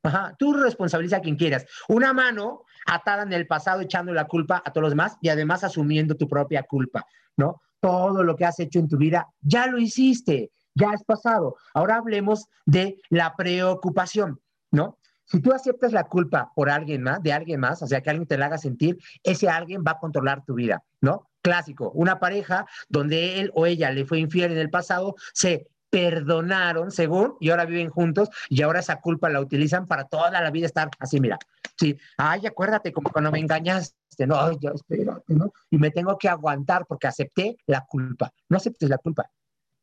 Ajá, 0.03 0.35
tú 0.39 0.53
responsabiliza 0.53 1.17
a 1.17 1.21
quien 1.21 1.37
quieras. 1.37 1.67
Una 1.89 2.13
mano 2.13 2.63
atada 2.87 3.23
en 3.25 3.33
el 3.33 3.47
pasado 3.47 3.81
echando 3.81 4.13
la 4.13 4.27
culpa 4.27 4.63
a 4.65 4.73
todos 4.73 4.83
los 4.83 4.93
demás 4.93 5.17
y 5.21 5.29
además 5.29 5.65
asumiendo 5.65 6.15
tu 6.15 6.29
propia 6.29 6.63
culpa, 6.63 7.05
¿no? 7.37 7.61
Todo 7.81 8.23
lo 8.23 8.37
que 8.37 8.45
has 8.45 8.59
hecho 8.61 8.79
en 8.79 8.89
tu 8.89 8.97
vida 8.97 9.27
ya 9.41 9.67
lo 9.67 9.79
hiciste, 9.79 10.51
ya 10.75 10.93
es 10.93 11.05
pasado. 11.05 11.57
Ahora 11.75 11.97
hablemos 11.97 12.47
de 12.65 13.01
la 13.11 13.35
preocupación, 13.37 14.41
¿no? 14.71 14.99
Si 15.25 15.43
tú 15.43 15.53
aceptas 15.53 15.93
la 15.93 16.05
culpa 16.05 16.53
por 16.55 16.71
alguien 16.71 17.03
más, 17.03 17.23
de 17.23 17.35
alguien 17.35 17.61
más, 17.61 17.83
o 17.83 17.87
sea, 17.87 18.01
que 18.01 18.09
alguien 18.09 18.27
te 18.27 18.39
la 18.39 18.47
haga 18.47 18.57
sentir, 18.57 18.97
ese 19.23 19.49
alguien 19.51 19.85
va 19.87 19.93
a 19.93 19.99
controlar 19.99 20.43
tu 20.45 20.55
vida, 20.55 20.83
¿no? 21.03 21.29
Clásico, 21.43 21.91
una 21.91 22.19
pareja 22.19 22.67
donde 22.89 23.41
él 23.41 23.51
o 23.55 23.67
ella 23.67 23.91
le 23.91 24.07
fue 24.07 24.21
infiel 24.21 24.53
en 24.53 24.59
el 24.59 24.71
pasado, 24.71 25.17
se 25.35 25.69
perdonaron, 25.91 26.91
según, 26.91 27.37
y 27.41 27.51
ahora 27.51 27.65
viven 27.65 27.91
juntos, 27.91 28.29
y 28.49 28.63
ahora 28.63 28.81
esa 28.81 29.01
culpa 29.01 29.29
la 29.29 29.41
utilizan 29.41 29.87
para 29.87 30.05
toda 30.05 30.31
la 30.31 30.51
vida 30.51 30.67
estar 30.67 30.91
así, 30.99 31.21
mira, 31.21 31.39
sí, 31.79 31.97
ay, 32.17 32.47
acuérdate 32.47 32.93
como 32.93 33.11
cuando 33.11 33.31
me 33.31 33.39
engañaste, 33.39 34.27
no, 34.27 34.59
ya 34.61 34.71
espérate, 34.71 35.35
¿no? 35.35 35.53
Y 35.71 35.79
me 35.79 35.91
tengo 35.91 36.19
que 36.19 36.29
aguantar 36.29 36.87
porque 36.87 37.07
acepté 37.07 37.57
la 37.67 37.85
culpa, 37.87 38.33
no 38.49 38.57
aceptes 38.57 38.89
la 38.89 38.99
culpa, 38.99 39.31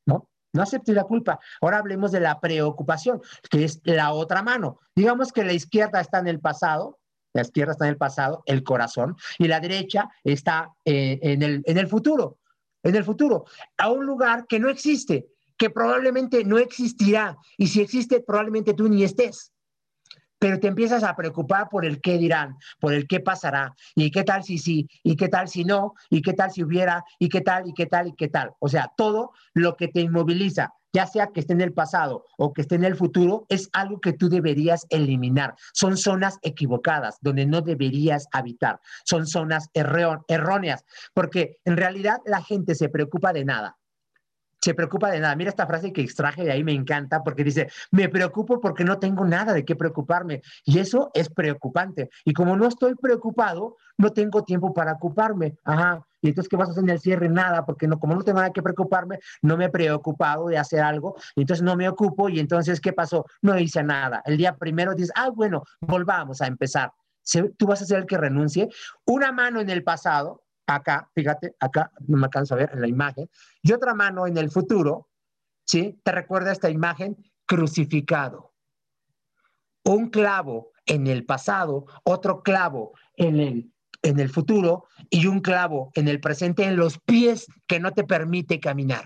¿no? 0.05 0.29
No 0.53 0.61
aceptes 0.61 0.95
la 0.95 1.03
culpa. 1.03 1.37
Ahora 1.59 1.79
hablemos 1.79 2.13
de 2.13 2.21
la 2.21 2.39
preocupación, 2.39 3.21
que 3.49 3.65
es 3.65 3.81
la 3.83 4.13
otra 4.13 4.41
mano. 4.41 4.79
Digamos 4.95 5.33
que 5.33 5.43
la 5.43 5.51
izquierda 5.51 5.99
está 5.99 6.19
en 6.19 6.29
el 6.29 6.39
pasado, 6.39 6.99
la 7.33 7.41
izquierda 7.41 7.73
está 7.73 7.85
en 7.85 7.91
el 7.91 7.97
pasado, 7.97 8.41
el 8.45 8.63
corazón, 8.63 9.17
y 9.37 9.49
la 9.49 9.59
derecha 9.59 10.09
está 10.23 10.71
eh, 10.85 11.19
en, 11.21 11.41
el, 11.41 11.61
en 11.65 11.77
el 11.77 11.87
futuro, 11.87 12.39
en 12.83 12.95
el 12.95 13.03
futuro, 13.03 13.45
a 13.77 13.91
un 13.91 14.05
lugar 14.05 14.47
que 14.47 14.59
no 14.59 14.69
existe, 14.69 15.27
que 15.57 15.69
probablemente 15.69 16.43
no 16.43 16.57
existirá 16.57 17.37
y 17.57 17.67
si 17.67 17.81
existe 17.81 18.21
probablemente 18.21 18.73
tú 18.73 18.89
ni 18.89 19.03
estés. 19.03 19.51
Pero 20.37 20.59
te 20.59 20.67
empiezas 20.67 21.03
a 21.03 21.15
preocupar 21.15 21.69
por 21.69 21.85
el 21.85 22.01
qué 22.01 22.17
dirán, 22.17 22.57
por 22.79 22.93
el 22.93 23.07
qué 23.07 23.21
pasará, 23.21 23.73
y 23.95 24.11
qué 24.11 24.23
tal 24.23 24.43
si 24.43 24.57
sí, 24.57 24.89
y 25.01 25.15
qué 25.15 25.29
tal 25.29 25.47
si 25.47 25.63
no, 25.63 25.93
y 26.09 26.21
qué 26.21 26.33
tal 26.33 26.51
si 26.51 26.61
hubiera, 26.61 27.03
y 27.19 27.29
qué 27.29 27.41
tal, 27.41 27.67
y 27.69 27.73
qué 27.73 27.85
tal, 27.85 28.09
y 28.09 28.15
qué 28.15 28.27
tal. 28.27 28.51
O 28.59 28.67
sea, 28.67 28.91
todo 28.97 29.31
lo 29.53 29.77
que 29.77 29.87
te 29.87 30.01
inmoviliza, 30.01 30.73
ya 30.91 31.07
sea 31.07 31.27
que 31.27 31.39
esté 31.39 31.53
en 31.53 31.61
el 31.61 31.73
pasado 31.73 32.25
o 32.37 32.53
que 32.53 32.61
esté 32.61 32.75
en 32.75 32.83
el 32.83 32.95
futuro, 32.95 33.45
es 33.47 33.69
algo 33.71 34.01
que 34.01 34.11
tú 34.11 34.27
deberías 34.27 34.85
eliminar. 34.89 35.55
Son 35.73 35.95
zonas 35.95 36.37
equivocadas 36.41 37.17
donde 37.21 37.45
no 37.45 37.61
deberías 37.61 38.27
habitar. 38.33 38.81
Son 39.05 39.27
zonas 39.27 39.69
erróneas, 39.73 40.83
porque 41.13 41.57
en 41.63 41.77
realidad 41.77 42.19
la 42.25 42.43
gente 42.43 42.75
se 42.75 42.89
preocupa 42.89 43.31
de 43.31 43.45
nada 43.45 43.77
se 44.66 44.74
preocupa 44.74 45.11
de 45.11 45.20
nada. 45.20 45.36
Mira 45.36 45.51
esta 45.51 45.68
frase 45.68 45.93
que 45.93 46.01
extraje 46.01 46.43
de 46.43 46.51
ahí, 46.51 46.63
me 46.63 46.72
encanta 46.72 47.24
porque 47.24 47.43
dice, 47.43 47.70
me 47.91 48.09
preocupo 48.09 48.59
porque 48.59 48.84
no 48.84 48.97
tengo 48.97 49.24
nada 49.24 49.53
de 49.53 49.63
qué 49.63 49.76
preocuparme. 49.76 50.41
Y 50.63 50.80
eso 50.80 51.11
es 51.13 51.30
preocupante. 51.30 52.09
Y 52.24 52.34
como 52.34 52.57
no 52.57 52.66
estoy 52.66 52.95
preocupado, 52.95 53.78
no 53.99 54.11
tengo 54.11 54.43
tiempo 54.43 54.74
para 54.74 54.93
ocuparme. 54.93 55.55
Ajá. 55.66 56.03
Y 56.20 56.30
entonces, 56.30 56.49
¿qué 56.49 56.55
vas 56.55 56.70
a 56.70 56.72
hacer 56.72 56.84
en 56.84 56.89
el 56.89 56.99
cierre? 56.99 57.30
Nada, 57.30 57.63
porque 57.63 57.88
no, 57.88 57.99
como 57.99 58.16
no 58.16 58.24
tengo 58.24 58.39
nada 58.39 58.51
que 58.51 58.63
preocuparme, 58.63 59.20
no 59.43 59.55
me 59.55 59.66
he 59.66 59.70
preocupado 59.70 60.47
de 60.47 60.57
hacer 60.57 60.80
algo, 60.80 61.16
y 61.36 61.41
entonces 61.41 61.63
no 61.63 61.76
me 61.76 61.88
ocupo, 61.88 62.28
y 62.30 62.39
entonces, 62.39 62.82
¿qué 62.82 62.91
pasó? 62.91 63.28
No 63.43 63.59
hice 63.59 63.84
nada. 63.84 64.24
El 64.26 64.38
día 64.38 64.55
primero 64.55 64.95
dices, 64.95 65.11
ah, 65.16 65.30
bueno, 65.30 65.63
volvamos 65.82 66.41
a 66.41 66.47
empezar. 66.47 66.91
Tú 67.57 67.68
vas 67.68 67.84
a 67.84 67.86
ser 67.86 67.99
el 67.99 68.05
que 68.07 68.18
renuncie. 68.18 68.70
Una 69.05 69.32
mano 69.32 69.59
en 69.59 69.70
el 69.70 69.84
pasado, 69.84 70.44
acá, 70.68 71.09
fíjate, 71.13 71.55
acá 71.59 71.91
no 72.07 72.18
me 72.18 72.26
alcanzo 72.26 72.53
a 72.53 72.57
ver 72.57 72.72
en 72.74 72.82
la 72.82 72.88
imagen, 72.88 73.30
y 73.61 73.72
otra 73.74 73.93
mano 73.93 74.28
en 74.28 74.38
el 74.38 74.49
futuro, 74.49 75.09
¿sí? 75.66 75.99
Te 76.03 76.11
recuerda 76.11 76.51
esta 76.51 76.70
imagen 76.70 77.18
crucificado. 77.45 78.53
Un 79.84 80.09
clavo 80.09 80.72
en 80.86 81.07
el 81.07 81.26
pasado, 81.26 81.86
otro 82.03 82.41
clavo 82.41 82.93
en 83.16 83.39
el, 83.39 83.74
en 84.01 84.20
el 84.20 84.30
futuro 84.30 84.88
y 85.09 85.28
un 85.28 85.39
clavo 85.39 85.91
en 85.95 86.07
el 86.07 86.20
presente 86.20 86.63
en 86.63 86.76
los 86.76 86.99
pies 86.99 87.47
que 87.68 87.80
no 87.80 87.91
te 87.91 88.03
permite 88.03 88.59
caminar. 88.59 89.05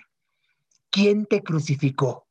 ¿Quién 0.89 1.25
te 1.25 1.43
crucificó? 1.43 2.27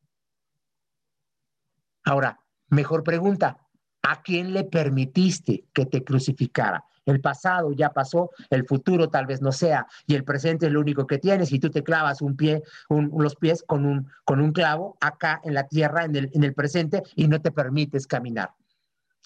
Ahora, 2.04 2.40
mejor 2.68 3.04
pregunta, 3.04 3.68
¿a 4.02 4.22
quién 4.22 4.52
le 4.52 4.64
permitiste 4.64 5.66
que 5.72 5.86
te 5.86 6.02
crucificara? 6.02 6.84
El 7.08 7.22
pasado 7.22 7.72
ya 7.72 7.94
pasó, 7.94 8.30
el 8.50 8.66
futuro 8.66 9.08
tal 9.08 9.24
vez 9.24 9.40
no 9.40 9.50
sea, 9.50 9.86
y 10.06 10.14
el 10.14 10.24
presente 10.24 10.66
es 10.66 10.72
lo 10.72 10.80
único 10.80 11.06
que 11.06 11.16
tienes, 11.16 11.50
y 11.52 11.58
tú 11.58 11.70
te 11.70 11.82
clavas 11.82 12.20
un 12.20 12.36
pie, 12.36 12.62
los 12.90 13.34
pies 13.34 13.64
con 13.66 13.86
un, 13.86 14.10
con 14.26 14.42
un 14.42 14.52
clavo 14.52 14.98
acá 15.00 15.40
en 15.42 15.54
la 15.54 15.66
tierra, 15.66 16.04
en 16.04 16.14
el, 16.14 16.30
en 16.34 16.44
el 16.44 16.52
presente, 16.52 17.02
y 17.14 17.26
no 17.26 17.40
te 17.40 17.50
permites 17.50 18.06
caminar. 18.06 18.50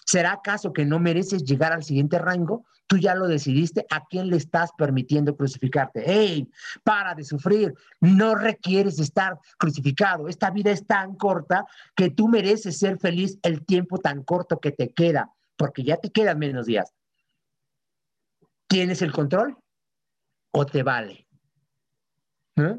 ¿Será 0.05 0.31
acaso 0.31 0.71
que 0.71 0.85
no 0.85 0.97
mereces 0.97 1.43
llegar 1.43 1.73
al 1.73 1.83
siguiente 1.83 2.19
rango? 2.19 2.65
Tú 2.87 2.97
ya 2.97 3.15
lo 3.15 3.27
decidiste, 3.27 3.85
¿a 3.89 4.05
quién 4.05 4.29
le 4.29 4.37
estás 4.37 4.71
permitiendo 4.77 5.35
crucificarte? 5.35 6.09
¡Ey! 6.09 6.49
Para 6.85 7.15
de 7.15 7.25
sufrir, 7.25 7.73
no 7.99 8.35
requieres 8.35 8.97
estar 8.97 9.37
crucificado. 9.57 10.29
Esta 10.29 10.51
vida 10.51 10.71
es 10.71 10.87
tan 10.87 11.15
corta 11.15 11.65
que 11.97 12.09
tú 12.09 12.29
mereces 12.29 12.79
ser 12.79 12.97
feliz 12.97 13.37
el 13.43 13.65
tiempo 13.65 13.97
tan 13.97 14.23
corto 14.23 14.61
que 14.61 14.71
te 14.71 14.93
queda, 14.93 15.33
porque 15.57 15.83
ya 15.83 15.97
te 15.97 16.11
quedan 16.11 16.39
menos 16.39 16.65
días. 16.65 16.93
¿Tienes 18.73 19.03
el 19.03 19.11
control 19.11 19.55
o 20.51 20.65
te 20.65 20.81
vale? 20.81 21.27
¿Eh? 22.55 22.75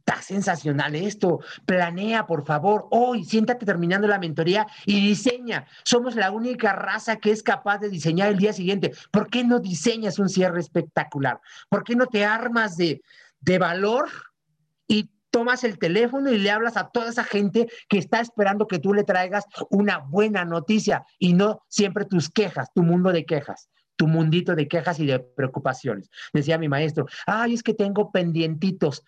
Está 0.00 0.20
sensacional 0.20 0.94
esto. 0.94 1.40
Planea, 1.64 2.26
por 2.26 2.44
favor. 2.44 2.88
Hoy, 2.90 3.24
siéntate 3.24 3.64
terminando 3.64 4.06
la 4.06 4.18
mentoría 4.18 4.66
y 4.84 5.00
diseña. 5.00 5.66
Somos 5.82 6.14
la 6.14 6.30
única 6.30 6.74
raza 6.74 7.16
que 7.16 7.30
es 7.30 7.42
capaz 7.42 7.78
de 7.78 7.88
diseñar 7.88 8.28
el 8.28 8.36
día 8.36 8.52
siguiente. 8.52 8.92
¿Por 9.10 9.30
qué 9.30 9.44
no 9.44 9.60
diseñas 9.60 10.18
un 10.18 10.28
cierre 10.28 10.60
espectacular? 10.60 11.40
¿Por 11.70 11.84
qué 11.84 11.96
no 11.96 12.06
te 12.06 12.26
armas 12.26 12.76
de, 12.76 13.00
de 13.40 13.58
valor 13.58 14.10
y 14.86 15.10
tomas 15.30 15.64
el 15.64 15.78
teléfono 15.78 16.30
y 16.30 16.38
le 16.38 16.50
hablas 16.50 16.76
a 16.76 16.90
toda 16.90 17.08
esa 17.08 17.24
gente 17.24 17.66
que 17.88 17.96
está 17.96 18.20
esperando 18.20 18.66
que 18.66 18.78
tú 18.78 18.92
le 18.92 19.04
traigas 19.04 19.46
una 19.70 20.00
buena 20.00 20.44
noticia 20.44 21.06
y 21.18 21.32
no 21.32 21.62
siempre 21.68 22.04
tus 22.04 22.28
quejas, 22.28 22.70
tu 22.74 22.82
mundo 22.82 23.10
de 23.10 23.24
quejas? 23.24 23.70
Tu 23.96 24.06
mundito 24.06 24.54
de 24.54 24.68
quejas 24.68 24.98
y 25.00 25.06
de 25.06 25.18
preocupaciones. 25.18 26.10
Decía 26.32 26.58
mi 26.58 26.68
maestro, 26.68 27.06
ay, 27.26 27.54
es 27.54 27.62
que 27.62 27.74
tengo 27.74 28.10
pendientitos. 28.10 29.04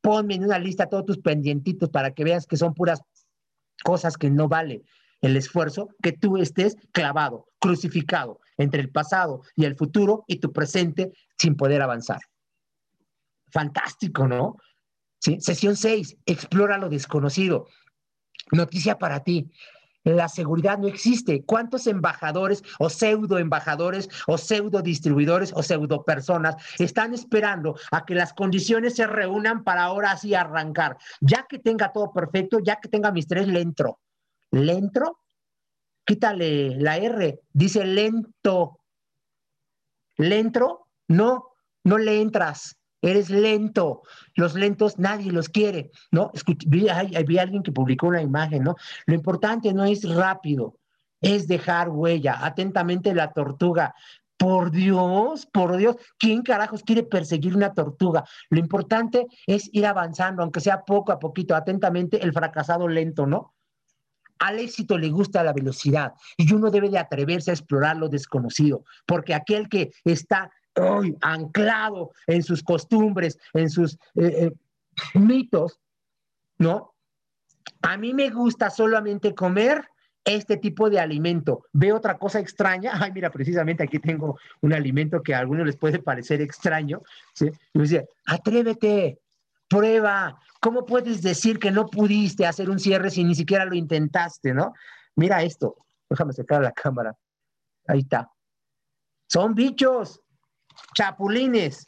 Ponme 0.00 0.34
en 0.34 0.44
una 0.44 0.58
lista 0.58 0.88
todos 0.88 1.04
tus 1.04 1.18
pendientitos 1.18 1.90
para 1.90 2.12
que 2.12 2.24
veas 2.24 2.46
que 2.46 2.56
son 2.56 2.74
puras 2.74 3.00
cosas 3.82 4.16
que 4.16 4.30
no 4.30 4.48
vale 4.48 4.82
el 5.20 5.36
esfuerzo 5.36 5.88
que 6.02 6.12
tú 6.12 6.36
estés 6.36 6.76
clavado, 6.92 7.46
crucificado 7.58 8.40
entre 8.56 8.80
el 8.80 8.90
pasado 8.90 9.42
y 9.54 9.64
el 9.64 9.76
futuro 9.76 10.24
y 10.26 10.36
tu 10.36 10.52
presente 10.52 11.12
sin 11.36 11.56
poder 11.56 11.82
avanzar. 11.82 12.20
Fantástico, 13.50 14.26
¿no? 14.26 14.56
Sesión 15.18 15.76
6, 15.76 16.18
explora 16.26 16.78
lo 16.78 16.88
desconocido. 16.88 17.66
Noticia 18.52 18.98
para 18.98 19.24
ti. 19.24 19.50
La 20.06 20.28
seguridad 20.28 20.78
no 20.78 20.86
existe. 20.86 21.42
¿Cuántos 21.44 21.88
embajadores 21.88 22.62
o 22.78 22.88
pseudo 22.88 23.38
embajadores 23.38 24.08
o 24.28 24.38
pseudo 24.38 24.80
distribuidores 24.80 25.52
o 25.52 25.64
pseudo 25.64 26.04
personas 26.04 26.54
están 26.78 27.12
esperando 27.12 27.76
a 27.90 28.04
que 28.06 28.14
las 28.14 28.32
condiciones 28.32 28.94
se 28.94 29.08
reúnan 29.08 29.64
para 29.64 29.82
ahora 29.82 30.16
sí 30.16 30.32
arrancar? 30.32 30.96
Ya 31.20 31.44
que 31.48 31.58
tenga 31.58 31.90
todo 31.90 32.12
perfecto, 32.12 32.60
ya 32.60 32.76
que 32.76 32.88
tenga 32.88 33.10
mis 33.10 33.26
tres, 33.26 33.48
le 33.48 33.60
entro. 33.60 33.98
¿Le 34.52 34.74
entro? 34.74 35.18
Quítale 36.04 36.76
la 36.76 36.98
R, 36.98 37.40
dice 37.52 37.84
lento. 37.84 38.78
¿Lento? 40.18 40.86
No, 41.08 41.48
no 41.82 41.98
le 41.98 42.20
entras 42.20 42.76
eres 43.10 43.30
lento. 43.30 44.02
Los 44.34 44.54
lentos 44.54 44.98
nadie 44.98 45.32
los 45.32 45.48
quiere, 45.48 45.90
¿no? 46.10 46.30
vi, 46.66 46.88
hay, 46.88 47.14
alguien 47.38 47.62
que 47.62 47.72
publicó 47.72 48.08
una 48.08 48.22
imagen, 48.22 48.64
¿no? 48.64 48.76
Lo 49.06 49.14
importante 49.14 49.72
no 49.72 49.84
es 49.84 50.02
rápido, 50.08 50.76
es 51.20 51.48
dejar 51.48 51.88
huella. 51.88 52.44
Atentamente 52.44 53.14
la 53.14 53.32
tortuga. 53.32 53.94
Por 54.38 54.70
Dios, 54.70 55.46
por 55.46 55.78
Dios, 55.78 55.96
¿quién 56.18 56.42
carajos 56.42 56.82
quiere 56.82 57.02
perseguir 57.02 57.56
una 57.56 57.72
tortuga? 57.72 58.22
Lo 58.50 58.58
importante 58.58 59.26
es 59.46 59.70
ir 59.72 59.86
avanzando, 59.86 60.42
aunque 60.42 60.60
sea 60.60 60.84
poco 60.84 61.10
a 61.10 61.18
poquito, 61.18 61.54
atentamente 61.54 62.22
el 62.22 62.34
fracasado 62.34 62.86
lento, 62.86 63.24
¿no? 63.24 63.54
Al 64.38 64.58
éxito 64.58 64.98
le 64.98 65.08
gusta 65.08 65.42
la 65.42 65.54
velocidad 65.54 66.12
y 66.36 66.52
uno 66.52 66.70
debe 66.70 66.90
de 66.90 66.98
atreverse 66.98 67.50
a 67.50 67.54
explorar 67.54 67.96
lo 67.96 68.10
desconocido, 68.10 68.84
porque 69.06 69.32
aquel 69.32 69.70
que 69.70 69.92
está 70.04 70.50
anclado 71.20 72.12
en 72.26 72.42
sus 72.42 72.62
costumbres, 72.62 73.38
en 73.54 73.70
sus 73.70 73.94
eh, 74.14 74.50
eh, 74.50 74.52
mitos, 75.14 75.80
¿no? 76.58 76.94
A 77.82 77.96
mí 77.96 78.14
me 78.14 78.30
gusta 78.30 78.70
solamente 78.70 79.34
comer 79.34 79.88
este 80.24 80.56
tipo 80.56 80.90
de 80.90 80.98
alimento. 80.98 81.66
Ve 81.72 81.92
otra 81.92 82.18
cosa 82.18 82.40
extraña. 82.40 82.92
Ay, 83.00 83.12
mira, 83.12 83.30
precisamente 83.30 83.84
aquí 83.84 83.98
tengo 83.98 84.38
un 84.60 84.72
alimento 84.72 85.22
que 85.22 85.34
a 85.34 85.38
algunos 85.38 85.66
les 85.66 85.76
puede 85.76 86.00
parecer 86.00 86.40
extraño. 86.40 87.00
¿sí? 87.32 87.46
Y 87.72 87.78
me 87.78 87.84
dice, 87.84 88.08
atrévete, 88.26 89.20
prueba. 89.68 90.38
¿Cómo 90.60 90.84
puedes 90.84 91.22
decir 91.22 91.58
que 91.58 91.70
no 91.70 91.86
pudiste 91.86 92.44
hacer 92.44 92.68
un 92.68 92.80
cierre 92.80 93.10
si 93.10 93.22
ni 93.24 93.34
siquiera 93.34 93.64
lo 93.64 93.74
intentaste, 93.74 94.52
no? 94.52 94.74
Mira 95.14 95.42
esto. 95.42 95.76
Déjame 96.10 96.32
sacar 96.32 96.62
la 96.62 96.72
cámara. 96.72 97.16
Ahí 97.86 98.00
está. 98.00 98.30
Son 99.28 99.54
bichos 99.54 100.20
chapulines 100.94 101.86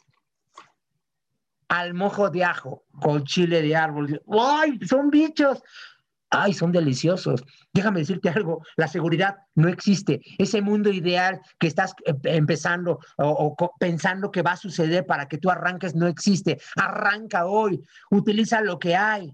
al 1.69 1.93
mojo 1.93 2.29
de 2.29 2.43
ajo 2.43 2.83
con 2.99 3.23
chile 3.23 3.61
de 3.61 3.75
árbol. 3.75 4.21
¡Ay! 4.31 4.79
Son 4.87 5.09
bichos. 5.09 5.61
¡Ay! 6.31 6.53
Son 6.53 6.71
deliciosos. 6.71 7.43
Déjame 7.73 7.99
decirte 8.01 8.29
algo, 8.29 8.63
la 8.75 8.87
seguridad 8.87 9.37
no 9.55 9.69
existe. 9.69 10.21
Ese 10.37 10.61
mundo 10.61 10.91
ideal 10.91 11.39
que 11.59 11.67
estás 11.67 11.93
eh, 12.05 12.13
empezando 12.23 12.99
o, 13.17 13.55
pensando 13.79 14.31
que 14.31 14.41
va 14.41 14.53
a 14.53 14.57
suceder 14.57 15.05
para 15.05 15.27
que 15.27 15.37
tú 15.37 15.49
arranques 15.49 15.95
no 15.95 16.07
existe. 16.07 16.59
Arranca 16.75 17.45
hoy, 17.45 17.81
utiliza 18.09 18.61
lo 18.61 18.79
que 18.79 18.95
hay 18.95 19.33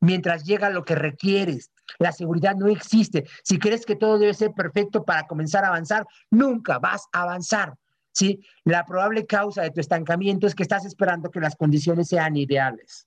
mientras 0.00 0.44
llega 0.44 0.70
lo 0.70 0.84
que 0.84 0.94
requieres. 0.94 1.70
La 1.98 2.12
seguridad 2.12 2.54
no 2.56 2.68
existe. 2.68 3.24
Si 3.42 3.58
crees 3.58 3.86
que 3.86 3.96
todo 3.96 4.18
debe 4.18 4.34
ser 4.34 4.52
perfecto 4.52 5.04
para 5.04 5.26
comenzar 5.26 5.64
a 5.64 5.68
avanzar, 5.68 6.06
nunca 6.30 6.78
vas 6.78 7.06
a 7.12 7.22
avanzar. 7.22 7.74
¿Sí? 8.18 8.40
La 8.64 8.84
probable 8.84 9.26
causa 9.26 9.62
de 9.62 9.70
tu 9.70 9.80
estancamiento 9.80 10.46
es 10.46 10.54
que 10.54 10.64
estás 10.64 10.84
esperando 10.84 11.30
que 11.30 11.40
las 11.40 11.54
condiciones 11.54 12.08
sean 12.08 12.36
ideales. 12.36 13.06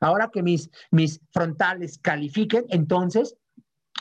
Ahora 0.00 0.28
que 0.30 0.42
mis, 0.42 0.68
mis 0.90 1.20
frontales 1.30 1.98
califiquen, 1.98 2.66
entonces 2.68 3.36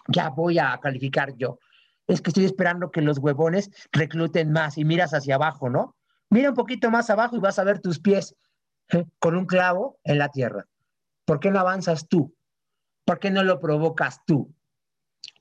ya 0.10 0.30
voy 0.30 0.60
a 0.60 0.78
calificar 0.82 1.36
yo. 1.38 1.60
Es 2.08 2.22
que 2.22 2.32
estoy 2.32 2.44
esperando 2.44 2.92
que 2.92 3.02
los 3.02 3.20
huevones 3.20 3.70
recluten 3.94 4.52
más 4.52 4.78
y 4.78 4.84
miras 4.84 5.14
hacia 5.14 5.36
abajo, 5.36 5.70
¿no? 5.70 5.96
Mira 6.30 6.50
un 6.50 6.56
poquito 6.56 6.92
más 6.92 7.10
abajo 7.10 7.38
y 7.38 7.40
vas 7.40 7.58
a 7.60 7.64
ver 7.64 7.80
tus 7.80 8.00
pies 8.00 8.36
¿eh? 8.90 9.06
con 9.20 9.38
un 9.38 9.46
clavo 9.46 10.00
en 10.04 10.18
la 10.18 10.30
tierra. 10.30 10.68
¿Por 11.24 11.40
qué 11.40 11.52
no 11.52 11.60
avanzas 11.60 12.08
tú? 12.10 12.36
¿Por 13.06 13.20
qué 13.20 13.32
no 13.32 13.44
lo 13.44 13.60
provocas 13.60 14.20
tú? 14.26 14.54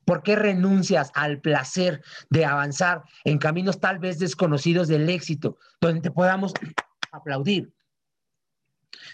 ¿Por 0.04 0.22
qué 0.22 0.36
renuncias 0.36 1.10
al 1.14 1.40
placer 1.40 2.02
de 2.30 2.44
avanzar 2.44 3.02
en 3.24 3.38
caminos 3.38 3.80
tal 3.80 3.98
vez 3.98 4.18
desconocidos 4.18 4.88
del 4.88 5.08
éxito, 5.08 5.58
donde 5.80 6.00
te 6.00 6.10
podamos 6.10 6.52
aplaudir? 7.12 7.72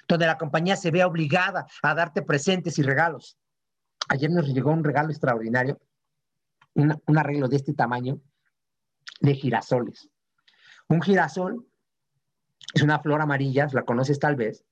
Donde 0.08 0.26
la 0.26 0.38
compañía 0.38 0.76
se 0.76 0.90
vea 0.90 1.06
obligada 1.06 1.66
a 1.82 1.94
darte 1.94 2.22
presentes 2.22 2.78
y 2.78 2.82
regalos. 2.82 3.36
Ayer 4.08 4.30
nos 4.30 4.46
llegó 4.46 4.70
un 4.70 4.84
regalo 4.84 5.10
extraordinario, 5.10 5.80
un 6.74 7.18
arreglo 7.18 7.48
de 7.48 7.56
este 7.56 7.72
tamaño 7.74 8.20
de 9.20 9.34
girasoles. 9.34 10.08
Un 10.88 11.02
girasol 11.02 11.66
es 12.74 12.82
una 12.82 13.00
flor 13.00 13.20
amarilla, 13.20 13.68
la 13.72 13.84
conoces 13.84 14.18
tal 14.18 14.36
vez, 14.36 14.64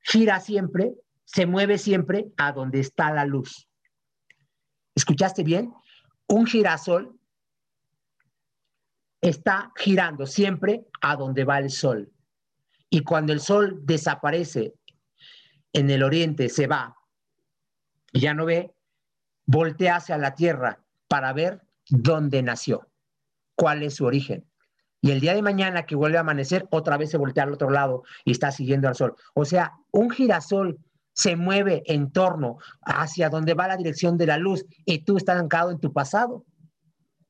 gira 0.00 0.40
siempre, 0.40 0.94
se 1.24 1.46
mueve 1.46 1.78
siempre 1.78 2.32
a 2.36 2.52
donde 2.52 2.80
está 2.80 3.12
la 3.12 3.24
luz. 3.24 3.67
¿Escuchaste 4.98 5.44
bien? 5.44 5.72
Un 6.26 6.44
girasol 6.44 7.16
está 9.20 9.72
girando 9.76 10.26
siempre 10.26 10.88
a 11.00 11.14
donde 11.14 11.44
va 11.44 11.60
el 11.60 11.70
sol. 11.70 12.10
Y 12.90 13.04
cuando 13.04 13.32
el 13.32 13.38
sol 13.38 13.78
desaparece 13.84 14.74
en 15.72 15.88
el 15.90 16.02
oriente, 16.02 16.48
se 16.48 16.66
va 16.66 16.96
y 18.12 18.18
ya 18.18 18.34
no 18.34 18.44
ve, 18.44 18.74
voltea 19.46 19.96
hacia 19.96 20.18
la 20.18 20.34
tierra 20.34 20.82
para 21.06 21.32
ver 21.32 21.62
dónde 21.88 22.42
nació, 22.42 22.88
cuál 23.54 23.84
es 23.84 23.94
su 23.94 24.04
origen. 24.04 24.50
Y 25.00 25.12
el 25.12 25.20
día 25.20 25.36
de 25.36 25.42
mañana 25.42 25.86
que 25.86 25.94
vuelve 25.94 26.18
a 26.18 26.22
amanecer, 26.22 26.66
otra 26.72 26.96
vez 26.96 27.12
se 27.12 27.18
voltea 27.18 27.44
al 27.44 27.52
otro 27.52 27.70
lado 27.70 28.02
y 28.24 28.32
está 28.32 28.50
siguiendo 28.50 28.88
al 28.88 28.96
sol. 28.96 29.14
O 29.34 29.44
sea, 29.44 29.74
un 29.92 30.10
girasol 30.10 30.80
se 31.18 31.34
mueve 31.34 31.82
en 31.86 32.12
torno 32.12 32.58
hacia 32.82 33.28
donde 33.28 33.54
va 33.54 33.66
la 33.66 33.76
dirección 33.76 34.16
de 34.16 34.26
la 34.26 34.38
luz 34.38 34.64
y 34.84 35.00
tú 35.00 35.16
estás 35.16 35.36
anclado 35.36 35.72
en 35.72 35.80
tu 35.80 35.92
pasado. 35.92 36.44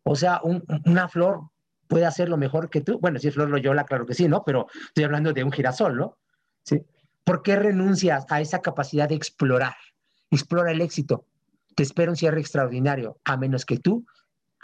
O 0.03 0.15
sea, 0.15 0.43
una 0.85 1.09
flor 1.09 1.49
puede 1.87 2.05
hacerlo 2.05 2.37
mejor 2.37 2.69
que 2.69 2.83
tú. 2.83 2.99
Bueno, 3.01 3.19
si 3.19 3.29
es 3.29 3.35
flor 3.35 3.49
loyola, 3.49 3.87
claro 3.87 4.05
que 4.05 4.13
sí, 4.13 4.29
¿no? 4.29 4.45
Pero 4.45 4.67
estoy 4.89 5.05
hablando 5.05 5.33
de 5.33 5.43
un 5.43 5.51
girasol, 5.51 5.97
¿no? 5.97 6.19
¿Sí? 6.65 6.83
¿Por 7.25 7.43
qué 7.43 7.57
renuncias 7.57 8.27
a 8.29 8.43
esa 8.43 8.61
capacidad 8.61 9.09
de 9.09 9.15
explorar? 9.15 9.77
Explora 10.31 10.71
el 10.71 10.83
éxito. 10.83 11.25
Te 11.75 11.83
espera 11.83 12.11
un 12.11 12.17
cierre 12.17 12.43
extraordinario, 12.43 13.19
a 13.25 13.39
menos 13.39 13.65
que 13.65 13.79
tú 13.79 14.05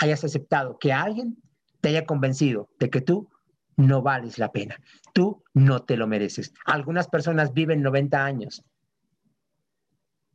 hayas 0.01 0.23
aceptado 0.23 0.79
que 0.79 0.93
alguien 0.93 1.39
te 1.81 1.89
haya 1.89 2.05
convencido 2.05 2.69
de 2.79 2.91
que 2.91 3.01
tú 3.01 3.31
no 3.79 4.03
vales 4.03 4.39
la 4.39 4.53
pena. 4.53 4.77
Tú 5.15 5.43
no 5.55 5.83
te 5.83 5.97
lo 5.97 6.07
mereces. 6.07 6.53
Algunas 6.67 7.09
personas 7.09 7.55
viven 7.55 7.81
90 7.81 8.23
años 8.23 8.63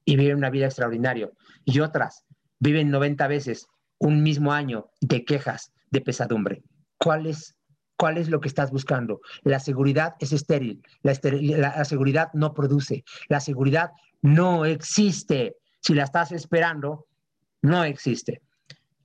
y 0.10 0.16
viven 0.16 0.38
una 0.38 0.50
vida 0.50 0.66
extraordinaria. 0.66 1.30
Y 1.66 1.82
otras 1.82 2.26
viven 2.58 2.90
90 2.90 3.28
veces 3.28 3.68
un 4.00 4.24
mismo 4.24 4.54
año 4.54 4.90
de 5.02 5.24
quejas, 5.24 5.72
de 5.92 6.02
pesadumbre. 6.02 6.64
¿Cuál 6.98 7.28
es, 7.28 7.56
cuál 7.96 8.18
es 8.18 8.28
lo 8.28 8.42
que 8.42 8.48
estás 8.48 8.72
buscando? 8.72 9.22
La 9.44 9.60
seguridad 9.60 10.16
es 10.20 10.34
estéril. 10.34 10.82
La, 11.04 11.14
la 11.22 11.86
seguridad 11.86 12.30
no 12.34 12.56
produce. 12.56 13.04
La 13.28 13.40
seguridad 13.40 13.92
no 14.24 14.66
existe. 14.66 15.58
Si 15.80 15.94
la 15.94 16.06
estás 16.06 16.32
esperando, 16.32 17.06
no 17.62 17.84
existe. 17.84 18.42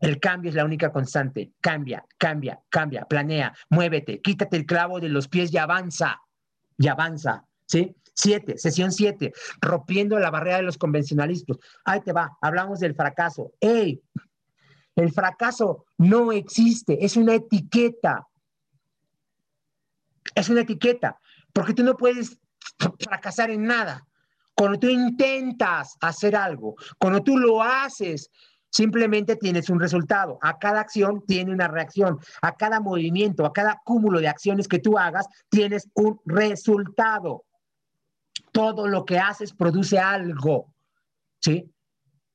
El 0.01 0.19
cambio 0.21 0.49
es 0.49 0.55
la 0.55 0.65
única 0.65 0.91
constante. 0.91 1.53
Cambia, 1.61 2.03
cambia, 2.17 2.63
cambia, 2.71 3.05
planea, 3.05 3.53
muévete, 3.69 4.23
quítate 4.23 4.57
el 4.57 4.65
clavo 4.65 5.01
de 5.01 5.11
los 5.11 5.29
pies 5.29 5.53
y 5.53 5.59
avanza. 5.59 6.23
Y 6.79 6.89
avanza, 6.89 7.45
¿sí? 7.67 7.95
Siete, 8.15 8.57
sesión 8.59 8.93
siete, 8.93 9.33
rompiendo 9.61 10.19
la 10.19 10.31
barrera 10.31 10.59
de 10.59 10.63
los 10.63 10.79
convencionalistas. 10.79 11.59
Ahí 11.85 12.01
te 12.01 12.13
va, 12.13 12.39
hablamos 12.41 12.79
del 12.79 12.95
fracaso. 12.95 13.53
¡Ey! 13.61 14.01
El 14.95 15.13
fracaso 15.13 15.87
no 15.99 16.31
existe, 16.31 17.05
es 17.05 17.17
una 17.17 17.35
etiqueta. 17.35 18.27
Es 20.35 20.49
una 20.49 20.61
etiqueta, 20.61 21.19
porque 21.53 21.75
tú 21.75 21.83
no 21.83 21.97
puedes 21.97 22.39
fracasar 23.01 23.51
en 23.51 23.65
nada. 23.65 24.07
Cuando 24.55 24.79
tú 24.79 24.89
intentas 24.89 25.97
hacer 26.01 26.37
algo, 26.37 26.77
cuando 26.99 27.21
tú 27.21 27.37
lo 27.37 27.61
haces, 27.61 28.31
simplemente 28.71 29.35
tienes 29.37 29.69
un 29.69 29.81
resultado. 29.81 30.39
A 30.41 30.59
cada 30.59 30.81
acción 30.81 31.25
tiene 31.27 31.53
una 31.53 31.67
reacción. 31.67 32.19
A 32.43 32.55
cada 32.55 32.79
movimiento, 32.79 33.45
a 33.45 33.53
cada 33.53 33.81
cúmulo 33.85 34.21
de 34.21 34.29
acciones 34.29 34.69
que 34.69 34.79
tú 34.79 34.97
hagas, 34.97 35.27
tienes 35.49 35.89
un 35.95 36.21
resultado 36.25 37.45
todo 38.53 38.87
lo 38.87 39.05
que 39.05 39.19
haces 39.19 39.53
produce 39.53 39.99
algo, 39.99 40.73
¿sí? 41.41 41.71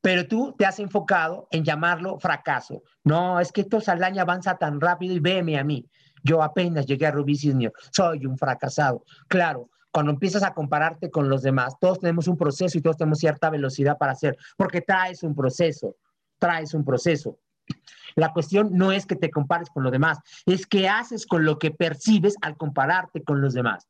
Pero 0.01 0.27
tú 0.27 0.55
te 0.57 0.65
has 0.65 0.79
enfocado 0.79 1.47
en 1.51 1.63
llamarlo 1.63 2.19
fracaso. 2.19 2.83
No, 3.03 3.39
es 3.39 3.51
que 3.51 3.61
esto 3.61 3.81
Saldaña 3.81 4.21
avanza 4.21 4.57
tan 4.57 4.79
rápido 4.79 5.13
y 5.13 5.19
veme 5.19 5.57
a 5.57 5.63
mí. 5.63 5.85
Yo 6.23 6.41
apenas 6.41 6.85
llegué 6.85 7.07
a 7.07 7.11
Rubí 7.11 7.35
soy 7.91 8.25
un 8.25 8.37
fracasado. 8.37 9.03
Claro, 9.27 9.69
cuando 9.91 10.11
empiezas 10.11 10.43
a 10.43 10.53
compararte 10.53 11.09
con 11.09 11.29
los 11.29 11.41
demás, 11.41 11.75
todos 11.79 11.99
tenemos 11.99 12.27
un 12.27 12.37
proceso 12.37 12.77
y 12.77 12.81
todos 12.81 12.97
tenemos 12.97 13.19
cierta 13.19 13.49
velocidad 13.49 13.97
para 13.97 14.11
hacer, 14.11 14.37
porque 14.55 14.81
traes 14.81 15.23
un 15.23 15.35
proceso, 15.35 15.95
traes 16.37 16.73
un 16.73 16.85
proceso. 16.85 17.39
La 18.15 18.33
cuestión 18.33 18.69
no 18.73 18.91
es 18.91 19.05
que 19.05 19.15
te 19.15 19.29
compares 19.29 19.69
con 19.69 19.83
los 19.83 19.91
demás, 19.91 20.19
es 20.45 20.65
que 20.67 20.87
haces 20.87 21.25
con 21.25 21.45
lo 21.45 21.57
que 21.59 21.71
percibes 21.71 22.35
al 22.41 22.57
compararte 22.57 23.23
con 23.23 23.41
los 23.41 23.53
demás. 23.53 23.87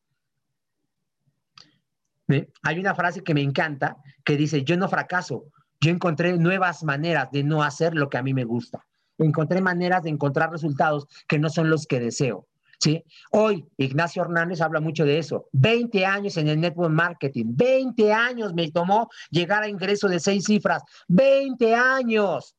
Hay 2.63 2.79
una 2.79 2.95
frase 2.95 3.23
que 3.23 3.33
me 3.33 3.41
encanta 3.41 3.97
que 4.23 4.37
dice, 4.37 4.63
yo 4.63 4.77
no 4.77 4.87
fracaso, 4.87 5.45
yo 5.81 5.91
encontré 5.91 6.37
nuevas 6.37 6.83
maneras 6.83 7.29
de 7.31 7.43
no 7.43 7.63
hacer 7.63 7.95
lo 7.95 8.09
que 8.09 8.17
a 8.17 8.23
mí 8.23 8.33
me 8.33 8.43
gusta. 8.43 8.85
Encontré 9.17 9.61
maneras 9.61 10.03
de 10.03 10.09
encontrar 10.09 10.51
resultados 10.51 11.07
que 11.27 11.39
no 11.39 11.49
son 11.49 11.69
los 11.69 11.85
que 11.85 11.99
deseo. 11.99 12.47
¿sí? 12.79 13.03
Hoy 13.31 13.65
Ignacio 13.77 14.23
Hernández 14.23 14.61
habla 14.61 14.79
mucho 14.79 15.05
de 15.05 15.19
eso. 15.19 15.47
20 15.53 16.05
años 16.05 16.37
en 16.37 16.47
el 16.47 16.59
network 16.59 16.91
marketing. 16.91 17.45
20 17.49 18.13
años 18.13 18.53
me 18.53 18.71
tomó 18.71 19.09
llegar 19.29 19.63
a 19.63 19.69
ingreso 19.69 20.07
de 20.07 20.19
seis 20.19 20.45
cifras. 20.45 20.83
20 21.07 21.75
años. 21.75 22.55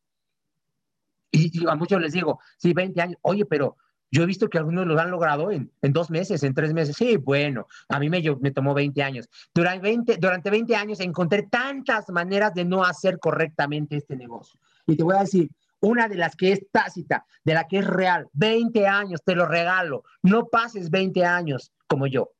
Y, 1.32 1.66
a 1.66 1.74
muchos 1.76 2.00
les 2.00 2.12
digo, 2.12 2.40
sí, 2.58 2.72
20 2.72 3.00
años. 3.00 3.18
Oye, 3.22 3.44
pero 3.46 3.76
yo 4.10 4.22
he 4.22 4.26
visto 4.26 4.48
que 4.48 4.58
algunos 4.58 4.86
lo 4.86 4.98
han 4.98 5.10
logrado 5.10 5.50
en, 5.52 5.70
dos 5.82 6.10
meses, 6.10 6.42
en 6.42 6.54
tres 6.54 6.72
meses. 6.72 6.96
Sí, 6.96 7.16
bueno, 7.16 7.66
a 7.88 7.98
mí 8.00 8.10
me, 8.10 8.22
me 8.40 8.50
tomó 8.50 8.74
20 8.74 9.02
años. 9.02 9.28
Durante 9.54 9.82
20, 9.82 10.16
durante 10.16 10.50
20 10.50 10.74
años 10.76 11.00
encontré 11.00 11.44
tantas 11.44 12.08
maneras 12.08 12.54
de 12.54 12.64
no 12.64 12.84
hacer 12.84 13.18
correctamente 13.18 13.96
este 13.96 14.16
negocio. 14.16 14.58
Y 14.86 14.96
te 14.96 15.04
voy 15.04 15.16
a 15.16 15.20
decir, 15.20 15.50
una 15.80 16.08
de 16.08 16.16
las 16.16 16.36
que 16.36 16.52
es 16.52 16.66
tácita, 16.70 17.24
de 17.44 17.54
la 17.54 17.68
que 17.68 17.78
es 17.78 17.86
real, 17.86 18.28
20 18.32 18.86
años, 18.86 19.22
te 19.24 19.34
lo 19.34 19.46
regalo. 19.46 20.02
No 20.22 20.46
pases 20.46 20.90
20 20.90 21.24
años 21.24 21.72
como 21.86 22.06
yo. 22.06 22.32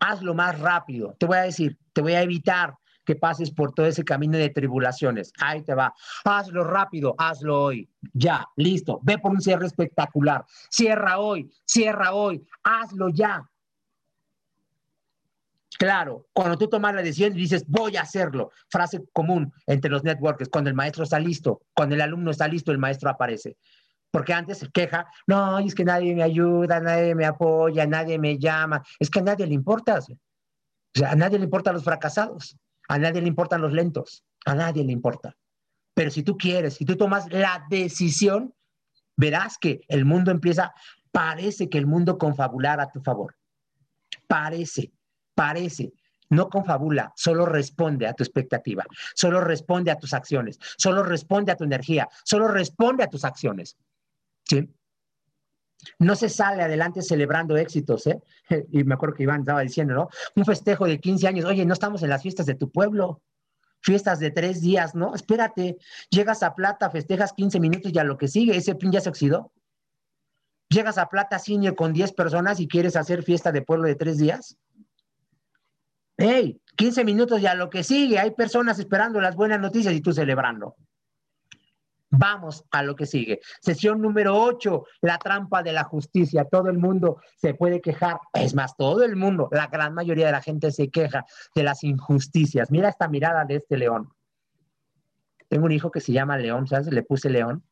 Hazlo 0.00 0.34
más 0.34 0.58
rápido. 0.58 1.14
Te 1.18 1.26
voy 1.26 1.38
a 1.38 1.42
decir, 1.42 1.78
te 1.92 2.02
voy 2.02 2.12
a 2.12 2.22
evitar 2.22 2.74
que 3.04 3.16
pases 3.16 3.50
por 3.50 3.72
todo 3.72 3.86
ese 3.86 4.04
camino 4.04 4.38
de 4.38 4.50
tribulaciones. 4.50 5.32
Ahí 5.40 5.62
te 5.62 5.74
va. 5.74 5.94
Hazlo 6.24 6.64
rápido, 6.64 7.14
hazlo 7.18 7.64
hoy. 7.64 7.88
Ya, 8.12 8.46
listo. 8.56 9.00
Ve 9.02 9.18
por 9.18 9.32
un 9.32 9.40
cierre 9.40 9.66
espectacular. 9.66 10.44
Cierra 10.70 11.18
hoy, 11.18 11.50
cierra 11.64 12.14
hoy. 12.14 12.46
Hazlo 12.62 13.08
ya. 13.08 13.48
Claro, 15.78 16.28
cuando 16.32 16.56
tú 16.56 16.68
tomas 16.68 16.94
la 16.94 17.02
decisión 17.02 17.32
dices, 17.32 17.64
voy 17.66 17.96
a 17.96 18.02
hacerlo, 18.02 18.52
frase 18.68 19.02
común 19.12 19.52
entre 19.66 19.90
los 19.90 20.04
networkers, 20.04 20.48
cuando 20.48 20.70
el 20.70 20.76
maestro 20.76 21.02
está 21.02 21.18
listo, 21.18 21.62
cuando 21.74 21.96
el 21.96 22.00
alumno 22.00 22.30
está 22.30 22.46
listo, 22.46 22.70
el 22.70 22.78
maestro 22.78 23.10
aparece. 23.10 23.56
Porque 24.12 24.32
antes 24.32 24.58
se 24.58 24.70
queja, 24.70 25.06
no, 25.26 25.58
es 25.58 25.74
que 25.74 25.84
nadie 25.84 26.14
me 26.14 26.22
ayuda, 26.22 26.78
nadie 26.78 27.14
me 27.16 27.24
apoya, 27.24 27.84
nadie 27.86 28.18
me 28.18 28.38
llama, 28.38 28.82
es 29.00 29.10
que 29.10 29.20
a 29.20 29.22
nadie 29.22 29.46
le 29.46 29.54
importa. 29.54 29.98
O 29.98 30.02
sea, 30.94 31.10
a 31.10 31.16
nadie 31.16 31.38
le 31.38 31.46
importan 31.46 31.74
los 31.74 31.82
fracasados. 31.82 32.56
A 32.92 32.98
nadie 32.98 33.22
le 33.22 33.28
importan 33.28 33.62
los 33.62 33.72
lentos, 33.72 34.22
a 34.44 34.54
nadie 34.54 34.84
le 34.84 34.92
importa. 34.92 35.34
Pero 35.94 36.10
si 36.10 36.22
tú 36.22 36.36
quieres, 36.36 36.74
si 36.74 36.84
tú 36.84 36.94
tomas 36.94 37.26
la 37.32 37.64
decisión, 37.70 38.54
verás 39.16 39.56
que 39.56 39.80
el 39.88 40.04
mundo 40.04 40.30
empieza, 40.30 40.74
parece 41.10 41.70
que 41.70 41.78
el 41.78 41.86
mundo 41.86 42.18
confabular 42.18 42.82
a 42.82 42.90
tu 42.90 43.00
favor. 43.00 43.34
Parece, 44.26 44.92
parece. 45.34 45.94
No 46.28 46.50
confabula, 46.50 47.14
solo 47.16 47.46
responde 47.46 48.06
a 48.06 48.12
tu 48.12 48.24
expectativa, 48.24 48.84
solo 49.14 49.40
responde 49.40 49.90
a 49.90 49.96
tus 49.96 50.12
acciones, 50.12 50.58
solo 50.76 51.02
responde 51.02 51.50
a 51.50 51.56
tu 51.56 51.64
energía, 51.64 52.06
solo 52.24 52.46
responde 52.46 53.04
a 53.04 53.08
tus 53.08 53.24
acciones. 53.24 53.74
¿Sí? 54.44 54.68
No 55.98 56.16
se 56.16 56.28
sale 56.28 56.62
adelante 56.62 57.02
celebrando 57.02 57.56
éxitos, 57.56 58.06
¿eh? 58.06 58.20
Y 58.70 58.84
me 58.84 58.94
acuerdo 58.94 59.16
que 59.16 59.22
Iván 59.24 59.40
estaba 59.40 59.60
diciendo, 59.60 59.94
¿no? 59.94 60.08
Un 60.36 60.44
festejo 60.44 60.86
de 60.86 61.00
15 61.00 61.28
años, 61.28 61.44
oye, 61.44 61.64
no 61.64 61.72
estamos 61.72 62.02
en 62.02 62.10
las 62.10 62.22
fiestas 62.22 62.46
de 62.46 62.54
tu 62.54 62.70
pueblo, 62.70 63.20
fiestas 63.80 64.20
de 64.20 64.30
tres 64.30 64.60
días, 64.60 64.94
¿no? 64.94 65.14
Espérate, 65.14 65.76
llegas 66.10 66.42
a 66.42 66.54
Plata, 66.54 66.90
festejas 66.90 67.32
15 67.32 67.60
minutos 67.60 67.92
y 67.92 67.98
a 67.98 68.04
lo 68.04 68.16
que 68.16 68.28
sigue, 68.28 68.56
ese 68.56 68.74
pin 68.74 68.92
ya 68.92 69.00
se 69.00 69.08
oxidó. 69.08 69.52
Llegas 70.68 70.96
a 70.96 71.08
Plata 71.08 71.38
Cine 71.38 71.74
con 71.74 71.92
10 71.92 72.12
personas 72.12 72.58
y 72.60 72.68
quieres 72.68 72.96
hacer 72.96 73.22
fiesta 73.22 73.52
de 73.52 73.62
pueblo 73.62 73.88
de 73.88 73.94
tres 73.94 74.18
días. 74.18 74.56
¡Hey! 76.16 76.60
15 76.76 77.04
minutos 77.04 77.40
y 77.40 77.46
a 77.46 77.54
lo 77.54 77.68
que 77.68 77.84
sigue, 77.84 78.18
hay 78.18 78.30
personas 78.30 78.78
esperando 78.78 79.20
las 79.20 79.36
buenas 79.36 79.60
noticias 79.60 79.92
y 79.92 80.00
tú 80.00 80.12
celebrando. 80.12 80.76
Vamos 82.14 82.64
a 82.70 82.82
lo 82.82 82.94
que 82.94 83.06
sigue. 83.06 83.40
Sesión 83.62 84.02
número 84.02 84.38
8, 84.38 84.84
la 85.00 85.16
trampa 85.16 85.62
de 85.62 85.72
la 85.72 85.84
justicia. 85.84 86.44
Todo 86.44 86.68
el 86.68 86.78
mundo 86.78 87.22
se 87.36 87.54
puede 87.54 87.80
quejar, 87.80 88.18
es 88.34 88.54
más, 88.54 88.76
todo 88.76 89.02
el 89.02 89.16
mundo, 89.16 89.48
la 89.50 89.68
gran 89.68 89.94
mayoría 89.94 90.26
de 90.26 90.32
la 90.32 90.42
gente 90.42 90.70
se 90.72 90.90
queja 90.90 91.24
de 91.54 91.62
las 91.62 91.82
injusticias. 91.84 92.70
Mira 92.70 92.90
esta 92.90 93.08
mirada 93.08 93.46
de 93.46 93.56
este 93.56 93.78
león. 93.78 94.12
Tengo 95.48 95.64
un 95.64 95.72
hijo 95.72 95.90
que 95.90 96.00
se 96.00 96.12
llama 96.12 96.36
León, 96.36 96.66
¿sabes? 96.66 96.88
Le 96.92 97.02
puse 97.02 97.30
León. 97.30 97.62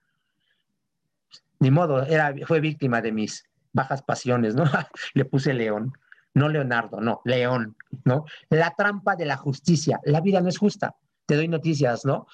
Ni 1.59 1.70
modo, 1.70 2.03
era, 2.05 2.34
fue 2.47 2.61
víctima 2.61 3.03
de 3.03 3.12
mis 3.12 3.45
bajas 3.72 4.03
pasiones, 4.03 4.55
¿no? 4.55 4.64
Le 5.14 5.24
puse 5.26 5.53
León. 5.53 5.93
No 6.32 6.49
Leonardo, 6.49 7.01
no, 7.01 7.20
León, 7.24 7.76
¿no? 8.05 8.24
La 8.49 8.74
trampa 8.76 9.16
de 9.16 9.26
la 9.26 9.36
justicia. 9.36 10.01
La 10.05 10.20
vida 10.20 10.41
no 10.41 10.49
es 10.49 10.59
justa. 10.59 10.95
Te 11.26 11.36
doy 11.36 11.49
noticias, 11.49 12.05
¿no? 12.05 12.26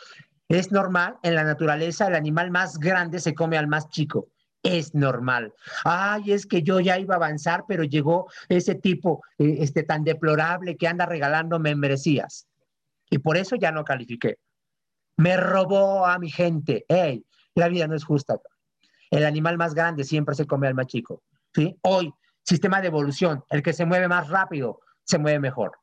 Es 0.49 0.70
normal, 0.70 1.18
en 1.22 1.34
la 1.34 1.44
naturaleza 1.44 2.07
el 2.07 2.14
animal 2.14 2.51
más 2.51 2.78
grande 2.78 3.18
se 3.18 3.34
come 3.34 3.59
al 3.59 3.66
más 3.66 3.88
chico. 3.90 4.28
Es 4.62 4.94
normal. 4.94 5.53
Ay, 5.84 6.32
es 6.32 6.47
que 6.47 6.62
yo 6.62 6.80
ya 6.80 6.99
iba 6.99 7.14
a 7.14 7.18
avanzar, 7.18 7.64
pero 7.68 7.84
llegó 7.84 8.30
ese 8.49 8.74
tipo 8.74 9.22
eh, 9.38 9.59
este, 9.61 9.82
tan 9.82 10.03
deplorable 10.05 10.76
que 10.76 10.88
anda 10.88 11.07
regalando 11.07 11.59
membresías. 11.59 12.49
Y 13.11 13.18
por 13.18 13.36
eso 13.36 13.57
ya 13.57 13.70
no 13.70 13.84
califiqué. 13.84 14.38
Me 15.16 15.36
robó 15.36 16.07
a 16.07 16.18
mi 16.18 16.30
gente. 16.30 16.84
Hey, 16.88 17.24
la 17.55 17.68
vida 17.68 17.86
no 17.86 17.94
es 17.94 18.05
justa. 18.05 18.38
El 19.11 19.24
animal 19.24 19.57
más 19.57 19.74
grande 19.74 20.05
siempre 20.05 20.34
se 20.34 20.47
come 20.47 20.66
al 20.66 20.74
más 20.74 20.86
chico. 20.86 21.22
¿sí? 21.55 21.76
Hoy, 21.82 22.12
sistema 22.42 22.80
de 22.80 22.88
evolución, 22.88 23.44
el 23.51 23.62
que 23.62 23.72
se 23.72 23.86
mueve 23.86 24.09
más 24.09 24.28
rápido, 24.28 24.80
se 25.05 25.18
mueve 25.18 25.38
mejor. 25.38 25.78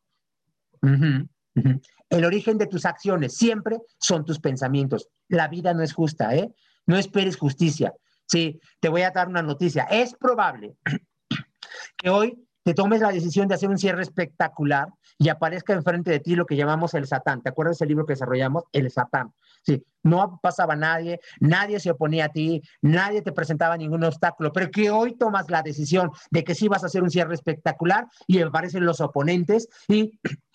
El 2.13 2.25
origen 2.25 2.59
de 2.59 2.67
tus 2.67 2.85
acciones 2.85 3.35
siempre 3.35 3.79
son 3.97 4.23
tus 4.23 4.39
pensamientos. 4.39 5.09
La 5.29 5.47
vida 5.47 5.73
no 5.73 5.81
es 5.81 5.93
justa, 5.93 6.35
¿eh? 6.35 6.53
No 6.85 6.95
esperes 6.95 7.37
justicia. 7.37 7.91
Sí, 8.27 8.59
te 8.79 8.89
voy 8.89 9.01
a 9.01 9.09
dar 9.09 9.27
una 9.27 9.41
noticia. 9.41 9.87
Es 9.89 10.13
probable 10.13 10.75
que 11.97 12.11
hoy 12.11 12.37
te 12.61 12.75
tomes 12.75 13.01
la 13.01 13.11
decisión 13.11 13.47
de 13.47 13.55
hacer 13.55 13.67
un 13.67 13.79
cierre 13.79 14.03
espectacular 14.03 14.89
y 15.17 15.29
aparezca 15.29 15.73
enfrente 15.73 16.11
de 16.11 16.19
ti 16.19 16.35
lo 16.35 16.45
que 16.45 16.55
llamamos 16.55 16.93
el 16.93 17.07
Satán. 17.07 17.41
¿Te 17.41 17.49
acuerdas 17.49 17.79
del 17.79 17.89
libro 17.89 18.05
que 18.05 18.13
desarrollamos? 18.13 18.65
El 18.71 18.91
Satán. 18.91 19.33
Sí, 19.63 19.83
no 20.03 20.39
pasaba 20.39 20.75
nadie, 20.75 21.19
nadie 21.39 21.79
se 21.79 21.89
oponía 21.89 22.25
a 22.25 22.29
ti, 22.29 22.61
nadie 22.81 23.23
te 23.23 23.31
presentaba 23.31 23.75
ningún 23.75 24.03
obstáculo, 24.03 24.53
pero 24.53 24.69
que 24.69 24.91
hoy 24.91 25.17
tomas 25.17 25.49
la 25.49 25.63
decisión 25.63 26.11
de 26.29 26.43
que 26.43 26.53
sí 26.53 26.67
vas 26.67 26.83
a 26.83 26.87
hacer 26.87 27.01
un 27.01 27.09
cierre 27.09 27.33
espectacular 27.33 28.05
y 28.27 28.39
aparecen 28.39 28.85
los 28.85 29.01
oponentes 29.01 29.67
y 29.87 30.19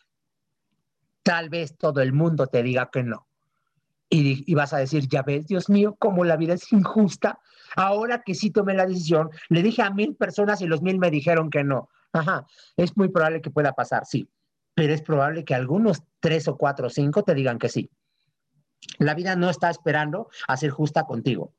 tal 1.28 1.50
vez 1.50 1.76
todo 1.76 2.00
el 2.00 2.14
mundo 2.14 2.46
te 2.46 2.62
diga 2.62 2.88
que 2.90 3.02
no. 3.02 3.26
Y, 4.08 4.54
vas 4.54 4.72
a 4.72 4.78
decir, 4.78 5.06
ya 5.08 5.20
ves, 5.20 5.46
Dios 5.46 5.68
mío, 5.68 5.94
cómo 5.98 6.24
la 6.24 6.38
vida 6.38 6.54
es 6.54 6.72
injusta. 6.72 7.38
Ahora 7.76 8.22
que 8.22 8.34
sí 8.34 8.50
tomé 8.50 8.72
la 8.72 8.86
decisión, 8.86 9.28
le 9.50 9.62
dije 9.62 9.82
a 9.82 9.90
mil 9.90 10.16
personas 10.16 10.62
y 10.62 10.66
los 10.66 10.80
mil 10.80 10.98
me 10.98 11.10
dijeron 11.10 11.50
que 11.50 11.64
no. 11.64 11.90
Ajá, 12.14 12.46
es 12.78 12.96
muy 12.96 13.08
probable 13.08 13.42
que 13.42 13.50
pueda 13.50 13.74
pasar, 13.74 14.06
sí, 14.06 14.26
pero 14.72 14.94
es 14.94 15.02
probable 15.02 15.44
que 15.44 15.54
algunos 15.54 16.02
tres 16.18 16.48
o 16.48 16.56
cuatro 16.56 16.86
o 16.86 16.90
cinco 16.90 17.22
te 17.24 17.34
digan 17.34 17.58
que 17.58 17.68
sí. 17.68 17.90
La 18.98 19.12
vida 19.12 19.36
no 19.36 19.50
está 19.50 19.68
esperando 19.68 20.30
a 20.46 20.56
ser 20.56 20.70
justa 20.70 21.04
contigo, 21.04 21.52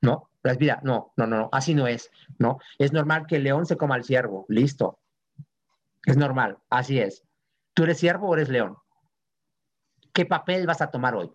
¿no? 0.00 0.30
La 0.42 0.54
vida, 0.54 0.80
no, 0.82 1.12
no, 1.18 1.26
no, 1.26 1.50
así 1.52 1.74
no 1.74 1.86
es, 1.86 2.10
¿no? 2.38 2.58
Es 2.78 2.94
normal 2.94 3.26
que 3.26 3.36
el 3.36 3.44
león 3.44 3.66
se 3.66 3.76
coma 3.76 3.96
al 3.96 4.04
ciervo, 4.04 4.46
listo. 4.48 4.98
Es 6.06 6.16
normal, 6.16 6.56
así 6.70 6.98
es. 6.98 7.22
¿Tú 7.74 7.82
eres 7.82 7.98
ciervo 7.98 8.30
o 8.30 8.34
eres 8.34 8.48
león? 8.48 8.78
¿Qué 10.12 10.26
papel 10.26 10.66
vas 10.66 10.80
a 10.80 10.90
tomar 10.90 11.14
hoy? 11.14 11.30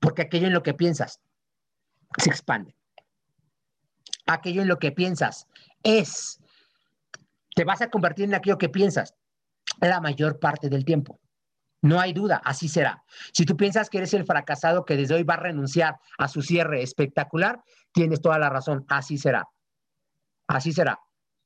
Porque 0.00 0.22
aquello 0.22 0.46
en 0.46 0.52
lo 0.52 0.62
que 0.62 0.74
piensas 0.74 1.20
se 2.18 2.30
expande. 2.30 2.76
Aquello 4.26 4.62
en 4.62 4.68
lo 4.68 4.78
que 4.78 4.92
piensas 4.92 5.46
es, 5.82 6.40
te 7.54 7.64
vas 7.64 7.80
a 7.80 7.90
convertir 7.90 8.26
en 8.26 8.34
aquello 8.34 8.58
que 8.58 8.68
piensas 8.68 9.14
la 9.80 10.00
mayor 10.00 10.38
parte 10.38 10.68
del 10.68 10.84
tiempo. 10.84 11.20
No 11.82 12.00
hay 12.00 12.12
duda, 12.12 12.40
así 12.44 12.68
será. 12.68 13.04
Si 13.32 13.44
tú 13.44 13.56
piensas 13.56 13.88
que 13.88 13.98
eres 13.98 14.14
el 14.14 14.24
fracasado 14.24 14.84
que 14.84 14.96
desde 14.96 15.14
hoy 15.14 15.22
va 15.22 15.34
a 15.34 15.38
renunciar 15.38 16.00
a 16.18 16.26
su 16.26 16.42
cierre 16.42 16.82
espectacular, 16.82 17.62
tienes 17.92 18.20
toda 18.20 18.38
la 18.38 18.50
razón, 18.50 18.84
así 18.88 19.18
será. 19.18 19.48
Así 20.48 20.72
será. 20.72 20.98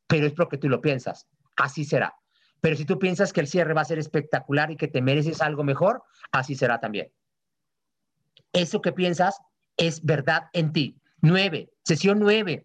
Pero 0.07 0.27
es 0.27 0.33
porque 0.33 0.57
tú 0.57 0.69
lo 0.69 0.81
piensas, 0.81 1.27
así 1.57 1.85
será. 1.85 2.15
Pero 2.61 2.77
si 2.77 2.85
tú 2.85 2.99
piensas 2.99 3.33
que 3.33 3.41
el 3.41 3.47
cierre 3.47 3.75
va 3.75 3.81
a 3.81 3.87
ser 3.87 3.99
espectacular 3.99 4.71
y 4.71 4.77
que 4.77 4.89
te 4.89 5.03
mereces 5.03 5.41
algo 5.41 5.65
mejor, 5.65 6.03
así 6.33 6.55
será 6.55 6.81
también. 6.81 7.11
Eso 8.53 8.81
que 8.81 8.93
piensas 8.93 9.41
es 9.77 10.05
verdad 10.05 10.45
en 10.53 10.73
ti. 10.73 10.97
Nueve, 11.23 11.71
sesión 11.85 12.19
nueve. 12.19 12.65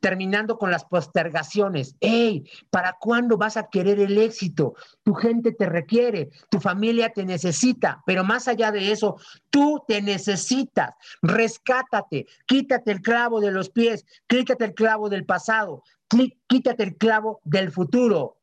terminando 0.00 0.58
con 0.58 0.70
las 0.70 0.84
postergaciones. 0.84 1.96
¡Ey! 2.00 2.44
¿Para 2.68 2.96
cuándo 3.00 3.38
vas 3.38 3.56
a 3.56 3.70
querer 3.70 3.98
el 4.00 4.18
éxito? 4.18 4.74
Tu 5.02 5.14
gente 5.14 5.52
te 5.52 5.64
requiere, 5.64 6.28
tu 6.50 6.60
familia 6.60 7.08
te 7.08 7.24
necesita, 7.24 8.02
pero 8.04 8.22
más 8.22 8.46
allá 8.46 8.70
de 8.70 8.92
eso, 8.92 9.16
tú 9.48 9.82
te 9.88 10.02
necesitas. 10.02 10.90
Rescátate, 11.22 12.26
quítate 12.46 12.92
el 12.92 13.00
clavo 13.00 13.40
de 13.40 13.50
los 13.50 13.70
pies, 13.70 14.04
quítate 14.26 14.66
el 14.66 14.74
clavo 14.74 15.08
del 15.08 15.24
pasado, 15.24 15.82
quítate 16.48 16.82
el 16.82 16.96
clavo 16.96 17.40
del 17.44 17.72
futuro 17.72 18.36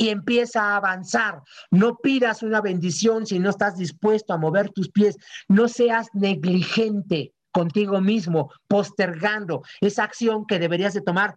y 0.00 0.08
empieza 0.08 0.62
a 0.62 0.76
avanzar. 0.76 1.42
No 1.70 1.98
pidas 1.98 2.42
una 2.42 2.62
bendición 2.62 3.26
si 3.26 3.38
no 3.38 3.50
estás 3.50 3.76
dispuesto 3.76 4.32
a 4.32 4.38
mover 4.38 4.70
tus 4.70 4.88
pies. 4.88 5.18
No 5.46 5.68
seas 5.68 6.08
negligente 6.14 7.34
contigo 7.52 8.00
mismo, 8.00 8.50
postergando 8.66 9.62
esa 9.82 10.04
acción 10.04 10.46
que 10.46 10.58
deberías 10.58 10.94
de 10.94 11.02
tomar. 11.02 11.36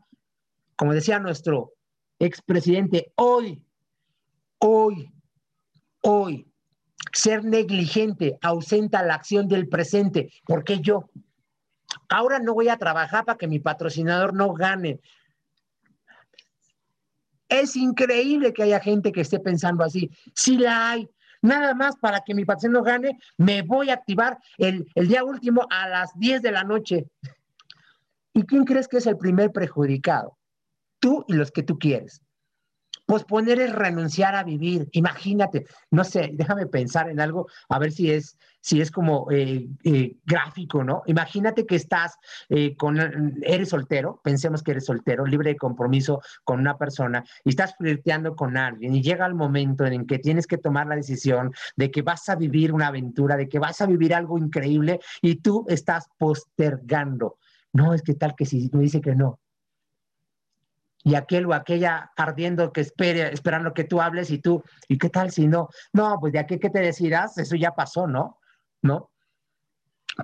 Como 0.78 0.94
decía 0.94 1.20
nuestro 1.20 1.74
expresidente, 2.20 3.12
hoy, 3.16 3.62
hoy, 4.60 5.12
hoy, 6.02 6.48
ser 7.12 7.44
negligente 7.44 8.38
ausenta 8.42 9.04
la 9.04 9.16
acción 9.16 9.50
del 9.50 9.68
presente. 9.68 10.32
¿Por 10.46 10.64
qué 10.64 10.80
yo? 10.80 11.10
Ahora 12.08 12.40
no 12.40 12.54
voy 12.54 12.70
a 12.70 12.78
trabajar 12.78 13.26
para 13.26 13.38
que 13.38 13.50
mi 13.50 13.60
patrocinador 13.60 14.34
no 14.34 14.54
gane. 14.54 15.02
Es 17.54 17.76
increíble 17.76 18.52
que 18.52 18.64
haya 18.64 18.80
gente 18.80 19.12
que 19.12 19.22
esté 19.22 19.40
pensando 19.40 19.84
así. 19.84 20.10
Sí 20.34 20.58
la 20.58 20.90
hay. 20.90 21.08
Nada 21.44 21.76
más 21.76 21.96
para 21.98 22.22
que 22.22 22.34
mi 22.34 22.46
patrocinador 22.46 22.88
gane, 22.88 23.20
me 23.38 23.62
voy 23.62 23.92
a 23.92 23.94
activar 23.94 24.40
el, 24.58 24.90
el 24.96 25.08
día 25.08 25.24
último 25.24 25.68
a 25.70 25.88
las 25.88 26.18
10 26.18 26.42
de 26.42 26.52
la 26.52 26.64
noche. 26.64 27.06
¿Y 28.34 28.44
quién 28.44 28.66
crees 28.66 28.88
que 28.88 28.98
es 28.98 29.06
el 29.06 29.18
primer 29.18 29.52
perjudicado? 29.52 30.36
Tú 31.00 31.26
y 31.28 31.34
los 31.34 31.52
que 31.52 31.62
tú 31.62 31.78
quieres. 31.78 32.24
Posponer 33.14 33.62
es 33.62 33.72
renunciar 33.72 34.34
a 34.34 34.44
vivir. 34.44 34.90
Imagínate, 34.92 35.68
no 35.92 36.04
sé, 36.04 36.32
déjame 36.34 36.66
pensar 36.66 37.12
en 37.12 37.20
algo, 37.20 37.46
a 37.70 37.78
ver 37.78 37.92
si 37.92 38.10
es, 38.10 38.40
si 38.60 38.82
es 38.82 38.90
como 38.90 39.28
eh, 39.30 39.68
eh, 39.84 40.16
gráfico, 40.26 40.84
¿no? 40.84 41.04
Imagínate 41.06 41.68
que 41.68 41.76
estás 41.76 42.18
eh, 42.50 42.76
con, 42.76 42.98
eres 43.44 43.70
soltero, 43.70 44.20
pensemos 44.24 44.64
que 44.64 44.72
eres 44.72 44.86
soltero, 44.86 45.28
libre 45.28 45.52
de 45.52 45.58
compromiso 45.58 46.24
con 46.44 46.60
una 46.60 46.76
persona 46.76 47.24
y 47.46 47.50
estás 47.50 47.76
flirteando 47.78 48.36
con 48.36 48.58
alguien 48.58 48.96
y 48.96 49.04
llega 49.04 49.28
el 49.28 49.36
momento 49.36 49.86
en 49.86 50.08
que 50.08 50.18
tienes 50.18 50.48
que 50.48 50.58
tomar 50.58 50.88
la 50.88 50.96
decisión 50.96 51.54
de 51.76 51.92
que 51.92 52.02
vas 52.02 52.28
a 52.30 52.36
vivir 52.36 52.74
una 52.74 52.88
aventura, 52.88 53.38
de 53.38 53.48
que 53.48 53.60
vas 53.60 53.80
a 53.82 53.86
vivir 53.86 54.16
algo 54.16 54.40
increíble 54.40 55.02
y 55.22 55.36
tú 55.36 55.66
estás 55.68 56.08
postergando. 56.18 57.38
No, 57.74 57.94
es 57.94 58.02
que 58.02 58.16
tal 58.16 58.34
que 58.36 58.48
si 58.48 58.72
me 58.74 58.82
dice 58.82 59.02
que 59.02 59.14
no, 59.14 59.40
y 61.04 61.16
aquel 61.16 61.46
o 61.46 61.54
aquella 61.54 62.12
ardiendo 62.16 62.72
que 62.72 62.82
espere, 62.82 63.34
esperando 63.34 63.74
que 63.74 63.84
tú 63.84 64.02
hables 64.02 64.32
y 64.32 64.40
tú, 64.40 64.64
¿y 64.88 64.98
qué 64.98 65.10
tal 65.10 65.32
si 65.32 65.48
no? 65.48 65.70
No, 65.92 66.18
pues 66.20 66.34
de 66.34 66.40
aquí 66.40 66.60
que 66.60 66.70
te 66.70 66.80
decidas, 66.80 67.38
eso 67.38 67.56
ya 67.56 67.72
pasó, 67.72 68.08
¿no? 68.08 68.40
¿No? 68.82 69.12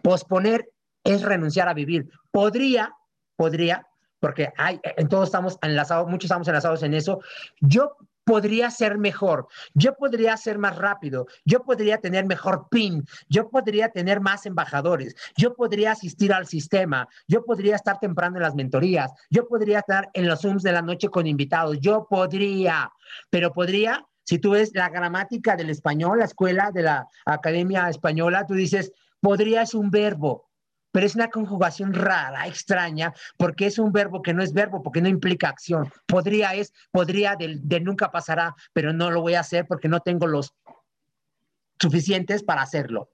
Posponer 0.03 0.69
es 1.03 1.21
renunciar 1.21 1.67
a 1.67 1.73
vivir. 1.73 2.09
Podría, 2.31 2.93
podría, 3.35 3.87
porque 4.19 4.53
hay, 4.57 4.79
en 4.83 5.09
todos 5.09 5.27
estamos 5.27 5.57
enlazados, 5.61 6.07
muchos 6.07 6.25
estamos 6.25 6.47
enlazados 6.47 6.83
en 6.83 6.93
eso. 6.93 7.19
Yo 7.59 7.97
podría 8.29 8.69
ser 8.69 8.99
mejor, 8.99 9.47
yo 9.73 9.95
podría 9.95 10.37
ser 10.37 10.59
más 10.59 10.77
rápido, 10.77 11.25
yo 11.45 11.63
podría 11.63 11.97
tener 11.97 12.27
mejor 12.27 12.67
PIN, 12.69 13.03
yo 13.27 13.49
podría 13.49 13.89
tener 13.89 14.21
más 14.21 14.45
embajadores, 14.45 15.15
yo 15.35 15.55
podría 15.55 15.93
asistir 15.93 16.31
al 16.31 16.45
sistema, 16.45 17.07
yo 17.27 17.43
podría 17.43 17.75
estar 17.75 17.97
temprano 17.99 18.37
en 18.37 18.43
las 18.43 18.53
mentorías, 18.53 19.11
yo 19.31 19.47
podría 19.47 19.79
estar 19.79 20.11
en 20.13 20.27
los 20.27 20.41
Zooms 20.41 20.61
de 20.61 20.71
la 20.71 20.83
noche 20.83 21.09
con 21.09 21.25
invitados, 21.25 21.79
yo 21.79 22.05
podría, 22.07 22.91
pero 23.31 23.51
podría, 23.51 24.05
si 24.25 24.37
tú 24.37 24.51
ves 24.51 24.75
la 24.75 24.89
gramática 24.89 25.55
del 25.55 25.71
español, 25.71 26.19
la 26.19 26.25
escuela 26.25 26.69
de 26.71 26.83
la 26.83 27.07
Academia 27.25 27.89
Española, 27.89 28.45
tú 28.45 28.53
dices, 28.53 28.91
podría 29.21 29.63
es 29.63 29.73
un 29.73 29.89
verbo, 29.89 30.48
pero 30.91 31.05
es 31.05 31.15
una 31.15 31.29
conjugación 31.29 31.93
rara, 31.93 32.47
extraña, 32.47 33.13
porque 33.37 33.67
es 33.67 33.79
un 33.79 33.91
verbo 33.91 34.21
que 34.21 34.33
no 34.33 34.43
es 34.43 34.53
verbo, 34.53 34.81
porque 34.81 35.01
no 35.01 35.09
implica 35.09 35.49
acción. 35.49 35.91
Podría 36.05 36.55
es, 36.55 36.73
podría 36.91 37.35
de, 37.35 37.79
nunca 37.79 38.11
pasará, 38.11 38.55
pero 38.73 38.93
no 38.93 39.11
lo 39.11 39.21
voy 39.21 39.35
a 39.35 39.41
hacer 39.41 39.65
porque 39.67 39.87
no 39.87 39.99
tengo 39.99 40.27
los 40.27 40.53
suficientes 41.79 42.43
para 42.43 42.61
hacerlo. 42.61 43.09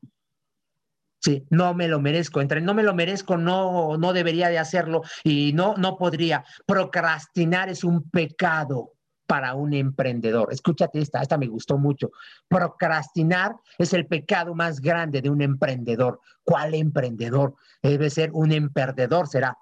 Sí, 1.19 1.43
no 1.49 1.73
me 1.73 1.87
lo 1.87 1.99
merezco. 1.99 2.39
Entre 2.39 2.61
no 2.61 2.73
me 2.75 2.83
lo 2.83 2.93
merezco, 2.93 3.35
no, 3.35 3.97
no 3.97 4.13
debería 4.13 4.49
de 4.49 4.59
hacerlo 4.59 5.01
y 5.23 5.53
no, 5.53 5.75
no 5.75 5.97
podría. 5.97 6.45
Procrastinar 6.67 7.69
es 7.69 7.83
un 7.83 8.09
pecado 8.09 8.94
para 9.27 9.53
un 9.55 9.73
emprendedor. 9.73 10.51
Escúchate 10.51 10.99
esta, 10.99 11.21
esta 11.21 11.37
me 11.37 11.47
gustó 11.47 11.77
mucho. 11.77 12.11
Procrastinar 12.47 13.55
es 13.77 13.93
el 13.93 14.05
pecado 14.07 14.55
más 14.55 14.79
grande 14.79 15.21
de 15.21 15.29
un 15.29 15.41
emprendedor. 15.41 16.19
¿Cuál 16.43 16.75
emprendedor? 16.75 17.55
Debe 17.81 18.09
ser 18.09 18.31
un 18.33 18.51
emperdedor, 18.51 19.27
será. 19.27 19.57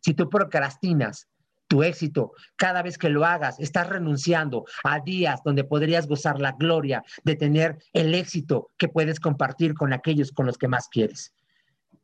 Si 0.00 0.14
tú 0.14 0.28
procrastinas 0.28 1.28
tu 1.66 1.82
éxito, 1.82 2.32
cada 2.56 2.82
vez 2.82 2.98
que 2.98 3.08
lo 3.08 3.24
hagas, 3.24 3.58
estás 3.58 3.88
renunciando 3.88 4.64
a 4.84 5.00
días 5.00 5.40
donde 5.44 5.64
podrías 5.64 6.06
gozar 6.06 6.40
la 6.40 6.52
gloria 6.52 7.02
de 7.24 7.36
tener 7.36 7.78
el 7.92 8.14
éxito 8.14 8.70
que 8.76 8.88
puedes 8.88 9.18
compartir 9.18 9.74
con 9.74 9.92
aquellos 9.92 10.30
con 10.30 10.46
los 10.46 10.58
que 10.58 10.68
más 10.68 10.88
quieres. 10.88 11.32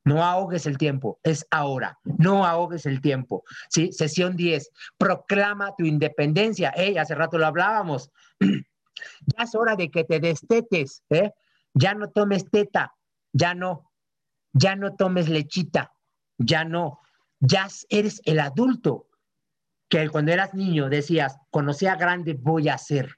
No 0.05 0.25
ahogues 0.25 0.67
el 0.67 0.79
tiempo, 0.79 1.19
es 1.23 1.47
ahora. 1.51 1.99
No 2.05 2.47
ahogues 2.47 2.87
el 2.87 3.01
tiempo. 3.01 3.45
¿sí? 3.69 3.93
Sesión 3.93 4.37
10, 4.37 4.71
proclama 4.97 5.75
tu 5.77 5.85
independencia. 5.85 6.73
Hey, 6.75 6.97
hace 6.97 7.15
rato 7.15 7.39
lo 7.39 7.47
hablábamos. 7.47 8.11
ya 8.41 9.45
es 9.45 9.55
hora 9.55 9.77
de 9.77 9.91
que 9.91 10.05
te 10.05 10.21
destetes. 10.21 11.03
¿eh? 11.11 11.33
Ya 11.75 11.95
no 11.95 12.11
tomes 12.11 12.51
teta, 12.51 12.95
ya 13.33 13.55
no. 13.55 13.91
Ya 14.53 14.75
no 14.75 14.97
tomes 14.97 15.29
lechita, 15.29 15.93
ya 16.39 16.65
no. 16.65 17.01
Ya 17.39 17.69
eres 17.89 18.21
el 18.25 18.41
adulto 18.41 19.07
que 19.89 20.09
cuando 20.09 20.33
eras 20.33 20.55
niño 20.55 20.89
decías, 20.89 21.37
cuando 21.51 21.73
sea 21.73 21.97
grande 21.97 22.35
voy 22.35 22.69
a 22.69 22.79
ser 22.79 23.17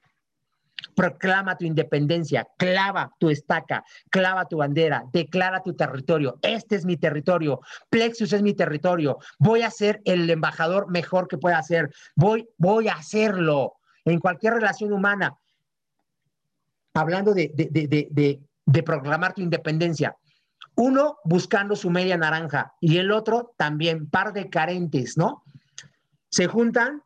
proclama 0.95 1.57
tu 1.57 1.65
independencia, 1.65 2.47
clava 2.57 3.13
tu 3.19 3.29
estaca, 3.29 3.83
clava 4.09 4.45
tu 4.45 4.57
bandera, 4.57 5.03
declara 5.11 5.61
tu 5.61 5.73
territorio. 5.73 6.39
Este 6.41 6.75
es 6.75 6.85
mi 6.85 6.97
territorio, 6.97 7.61
Plexus 7.89 8.33
es 8.33 8.41
mi 8.41 8.53
territorio. 8.53 9.17
Voy 9.39 9.61
a 9.61 9.71
ser 9.71 10.01
el 10.05 10.29
embajador 10.29 10.89
mejor 10.89 11.27
que 11.27 11.37
pueda 11.37 11.61
ser. 11.63 11.93
Voy, 12.15 12.47
voy 12.57 12.87
a 12.87 12.95
hacerlo 12.95 13.73
en 14.05 14.19
cualquier 14.19 14.53
relación 14.53 14.93
humana. 14.93 15.37
Hablando 16.93 17.33
de, 17.33 18.41
proclamar 18.85 19.33
tu 19.33 19.41
independencia. 19.41 20.15
Uno 20.75 21.17
buscando 21.23 21.75
su 21.75 21.89
media 21.89 22.17
naranja 22.17 22.73
y 22.79 22.97
el 22.97 23.11
otro 23.11 23.53
también, 23.57 24.09
par 24.09 24.33
de 24.33 24.49
carentes, 24.49 25.17
¿no? 25.17 25.43
Se 26.29 26.47
juntan 26.47 27.03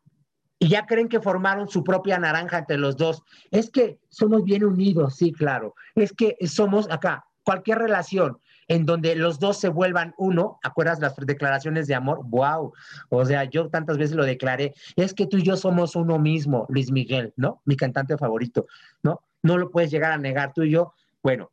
y 0.59 0.69
ya 0.69 0.85
creen 0.85 1.07
que 1.07 1.21
formaron 1.21 1.67
su 1.67 1.83
propia 1.83 2.17
naranja 2.17 2.59
entre 2.59 2.77
los 2.77 2.97
dos. 2.97 3.21
Es 3.51 3.69
que 3.69 3.99
somos 4.09 4.43
bien 4.43 4.63
unidos, 4.63 5.15
sí, 5.15 5.31
claro. 5.31 5.75
Es 5.95 6.13
que 6.13 6.35
somos 6.47 6.89
acá, 6.89 7.25
cualquier 7.43 7.79
relación 7.79 8.39
en 8.67 8.85
donde 8.85 9.15
los 9.15 9.39
dos 9.39 9.57
se 9.57 9.69
vuelvan 9.69 10.13
uno, 10.17 10.59
¿acuerdas 10.61 10.99
las 10.99 11.15
declaraciones 11.15 11.87
de 11.87 11.95
amor? 11.95 12.21
¡Wow! 12.25 12.73
O 13.09 13.25
sea, 13.25 13.45
yo 13.45 13.69
tantas 13.69 13.97
veces 13.97 14.15
lo 14.15 14.25
declaré, 14.25 14.73
es 14.95 15.13
que 15.13 15.25
tú 15.25 15.37
y 15.37 15.43
yo 15.43 15.55
somos 15.55 15.95
uno 15.95 16.19
mismo, 16.19 16.65
Luis 16.69 16.91
Miguel, 16.91 17.33
¿no? 17.37 17.61
Mi 17.65 17.77
cantante 17.77 18.17
favorito, 18.17 18.65
¿no? 19.03 19.21
No 19.41 19.57
lo 19.57 19.71
puedes 19.71 19.89
llegar 19.89 20.11
a 20.11 20.17
negar 20.17 20.51
tú 20.53 20.63
y 20.63 20.71
yo. 20.71 20.93
Bueno, 21.23 21.51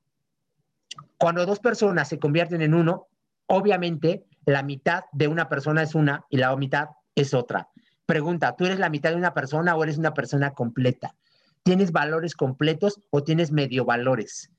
cuando 1.19 1.47
dos 1.47 1.61
personas 1.61 2.09
se 2.09 2.19
convierten 2.19 2.63
en 2.63 2.75
uno, 2.75 3.07
obviamente 3.47 4.25
la 4.47 4.63
mitad 4.63 5.05
de 5.13 5.29
una 5.29 5.49
persona 5.49 5.83
es 5.83 5.95
una 5.95 6.25
y 6.31 6.39
la 6.39 6.55
mitad 6.57 6.89
es 7.15 7.33
otra. 7.33 7.69
Pregunta, 8.07 8.55
¿tú 8.57 8.67
eres 8.67 8.79
la 8.79 8.91
mitad 8.91 9.11
de 9.11 9.17
una 9.17 9.35
persona 9.35 9.75
o 9.75 9.83
eres 9.83 9.99
una 9.99 10.15
persona 10.15 10.53
completa? 10.53 11.15
¿Tienes 11.63 11.93
valores 11.93 12.35
completos 12.35 13.01
o 13.11 13.25
tienes 13.25 13.51
medio 13.51 13.85
valores? 13.85 14.51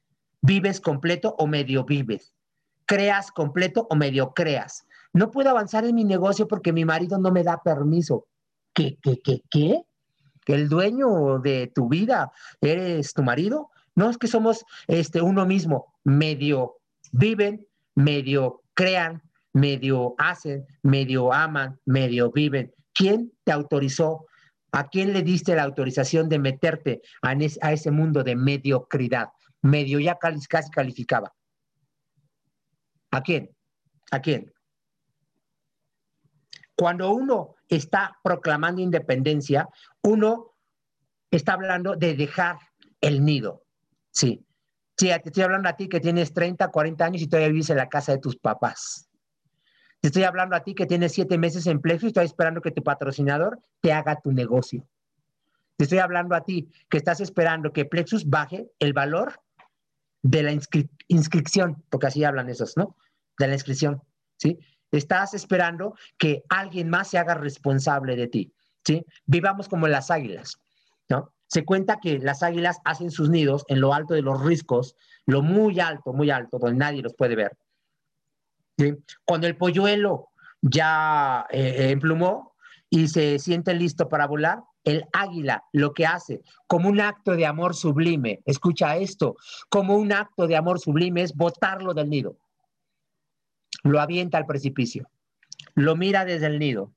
¿Vives 0.42 0.82
completo 0.82 1.36
o 1.38 1.46
medio 1.46 1.86
vives? 1.86 2.34
¿Creas 2.86 3.32
completo 3.32 3.88
o 3.90 3.96
medio 3.96 4.34
creas? 4.34 4.86
No 5.14 5.32
puedo 5.32 5.50
avanzar 5.50 5.86
en 5.86 5.96
mi 5.96 6.04
negocio 6.04 6.48
porque 6.48 6.74
mi 6.74 6.86
marido 6.86 7.20
no 7.20 7.32
me 7.32 7.44
da 7.44 7.62
permiso. 7.64 8.28
¿Qué, 8.74 8.98
qué, 9.02 9.22
qué, 9.24 9.42
qué? 9.50 9.82
¿Que 10.44 10.56
el 10.56 10.68
dueño 10.68 11.40
de 11.40 11.72
tu 11.74 11.88
vida 11.88 12.32
eres 12.62 13.14
tu 13.14 13.24
marido? 13.24 13.70
No, 13.96 14.10
es 14.10 14.18
que 14.18 14.28
somos 14.28 14.66
este, 14.88 15.22
uno 15.22 15.46
mismo. 15.46 15.94
Medio 16.04 16.78
viven, 17.12 17.66
medio 17.96 18.62
crean, 18.74 19.24
medio 19.54 20.16
hacen, 20.18 20.66
medio 20.84 21.32
aman, 21.32 21.80
medio 21.86 22.32
viven. 22.32 22.74
¿Quién 22.96 23.34
te 23.44 23.52
autorizó? 23.52 24.26
¿A 24.72 24.88
quién 24.88 25.14
le 25.14 25.22
diste 25.22 25.54
la 25.54 25.64
autorización 25.64 26.30
de 26.30 26.40
meterte 26.40 27.02
a, 27.22 27.34
ese 27.72 27.92
mundo 27.92 28.24
de 28.24 28.36
mediocridad? 28.36 29.30
Medio 29.62 30.00
ya 30.00 30.18
casi 30.18 30.70
calificaba. 30.72 31.34
¿A 33.12 33.22
quién? 33.22 33.56
¿A 34.12 34.22
quién? 34.22 34.52
Cuando 36.76 37.12
uno 37.12 37.56
está 37.68 38.18
proclamando 38.24 38.82
independencia, 38.82 39.68
uno 40.02 40.56
está 41.32 41.54
hablando 41.54 41.96
de 41.96 42.16
dejar 42.16 42.58
el 43.02 43.24
nido. 43.24 43.64
Sí. 44.12 44.46
Sí, 44.98 45.08
te 45.08 45.22
estoy 45.26 45.44
hablando 45.44 45.68
a 45.68 45.76
ti 45.76 45.90
que 45.90 46.00
tienes 46.00 46.34
30, 46.34 46.70
40 46.70 47.06
años 47.06 47.22
y 47.22 47.28
todavía 47.28 47.52
vives 47.52 47.70
en 47.70 47.78
la 47.78 47.90
casa 47.90 48.14
de 48.14 48.20
tus 48.20 48.38
papás. 48.38 49.10
Te 50.06 50.10
estoy 50.10 50.22
hablando 50.22 50.56
a 50.56 50.60
ti 50.60 50.76
que 50.76 50.86
tienes 50.86 51.14
siete 51.14 51.36
meses 51.40 51.66
en 51.66 51.82
Plexus 51.82 52.04
y 52.04 52.08
estás 52.10 52.26
esperando 52.26 52.62
que 52.62 52.70
tu 52.70 52.84
patrocinador 52.84 53.58
te 53.82 53.92
haga 53.92 54.22
tu 54.22 54.32
negocio. 54.32 54.88
Te 55.78 55.86
estoy 55.86 55.98
hablando 55.98 56.36
a 56.36 56.42
ti 56.42 56.70
que 56.92 56.98
estás 56.98 57.22
esperando 57.22 57.74
que 57.74 57.86
Plexus 57.86 58.30
baje 58.30 58.70
el 58.78 58.94
valor 58.94 59.42
de 60.22 60.44
la 60.44 60.52
inscripción, 61.08 61.84
porque 61.90 62.06
así 62.06 62.24
hablan 62.24 62.50
esos, 62.50 62.78
¿no? 62.78 62.96
De 63.40 63.48
la 63.48 63.56
inscripción, 63.56 64.04
¿sí? 64.38 64.60
Estás 64.92 65.34
esperando 65.34 65.96
que 66.20 66.44
alguien 66.50 66.88
más 66.88 67.08
se 67.08 67.18
haga 67.18 67.34
responsable 67.34 68.16
de 68.16 68.28
ti, 68.28 68.54
¿sí? 68.86 69.04
Vivamos 69.26 69.68
como 69.68 69.88
las 69.88 70.12
águilas, 70.12 70.60
¿no? 71.10 71.34
Se 71.48 71.66
cuenta 71.66 72.00
que 72.00 72.20
las 72.20 72.44
águilas 72.44 72.78
hacen 72.86 73.10
sus 73.10 73.32
nidos 73.32 73.66
en 73.70 73.82
lo 73.82 73.92
alto 73.92 74.14
de 74.14 74.22
los 74.22 74.40
riscos, 74.46 74.96
lo 75.26 75.42
muy 75.42 75.80
alto, 75.80 76.14
muy 76.14 76.30
alto, 76.30 76.60
donde 76.60 76.78
nadie 76.78 77.02
los 77.02 77.16
puede 77.16 77.36
ver. 77.36 77.58
¿Sí? 78.78 78.94
Cuando 79.24 79.48
el 79.48 79.58
polluelo 79.58 80.30
ya 80.62 81.46
eh, 81.50 81.90
emplumó 81.92 82.56
y 82.90 83.08
se 83.08 83.40
siente 83.40 83.74
listo 83.74 84.10
para 84.10 84.28
volar, 84.28 84.60
el 84.84 85.06
águila 85.14 85.64
lo 85.74 85.94
que 85.94 86.06
hace 86.06 86.42
como 86.68 86.90
un 86.90 87.02
acto 87.02 87.36
de 87.36 87.46
amor 87.46 87.76
sublime, 87.76 88.42
escucha 88.46 88.96
esto, 88.98 89.36
como 89.70 89.98
un 89.98 90.14
acto 90.14 90.48
de 90.48 90.56
amor 90.56 90.80
sublime 90.80 91.22
es 91.22 91.36
botarlo 91.36 91.94
del 91.94 92.10
nido. 92.10 92.38
Lo 93.84 94.00
avienta 94.00 94.38
al 94.38 94.46
precipicio, 94.46 95.10
lo 95.74 95.96
mira 95.96 96.26
desde 96.26 96.48
el 96.48 96.60
nido 96.60 96.92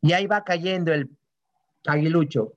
y 0.00 0.12
ahí 0.12 0.26
va 0.26 0.44
cayendo 0.44 0.92
el 0.92 1.10
aguilucho. 1.86 2.52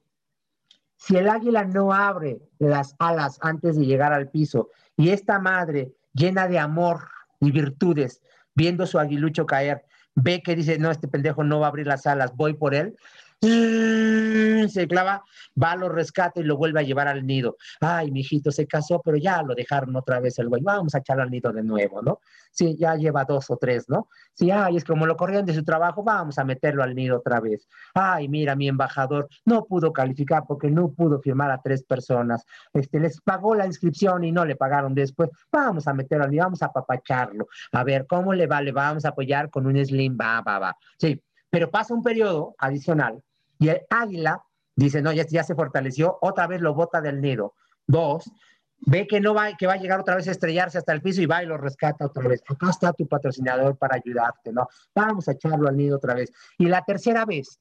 Si 0.98 1.16
el 1.16 1.30
águila 1.30 1.64
no 1.64 1.94
abre 1.94 2.42
las 2.60 2.96
alas 3.00 3.40
antes 3.42 3.78
de 3.78 3.86
llegar 3.86 4.14
al 4.14 4.30
piso 4.30 4.70
y 4.98 5.10
esta 5.10 5.40
madre 5.40 5.94
llena 6.14 6.48
de 6.48 6.60
amor 6.60 7.08
y 7.40 7.52
virtudes, 7.52 8.22
viendo 8.60 8.86
su 8.86 9.00
aguilucho 9.00 9.46
caer, 9.46 9.86
ve 10.16 10.42
que 10.44 10.54
dice, 10.54 10.78
no, 10.78 10.92
este 10.92 11.08
pendejo 11.08 11.46
no 11.46 11.62
va 11.62 11.68
a 11.68 11.70
abrir 11.70 11.88
las 11.88 12.06
alas, 12.06 12.36
voy 12.36 12.56
por 12.56 12.76
él, 12.76 12.98
se 13.42 14.88
clava, 14.88 15.24
va, 15.62 15.76
lo 15.78 15.88
rescata 15.88 16.42
y 16.42 16.44
lo 16.44 16.58
vuelve 16.58 16.82
a 16.82 16.84
llevar 16.84 17.08
al 17.08 17.26
nido. 17.26 17.56
Ay, 17.80 18.12
mi 18.12 18.24
se 18.24 18.68
casó, 18.68 19.02
pero 19.02 19.18
ya 19.18 19.42
lo 19.44 19.56
dejaron 19.56 19.96
otra 19.96 20.20
vez 20.20 20.38
el 20.40 20.50
güey. 20.50 20.62
Vamos 20.62 20.94
a 20.94 21.00
echarlo 21.00 21.24
al 21.24 21.32
nido 21.32 21.52
de 21.54 21.64
nuevo, 21.64 22.02
¿no? 22.02 22.20
Sí, 22.52 22.76
ya 22.78 22.96
lleva 22.96 23.24
dos 23.24 23.50
o 23.50 23.58
tres, 23.58 23.88
¿no? 23.88 24.10
Sí, 24.34 24.52
ay, 24.52 24.76
es 24.76 24.84
como 24.84 25.06
lo 25.06 25.16
corrían 25.16 25.46
de 25.46 25.54
su 25.54 25.64
trabajo, 25.64 26.04
vamos 26.04 26.38
a 26.38 26.44
meterlo 26.44 26.84
al 26.84 26.96
nido 26.96 27.18
otra 27.18 27.40
vez. 27.40 27.68
Ay, 27.94 28.28
mira, 28.28 28.56
mi 28.56 28.68
embajador 28.68 29.30
no 29.46 29.66
pudo 29.66 29.94
calificar 29.94 30.44
porque 30.48 30.70
no 30.70 30.92
pudo 30.92 31.22
firmar 31.22 31.52
a 31.52 31.62
tres 31.62 31.84
personas. 31.84 32.46
Este, 32.74 33.00
les 33.00 33.22
pagó 33.22 33.56
la 33.56 33.66
inscripción 33.66 34.24
y 34.24 34.32
no 34.32 34.46
le 34.46 34.56
pagaron 34.56 34.94
después. 34.94 35.30
Vamos 35.52 35.88
a 35.88 35.94
meterlo 35.94 36.26
al 36.26 36.32
nido, 36.32 36.44
vamos 36.44 36.62
a 36.62 36.74
papacharlo. 36.74 37.48
A 37.72 37.84
ver, 37.84 38.06
¿cómo 38.08 38.34
le 38.34 38.48
va? 38.48 38.62
Le 38.62 38.72
vamos 38.72 39.06
a 39.06 39.10
apoyar 39.10 39.50
con 39.50 39.66
un 39.66 39.86
slim, 39.86 40.18
va, 40.20 40.42
va, 40.42 40.60
va. 40.60 40.78
Sí, 40.98 41.22
pero 41.50 41.70
pasa 41.72 41.94
un 41.94 42.04
periodo 42.04 42.56
adicional 42.58 43.24
y 43.60 43.70
el 43.70 43.82
águila 43.90 44.44
dice, 44.76 45.02
no, 45.02 45.12
ya, 45.12 45.44
se 45.44 45.56
fortaleció, 45.56 46.18
otra 46.22 46.48
vez 46.48 46.62
lo 46.62 46.74
bota 46.74 47.02
del 47.02 47.20
nido. 47.20 47.54
Dos, 47.86 48.32
ve 48.78 49.06
que 49.06 49.20
no 49.20 49.34
va, 49.34 49.56
que 49.58 49.68
va 49.68 49.74
a 49.74 49.78
llegar 49.78 50.00
otra 50.00 50.16
vez 50.16 50.28
a 50.30 50.32
estrellarse 50.32 50.78
hasta 50.78 50.94
el 50.94 51.02
piso 51.02 51.22
y 51.22 51.26
va 51.26 51.44
y 51.44 51.46
lo 51.46 51.58
rescata 51.58 52.06
otra 52.06 52.28
vez. 52.28 52.42
Acá 52.48 52.70
está 52.70 52.94
tu 52.94 53.06
patrocinador 53.08 53.78
para 53.78 53.98
ayudarte, 53.98 54.54
¿no? 54.54 54.70
Vamos 54.96 55.28
a 55.28 55.34
echarlo 55.34 55.68
al 55.68 55.76
nido 55.76 55.98
otra 55.98 56.14
vez. 56.14 56.32
Y 56.58 56.68
la 56.68 56.84
tercera 56.86 57.26
vez 57.26 57.60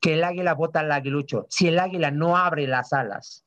que 0.00 0.14
el 0.14 0.24
águila 0.24 0.54
bota 0.54 0.80
al 0.80 0.90
aguilucho, 0.90 1.46
si 1.50 1.68
el 1.68 1.78
águila 1.78 2.10
no 2.10 2.36
abre 2.36 2.66
las 2.66 2.92
alas, 2.94 3.44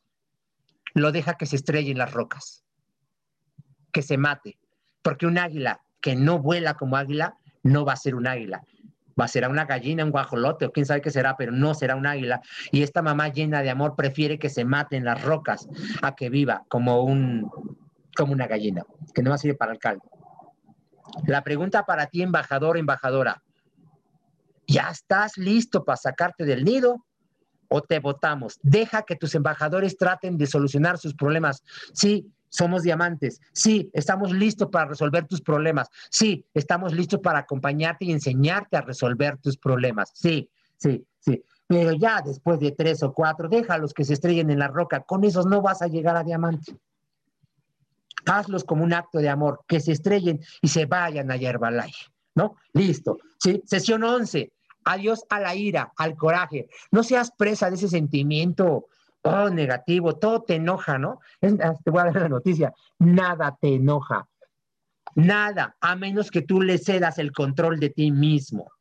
lo 0.94 1.12
deja 1.12 1.36
que 1.36 1.46
se 1.48 1.56
estrelle 1.56 1.92
en 1.92 1.98
las 1.98 2.14
rocas, 2.14 2.64
que 3.92 4.04
se 4.04 4.18
mate, 4.18 4.60
porque 5.02 5.26
un 5.26 5.38
águila 5.38 5.82
que 6.02 6.16
no 6.16 6.40
vuela 6.40 6.76
como 6.76 6.98
águila 6.98 7.38
no 7.64 7.86
va 7.86 7.94
a 7.94 7.98
ser 7.98 8.16
un 8.16 8.28
águila, 8.28 8.64
será 9.28 9.50
una 9.50 9.66
gallina, 9.66 10.04
un 10.04 10.12
guajolote 10.12 10.66
o 10.66 10.72
quién 10.72 10.86
sabe 10.86 11.02
qué 11.02 11.12
será, 11.12 11.36
pero 11.38 11.52
no 11.52 11.74
será 11.74 11.96
un 11.96 12.06
águila. 12.06 12.42
Y 12.72 12.84
esta 12.84 13.02
mamá 13.02 13.30
llena 13.30 13.62
de 13.62 13.70
amor 13.70 13.96
prefiere 13.96 14.40
que 14.40 14.50
se 14.50 14.66
mate 14.66 14.96
en 14.98 15.06
las 15.06 15.22
rocas 15.24 15.68
a 16.02 16.16
que 16.16 16.30
viva 16.30 16.64
como, 16.68 17.04
un, 17.04 17.50
como 18.16 18.34
una 18.34 18.48
gallina, 18.48 18.84
que 19.14 19.22
no 19.22 19.30
va 19.30 19.36
a 19.36 19.40
servir 19.40 19.58
para 19.58 19.72
el 19.72 19.80
caldo. 19.80 20.04
La 21.26 21.44
pregunta 21.44 21.86
para 21.86 22.08
ti, 22.08 22.22
embajador, 22.22 22.78
embajadora, 22.78 23.42
¿ya 24.68 24.90
estás 24.90 25.38
listo 25.38 25.84
para 25.84 25.98
sacarte 25.98 26.46
del 26.46 26.64
nido? 26.64 27.06
¿O 27.68 27.82
te 27.82 28.00
votamos? 28.00 28.60
Deja 28.62 29.04
que 29.04 29.16
tus 29.16 29.36
embajadores 29.36 29.98
traten 29.98 30.38
de 30.38 30.48
solucionar 30.48 30.98
sus 30.98 31.14
problemas. 31.14 31.64
Sí, 31.94 32.32
somos 32.52 32.84
diamantes. 32.84 33.42
Sí, 33.54 33.90
estamos 33.94 34.32
listos 34.32 34.68
para 34.70 34.90
resolver 34.90 35.26
tus 35.26 35.42
problemas. 35.42 35.90
Sí, 36.10 36.46
estamos 36.54 36.94
listos 36.94 37.22
para 37.22 37.40
acompañarte 37.40 38.06
y 38.06 38.12
enseñarte 38.12 38.78
a 38.78 38.82
resolver 38.82 39.38
tus 39.38 39.58
problemas. 39.58 40.12
Sí, 40.14 40.50
sí, 40.78 41.08
sí. 41.20 41.44
Pero 41.66 41.94
ya 41.94 42.22
después 42.22 42.60
de 42.60 42.74
tres 42.74 43.02
o 43.04 43.14
cuatro, 43.14 43.48
déjalos 43.48 43.94
que 43.94 44.04
se 44.04 44.14
estrellen 44.14 44.52
en 44.52 44.60
la 44.60 44.68
roca. 44.68 45.00
Con 45.00 45.24
esos 45.24 45.46
no 45.46 45.62
vas 45.62 45.82
a 45.82 45.88
llegar 45.88 46.18
a 46.18 46.24
diamante. 46.24 46.76
Hazlos 48.26 48.66
como 48.66 48.84
un 48.84 48.94
acto 48.94 49.20
de 49.20 49.30
amor, 49.30 49.62
que 49.66 49.80
se 49.80 49.94
estrellen 49.94 50.42
y 50.62 50.68
se 50.68 50.86
vayan 50.86 51.32
a 51.32 51.38
Yerbalife, 51.38 52.12
¿no? 52.36 52.58
Listo. 52.74 53.18
Sí, 53.40 53.64
sesión 53.66 54.04
11. 54.04 54.52
Adiós 54.84 55.24
a 55.30 55.40
la 55.40 55.56
ira, 55.56 55.94
al 55.96 56.18
coraje. 56.18 56.68
No 56.92 57.04
seas 57.04 57.32
presa 57.32 57.70
de 57.70 57.78
ese 57.78 57.88
sentimiento 57.88 58.88
todo 59.22 59.50
negativo, 59.50 60.18
todo 60.18 60.42
te 60.44 60.56
enoja, 60.56 60.98
¿no? 60.98 61.20
Ah, 61.42 61.74
te 61.84 61.92
voy 61.92 62.02
a 62.02 62.06
dar 62.06 62.16
la 62.24 62.30
noticia, 62.30 62.74
nada 63.00 63.58
te 63.60 63.76
enoja, 63.76 64.28
nada, 65.16 65.76
a 65.80 65.96
menos 65.96 66.32
que 66.32 66.42
tú 66.42 66.62
le 66.62 66.78
cedas 66.78 67.18
el 67.20 67.32
control 67.32 67.80
de 67.80 67.90
ti 67.90 68.12
mismo. 68.12 68.72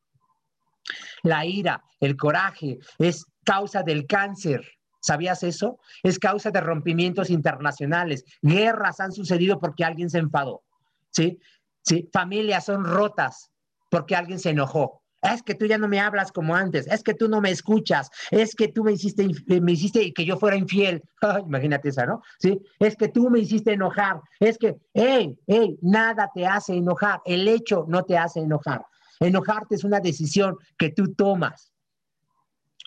La 1.23 1.45
ira, 1.45 1.85
el 2.01 2.17
coraje, 2.17 2.79
es 2.99 3.27
causa 3.45 3.83
del 3.83 4.07
cáncer. 4.07 4.67
¿Sabías 5.03 5.43
eso? 5.43 5.79
Es 6.03 6.19
causa 6.19 6.51
de 6.51 6.61
rompimientos 6.61 7.31
internacionales. 7.31 8.25
Guerras 8.43 9.01
han 9.01 9.13
sucedido 9.13 9.59
porque 9.59 9.85
alguien 9.85 10.11
se 10.11 10.19
enfadó. 10.19 10.63
¿Sí? 11.11 11.39
¿Sí? 11.83 12.09
Familias 12.13 12.67
son 12.67 12.85
rotas 12.85 13.51
porque 13.91 14.15
alguien 14.15 14.39
se 14.39 14.51
enojó 14.51 15.00
es 15.23 15.43
que 15.43 15.55
tú 15.55 15.67
ya 15.67 15.79
no 15.79 15.89
me 15.89 16.01
hablas 16.01 16.33
como 16.33 16.55
antes, 16.55 16.87
es 16.87 17.03
que 17.03 17.15
tú 17.15 17.29
no 17.29 17.41
me 17.41 17.51
escuchas, 17.51 18.11
es 18.31 18.55
que 18.55 18.69
tú 18.69 18.85
me 18.85 18.93
hiciste, 18.93 19.29
eh, 19.49 19.61
me 19.61 19.73
hiciste 19.73 20.13
que 20.13 20.25
yo 20.25 20.37
fuera 20.39 20.57
infiel. 20.57 21.03
imagínate 21.47 21.91
esa, 21.91 22.07
¿no? 22.07 22.23
Sí, 22.39 22.61
es 22.79 22.97
que 22.97 23.09
tú 23.09 23.29
me 23.31 23.41
hiciste 23.41 23.73
enojar, 23.73 24.21
es 24.39 24.57
que, 24.57 24.77
hey, 24.95 25.39
hey, 25.47 25.79
nada 25.83 26.31
te 26.35 26.47
hace 26.47 26.75
enojar, 26.75 27.21
el 27.25 27.47
hecho 27.49 27.85
no 27.89 28.05
te 28.05 28.17
hace 28.17 28.41
enojar. 28.41 28.85
Enojarte 29.21 29.75
es 29.75 29.85
una 29.85 30.01
decisión 30.01 30.57
que 30.79 30.91
tú 30.91 31.15
tomas. 31.15 31.73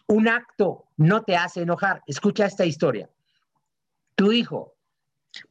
Un 0.07 0.27
acto 0.27 0.85
no 0.97 1.21
te 1.23 1.37
hace 1.37 1.61
enojar. 1.61 2.01
Escucha 2.07 2.47
esta 2.47 2.65
historia. 2.65 3.07
Tu 4.15 4.31
hijo 4.31 4.73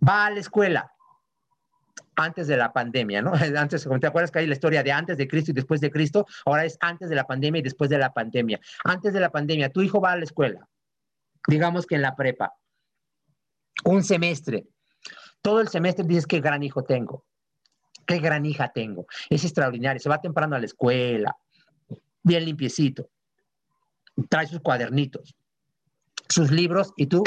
va 0.06 0.26
a 0.26 0.30
la 0.30 0.40
escuela, 0.40 0.92
antes 2.16 2.46
de 2.46 2.56
la 2.56 2.72
pandemia, 2.72 3.22
¿no? 3.22 3.32
Antes, 3.56 3.88
¿te 4.00 4.06
acuerdas 4.06 4.30
que 4.30 4.40
hay 4.40 4.46
la 4.46 4.54
historia 4.54 4.82
de 4.82 4.92
antes 4.92 5.16
de 5.16 5.28
Cristo 5.28 5.50
y 5.50 5.54
después 5.54 5.80
de 5.80 5.90
Cristo? 5.90 6.26
Ahora 6.44 6.64
es 6.64 6.76
antes 6.80 7.08
de 7.08 7.16
la 7.16 7.26
pandemia 7.26 7.60
y 7.60 7.62
después 7.62 7.90
de 7.90 7.98
la 7.98 8.12
pandemia. 8.12 8.60
Antes 8.84 9.12
de 9.12 9.20
la 9.20 9.30
pandemia, 9.30 9.70
tu 9.70 9.82
hijo 9.82 10.00
va 10.00 10.12
a 10.12 10.16
la 10.16 10.24
escuela, 10.24 10.68
digamos 11.48 11.86
que 11.86 11.94
en 11.94 12.02
la 12.02 12.14
prepa, 12.14 12.52
un 13.84 14.02
semestre. 14.04 14.66
Todo 15.40 15.60
el 15.60 15.68
semestre 15.68 16.04
dices 16.06 16.26
qué 16.26 16.40
gran 16.40 16.62
hijo 16.62 16.84
tengo, 16.84 17.24
qué 18.06 18.18
gran 18.18 18.46
hija 18.46 18.70
tengo. 18.72 19.06
Es 19.28 19.44
extraordinario, 19.44 20.00
se 20.00 20.08
va 20.08 20.20
temprano 20.20 20.54
a 20.54 20.58
la 20.58 20.66
escuela, 20.66 21.36
bien 22.22 22.44
limpiecito, 22.44 23.08
trae 24.28 24.46
sus 24.46 24.60
cuadernitos, 24.60 25.34
sus 26.28 26.50
libros 26.50 26.92
y 26.96 27.06
tú, 27.06 27.24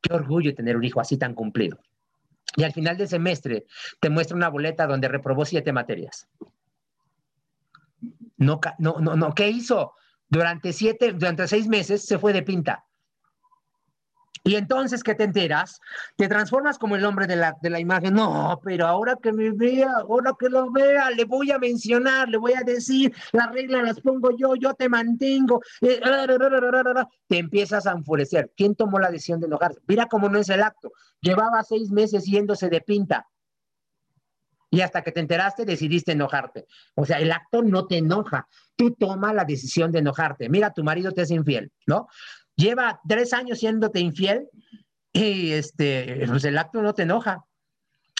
qué 0.00 0.14
orgullo 0.14 0.54
tener 0.54 0.76
un 0.76 0.84
hijo 0.84 1.00
así 1.00 1.18
tan 1.18 1.34
cumplido 1.34 1.78
y 2.58 2.64
al 2.64 2.72
final 2.72 2.96
del 2.96 3.06
semestre 3.06 3.66
te 4.00 4.10
muestra 4.10 4.36
una 4.36 4.48
boleta 4.48 4.88
donde 4.88 5.06
reprobó 5.06 5.44
siete 5.44 5.72
materias. 5.72 6.26
No, 8.36 8.60
no, 8.80 8.96
no, 8.98 9.14
no. 9.14 9.32
¿Qué 9.32 9.48
hizo? 9.48 9.94
Durante 10.28 10.72
siete, 10.72 11.12
durante 11.12 11.46
seis 11.46 11.68
meses 11.68 12.04
se 12.04 12.18
fue 12.18 12.32
de 12.32 12.42
pinta. 12.42 12.84
Y 14.44 14.56
entonces, 14.56 15.02
¿qué 15.02 15.14
te 15.14 15.24
enteras? 15.24 15.80
Te 16.16 16.28
transformas 16.28 16.78
como 16.78 16.96
el 16.96 17.04
hombre 17.04 17.26
de 17.26 17.36
la, 17.36 17.56
de 17.60 17.70
la 17.70 17.80
imagen. 17.80 18.14
No, 18.14 18.60
pero 18.64 18.86
ahora 18.86 19.16
que 19.22 19.32
me 19.32 19.50
vea, 19.50 19.92
ahora 20.00 20.32
que 20.38 20.48
lo 20.48 20.70
vea, 20.70 21.10
le 21.10 21.24
voy 21.24 21.50
a 21.50 21.58
mencionar, 21.58 22.28
le 22.28 22.36
voy 22.36 22.52
a 22.54 22.62
decir, 22.62 23.14
las 23.32 23.50
reglas 23.52 23.82
las 23.82 24.00
pongo 24.00 24.30
yo, 24.36 24.54
yo 24.54 24.74
te 24.74 24.88
mantengo. 24.88 25.60
Eh, 25.80 26.00
te 27.28 27.38
empiezas 27.38 27.86
a 27.86 27.92
enfurecer. 27.92 28.52
¿Quién 28.56 28.74
tomó 28.74 28.98
la 28.98 29.10
decisión 29.10 29.40
de 29.40 29.46
enojarse? 29.46 29.80
Mira 29.86 30.06
cómo 30.06 30.28
no 30.28 30.38
es 30.38 30.48
el 30.48 30.62
acto. 30.62 30.92
Llevaba 31.20 31.62
seis 31.62 31.90
meses 31.90 32.24
yéndose 32.24 32.68
de 32.68 32.80
pinta. 32.80 33.26
Y 34.70 34.82
hasta 34.82 35.02
que 35.02 35.12
te 35.12 35.20
enteraste, 35.20 35.64
decidiste 35.64 36.12
enojarte. 36.12 36.66
O 36.94 37.06
sea, 37.06 37.18
el 37.18 37.32
acto 37.32 37.62
no 37.62 37.86
te 37.86 37.98
enoja. 37.98 38.46
Tú 38.76 38.92
tomas 38.92 39.34
la 39.34 39.44
decisión 39.44 39.90
de 39.92 40.00
enojarte. 40.00 40.48
Mira, 40.48 40.72
tu 40.72 40.84
marido 40.84 41.12
te 41.12 41.22
es 41.22 41.30
infiel, 41.30 41.72
¿no? 41.86 42.08
Lleva 42.58 43.00
tres 43.08 43.32
años 43.32 43.60
siéndote 43.60 44.00
infiel 44.00 44.48
y 45.12 45.52
este, 45.52 46.24
pues 46.26 46.44
el 46.44 46.58
acto 46.58 46.82
no 46.82 46.92
te 46.92 47.04
enoja. 47.04 47.44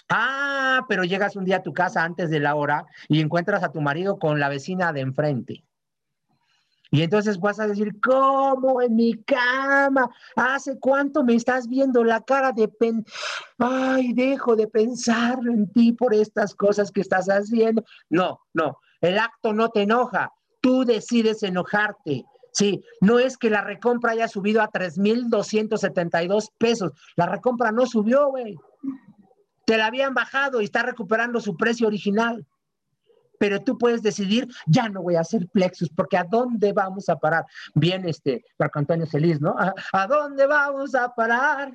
Ah, 0.08 0.86
pero 0.88 1.02
llegas 1.02 1.34
un 1.34 1.44
día 1.44 1.56
a 1.56 1.62
tu 1.64 1.72
casa 1.74 2.04
antes 2.04 2.30
de 2.30 2.38
la 2.38 2.54
hora 2.54 2.86
y 3.08 3.20
encuentras 3.20 3.64
a 3.64 3.72
tu 3.72 3.80
marido 3.80 4.16
con 4.16 4.38
la 4.38 4.48
vecina 4.48 4.92
de 4.92 5.00
enfrente. 5.00 5.64
Y 6.92 7.02
entonces 7.02 7.40
vas 7.40 7.58
a 7.58 7.66
decir, 7.66 8.00
¿cómo 8.00 8.80
en 8.80 8.94
mi 8.94 9.12
cama? 9.24 10.08
¿Hace 10.36 10.78
cuánto 10.78 11.24
me 11.24 11.34
estás 11.34 11.68
viendo 11.68 12.04
la 12.04 12.20
cara 12.20 12.52
de 12.52 12.68
pen... 12.68 13.04
Ay, 13.58 14.12
dejo 14.12 14.54
de 14.54 14.68
pensar 14.68 15.40
en 15.50 15.70
ti 15.72 15.92
por 15.92 16.14
estas 16.14 16.54
cosas 16.54 16.92
que 16.92 17.00
estás 17.00 17.26
haciendo. 17.26 17.84
No, 18.08 18.40
no, 18.54 18.78
el 19.00 19.18
acto 19.18 19.52
no 19.52 19.68
te 19.70 19.82
enoja, 19.82 20.32
tú 20.60 20.84
decides 20.84 21.42
enojarte. 21.42 22.24
Sí, 22.58 22.82
no 23.00 23.20
es 23.20 23.38
que 23.38 23.50
la 23.50 23.62
recompra 23.62 24.12
haya 24.12 24.26
subido 24.26 24.60
a 24.60 24.66
3,272 24.66 26.50
pesos. 26.58 26.90
La 27.14 27.26
recompra 27.26 27.70
no 27.70 27.86
subió, 27.86 28.30
güey. 28.30 28.56
Te 29.64 29.76
la 29.76 29.86
habían 29.86 30.12
bajado 30.12 30.60
y 30.60 30.64
está 30.64 30.82
recuperando 30.82 31.40
su 31.40 31.56
precio 31.56 31.86
original 31.86 32.44
pero 33.38 33.60
tú 33.62 33.78
puedes 33.78 34.02
decidir, 34.02 34.48
ya 34.66 34.88
no 34.88 35.00
voy 35.00 35.14
a 35.14 35.20
hacer 35.20 35.46
plexus, 35.52 35.88
porque 35.90 36.16
¿a 36.16 36.24
dónde 36.24 36.72
vamos 36.72 37.08
a 37.08 37.14
parar? 37.14 37.44
Bien, 37.72 38.04
este, 38.08 38.44
Marco 38.58 38.80
Antonio 38.80 39.06
Celis, 39.06 39.40
¿no? 39.40 39.54
¿A, 39.92 40.06
dónde 40.08 40.44
vamos 40.44 40.92
a 40.96 41.14
parar? 41.14 41.72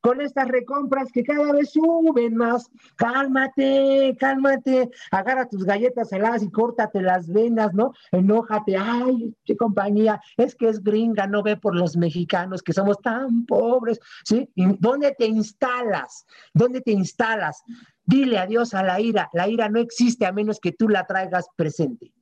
Con 0.00 0.20
estas 0.20 0.48
recompras 0.48 1.12
que 1.12 1.22
cada 1.22 1.52
vez 1.52 1.72
suben 1.72 2.36
más. 2.36 2.70
Cálmate, 2.96 4.16
cálmate. 4.18 4.90
Agarra 5.10 5.48
tus 5.48 5.64
galletas 5.64 6.08
saladas 6.08 6.42
y 6.42 6.50
córtate 6.50 7.02
las 7.02 7.28
venas, 7.28 7.74
¿no? 7.74 7.92
Enójate. 8.10 8.76
Ay, 8.76 9.34
qué 9.44 9.56
compañía. 9.56 10.20
Es 10.36 10.54
que 10.54 10.68
es 10.68 10.82
gringa, 10.82 11.26
no 11.26 11.42
ve 11.42 11.56
por 11.56 11.76
los 11.76 11.96
mexicanos 11.96 12.62
que 12.62 12.72
somos 12.72 12.98
tan 13.00 13.44
pobres, 13.44 14.00
¿sí? 14.24 14.48
¿Dónde 14.54 15.14
te 15.18 15.26
instalas? 15.26 16.26
¿Dónde 16.54 16.80
te 16.80 16.92
instalas? 16.92 17.62
Dile 18.04 18.38
adiós 18.38 18.74
a 18.74 18.82
la 18.82 19.00
ira. 19.00 19.28
La 19.32 19.48
ira 19.48 19.68
no 19.68 19.80
existe 19.80 20.26
a 20.26 20.32
menos 20.32 20.60
que 20.60 20.72
tú 20.72 20.88
la 20.88 21.06
traigas 21.06 21.46
presente. 21.56 22.12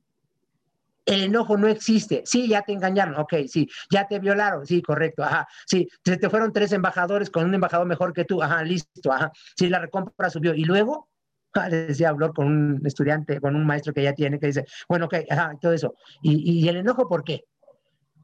El 1.09 1.23
enojo 1.23 1.57
no 1.57 1.67
existe. 1.67 2.21
Sí, 2.23 2.47
ya 2.47 2.61
te 2.61 2.71
engañaron. 2.71 3.15
Ok, 3.15 3.33
sí. 3.47 3.67
Ya 3.89 4.07
te 4.07 4.19
violaron. 4.19 4.67
Sí, 4.67 4.79
correcto. 4.83 5.23
Ajá. 5.23 5.47
Sí, 5.65 5.89
se 6.05 6.17
te 6.17 6.29
fueron 6.29 6.53
tres 6.53 6.71
embajadores 6.71 7.31
con 7.31 7.45
un 7.45 7.53
embajador 7.55 7.87
mejor 7.87 8.13
que 8.13 8.25
tú. 8.25 8.43
Ajá, 8.43 8.63
listo. 8.63 9.11
Ajá. 9.11 9.31
Sí, 9.57 9.69
la 9.69 9.79
recompra 9.79 10.29
subió. 10.29 10.53
Y 10.53 10.65
luego, 10.65 11.09
ah, 11.55 11.67
decía, 11.67 12.09
habló 12.09 12.31
con 12.31 12.45
un 12.45 12.81
estudiante, 12.85 13.41
con 13.41 13.55
un 13.55 13.65
maestro 13.65 13.91
que 13.91 14.03
ya 14.03 14.13
tiene, 14.13 14.39
que 14.39 14.45
dice, 14.45 14.65
bueno, 14.87 15.07
ok, 15.07 15.15
ajá, 15.31 15.53
todo 15.59 15.73
eso. 15.73 15.95
¿Y, 16.21 16.67
el 16.67 16.77
enojo 16.77 17.07
por 17.07 17.23
qué? 17.23 17.43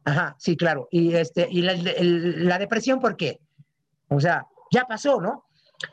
Ajá, 0.03 0.35
sí, 0.37 0.55
claro. 0.55 0.87
Y, 0.91 1.15
este, 1.15 1.47
y 1.49 1.63
la, 1.63 2.59
depresión 2.59 2.99
por 2.99 3.17
qué? 3.17 3.39
O 4.09 4.19
sea, 4.19 4.45
ya 4.71 4.85
pasó, 4.85 5.19
¿no? 5.19 5.45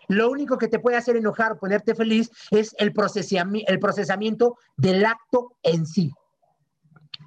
Lo 0.08 0.30
único 0.30 0.58
que 0.58 0.68
te 0.68 0.78
puede 0.78 0.98
hacer 0.98 1.16
enojar, 1.16 1.58
ponerte 1.58 1.94
feliz, 1.94 2.30
es 2.50 2.74
el, 2.76 2.92
el 3.66 3.78
procesamiento 3.78 4.58
del 4.76 5.06
acto 5.06 5.56
en 5.62 5.86
sí. 5.86 6.12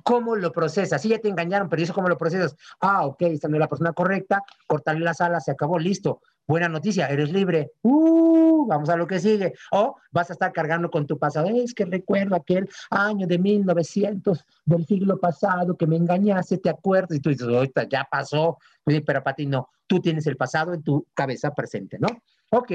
¿Cómo 0.05 0.35
lo 0.35 0.51
procesas? 0.51 1.01
Sí, 1.01 1.09
ya 1.09 1.17
te 1.17 1.29
engañaron, 1.29 1.67
pero 1.67 1.81
eso 1.81 1.91
cómo 1.91 2.07
lo 2.07 2.15
procesas. 2.15 2.55
Ah, 2.79 3.07
ok, 3.07 3.23
esta 3.23 3.47
no 3.47 3.55
es 3.55 3.59
la 3.59 3.67
persona 3.67 3.91
correcta, 3.91 4.43
cortarle 4.67 5.03
las 5.03 5.19
alas, 5.19 5.45
se 5.45 5.51
acabó, 5.51 5.79
listo. 5.79 6.21
Buena 6.45 6.69
noticia, 6.69 7.07
eres 7.07 7.31
libre. 7.31 7.71
Uh, 7.81 8.67
vamos 8.67 8.87
a 8.89 8.97
lo 8.97 9.07
que 9.07 9.19
sigue. 9.19 9.55
O 9.71 9.95
vas 10.11 10.29
a 10.29 10.33
estar 10.33 10.51
cargando 10.51 10.91
con 10.91 11.07
tu 11.07 11.17
pasado. 11.17 11.47
Es 11.47 11.73
que 11.73 11.85
recuerdo 11.85 12.35
aquel 12.35 12.69
año 12.91 13.25
de 13.25 13.39
1900 13.39 14.45
del 14.63 14.85
siglo 14.85 15.19
pasado 15.19 15.75
que 15.75 15.87
me 15.87 15.95
engañaste, 15.95 16.59
¿te 16.59 16.69
acuerdas? 16.69 17.17
Y 17.17 17.19
tú 17.19 17.31
dices, 17.31 17.47
ahorita 17.47 17.89
ya 17.89 18.07
pasó. 18.09 18.59
Pero 18.83 19.23
para 19.23 19.35
ti 19.35 19.47
no, 19.47 19.69
tú 19.87 19.99
tienes 19.99 20.27
el 20.27 20.37
pasado 20.37 20.75
en 20.75 20.83
tu 20.83 21.07
cabeza 21.15 21.51
presente, 21.51 21.97
¿no? 21.99 22.09
Ok. 22.51 22.71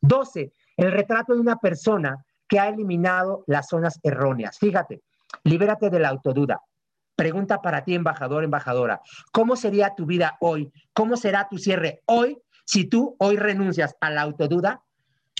12. 0.00 0.52
El 0.76 0.92
retrato 0.92 1.34
de 1.34 1.40
una 1.40 1.56
persona 1.56 2.24
que 2.46 2.60
ha 2.60 2.68
eliminado 2.68 3.42
las 3.48 3.66
zonas 3.66 3.98
erróneas. 4.04 4.58
Fíjate, 4.58 5.02
libérate 5.42 5.90
de 5.90 5.98
la 5.98 6.10
autoduda. 6.10 6.60
Pregunta 7.18 7.60
para 7.60 7.82
ti, 7.82 7.96
embajador, 7.96 8.44
embajadora. 8.44 9.02
¿Cómo 9.32 9.56
sería 9.56 9.96
tu 9.96 10.06
vida 10.06 10.36
hoy? 10.38 10.70
¿Cómo 10.92 11.16
será 11.16 11.48
tu 11.50 11.58
cierre 11.58 12.00
hoy 12.06 12.38
si 12.64 12.84
tú 12.84 13.16
hoy 13.18 13.36
renuncias 13.36 13.96
a 14.00 14.08
la 14.10 14.22
autoduda? 14.22 14.82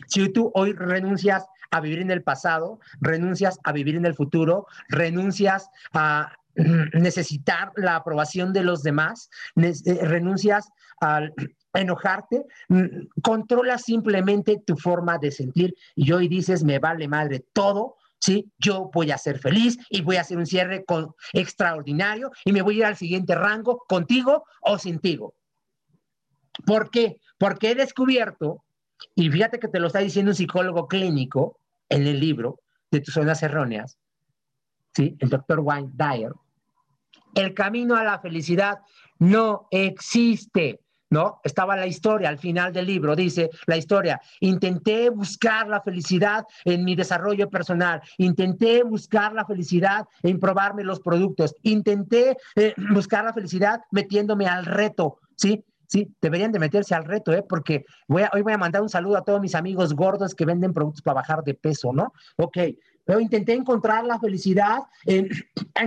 Si 0.09 0.29
tú 0.29 0.51
hoy 0.55 0.73
renuncias 0.73 1.47
a 1.71 1.81
vivir 1.81 2.01
en 2.01 2.11
el 2.11 2.25
pasado, 2.25 2.81
renuncias 3.01 3.61
a 3.63 3.71
vivir 3.71 3.95
en 3.95 4.07
el 4.07 4.17
futuro, 4.17 4.67
renuncias 4.89 5.71
a 5.93 6.33
necesitar 6.95 7.71
la 7.77 7.95
aprobación 7.95 8.53
de 8.53 8.65
los 8.65 8.83
demás, 8.83 9.31
eh, 9.55 9.73
renuncias 10.03 10.71
al 11.01 11.33
enojarte, 11.75 12.45
mm, 12.71 13.21
controla 13.23 13.79
simplemente 13.79 14.61
tu 14.67 14.77
forma 14.77 15.17
de 15.19 15.31
sentir 15.31 15.77
y 15.95 16.11
hoy 16.11 16.27
dices, 16.27 16.65
me 16.65 16.81
vale 16.81 17.07
madre 17.07 17.47
todo, 17.53 17.99
¿sí? 18.21 18.51
Yo 18.59 18.91
voy 18.93 19.11
a 19.11 19.19
ser 19.19 19.39
feliz 19.39 19.79
y 19.91 20.03
voy 20.03 20.17
a 20.17 20.23
hacer 20.23 20.39
un 20.39 20.47
cierre 20.47 20.85
con, 20.85 21.15
extraordinario 21.33 22.31
y 22.45 22.53
me 22.53 22.63
voy 22.63 22.77
a 22.77 22.79
ir 22.79 22.85
al 22.87 22.97
siguiente 22.97 23.35
rango 23.35 23.85
contigo 23.89 24.45
o 24.61 24.79
sin 24.79 24.99
ti. 24.99 25.19
¿Por 26.67 26.91
qué? 26.91 27.21
Porque 27.39 27.71
he 27.71 27.75
descubierto, 27.75 28.65
y 29.15 29.31
fíjate 29.31 29.59
que 29.59 29.69
te 29.69 29.81
lo 29.81 29.87
está 29.87 30.01
diciendo 30.01 30.31
un 30.31 30.37
psicólogo 30.37 30.89
clínico 30.89 31.61
en 31.89 32.07
el 32.07 32.19
libro 32.19 32.61
de 32.91 33.01
tus 33.01 33.15
zonas 33.15 33.43
erróneas, 33.43 33.99
¿sí? 34.95 35.17
El 35.21 35.29
doctor 35.29 35.61
Wayne 35.61 35.91
Dyer, 35.95 36.33
el 37.35 37.55
camino 37.55 37.97
a 37.97 38.05
la 38.05 38.19
felicidad 38.19 38.81
no 39.19 39.69
existe. 39.71 40.81
¿No? 41.11 41.41
Estaba 41.45 41.77
la 41.77 41.87
historia 41.87 42.29
al 42.29 42.39
final 42.39 42.73
del 42.73 42.87
libro, 42.87 43.17
dice 43.17 43.51
la 43.67 43.77
historia, 43.77 44.21
intenté 44.41 45.11
buscar 45.11 45.69
la 45.69 45.81
felicidad 45.81 46.45
en 46.65 46.85
mi 46.85 46.95
desarrollo 46.95 47.49
personal, 47.49 48.03
intenté 48.19 48.83
buscar 48.83 49.33
la 49.33 49.45
felicidad 49.45 50.07
en 50.23 50.39
probarme 50.39 50.85
los 50.85 51.01
productos, 51.01 51.55
intenté 51.63 52.37
eh, 52.57 52.75
buscar 52.93 53.25
la 53.25 53.33
felicidad 53.33 53.81
metiéndome 53.91 54.47
al 54.47 54.65
reto, 54.65 55.19
¿sí? 55.37 55.65
Sí, 55.87 56.15
deberían 56.21 56.53
de 56.53 56.59
meterse 56.59 56.95
al 56.95 57.07
reto, 57.07 57.33
¿eh? 57.33 57.43
Porque 57.49 57.87
voy 58.07 58.23
hoy 58.35 58.43
voy 58.43 58.53
a 58.53 58.59
mandar 58.59 58.83
un 58.83 58.91
saludo 58.91 59.17
a 59.17 59.25
todos 59.25 59.41
mis 59.41 59.55
amigos 59.55 59.95
gordos 59.95 60.35
que 60.35 60.45
venden 60.45 60.75
productos 60.75 61.01
para 61.01 61.15
bajar 61.15 61.43
de 61.43 61.55
peso, 61.55 61.95
¿no? 61.95 62.13
Ok, 62.37 62.59
pero 63.09 63.21
intenté 63.21 63.55
encontrar 63.55 64.05
la 64.05 64.19
felicidad 64.19 64.81
en, 65.07 65.31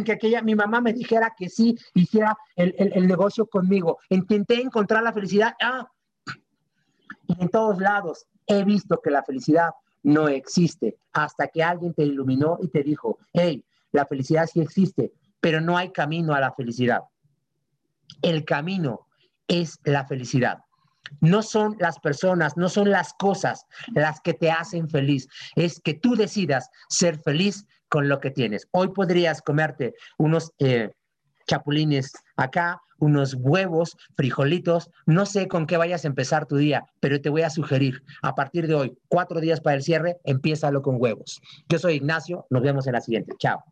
que 0.04 0.12
aquella, 0.12 0.42
mi 0.42 0.56
mamá 0.56 0.82
me 0.82 0.92
dijera 0.92 1.36
que 1.38 1.50
sí 1.50 1.78
hiciera 1.94 2.36
el, 2.56 2.74
el, 2.80 3.08
negocio 3.08 3.46
conmigo. 3.46 4.00
Intenté 4.10 4.60
encontrar 4.60 5.04
la 5.04 5.14
felicidad. 5.14 5.54
Ah, 5.62 5.88
y 7.28 7.40
en 7.40 7.50
todos 7.50 7.78
lados 7.78 8.26
he 8.48 8.64
visto 8.64 9.00
que 9.04 9.12
la 9.12 9.22
felicidad 9.22 9.70
no 10.02 10.30
existe 10.30 10.98
hasta 11.14 11.48
que 11.50 11.62
alguien 11.62 11.94
te 11.94 12.06
iluminó 12.06 12.58
y 12.60 12.70
te 12.70 12.82
dijo, 12.82 13.20
hey, 13.34 13.64
la 13.92 14.08
felicidad 14.08 14.50
sí 14.52 14.60
existe, 14.60 15.14
pero 15.40 15.62
no 15.62 15.78
hay 15.78 15.92
camino 15.92 16.34
a 16.34 16.40
la 16.40 16.54
felicidad. 16.54 17.04
El 18.24 18.46
camino 18.46 19.06
es 19.48 19.78
la 19.84 20.08
felicidad. 20.08 20.64
No 21.20 21.42
son 21.42 21.76
las 21.80 22.00
personas, 22.00 22.58
no 22.58 22.70
son 22.70 22.90
las 22.90 23.14
cosas 23.14 23.66
las 23.94 24.22
que 24.22 24.34
te 24.34 24.52
hacen 24.52 24.90
feliz. 24.90 25.28
Es 25.56 25.80
que 25.82 25.94
tú 25.94 26.16
decidas 26.16 26.70
ser 26.90 27.20
feliz 27.20 27.66
con 27.90 28.08
lo 28.08 28.20
que 28.20 28.32
tienes. 28.32 28.68
Hoy 28.72 28.90
podrías 28.90 29.42
comerte 29.42 29.94
unos 30.18 30.52
eh, 30.60 30.92
chapulines 31.48 32.14
acá, 32.38 32.82
unos 33.00 33.34
huevos, 33.34 33.98
frijolitos. 34.16 34.90
No 35.06 35.26
sé 35.26 35.48
con 35.48 35.66
qué 35.66 35.76
vayas 35.76 36.06
a 36.06 36.08
empezar 36.08 36.46
tu 36.46 36.56
día, 36.56 36.86
pero 37.00 37.20
te 37.20 37.30
voy 37.30 37.42
a 37.42 37.50
sugerir, 37.50 38.04
a 38.22 38.34
partir 38.36 38.68
de 38.68 38.76
hoy, 38.76 38.98
cuatro 39.10 39.42
días 39.42 39.60
para 39.60 39.76
el 39.76 39.84
cierre, 39.84 40.18
empiézalo 40.24 40.82
con 40.82 40.96
huevos. 41.00 41.42
Yo 41.68 41.80
soy 41.80 41.96
Ignacio, 41.96 42.46
nos 42.50 42.62
vemos 42.62 42.88
en 42.88 42.94
la 42.94 43.02
siguiente. 43.02 43.34
Chao. 43.38 43.64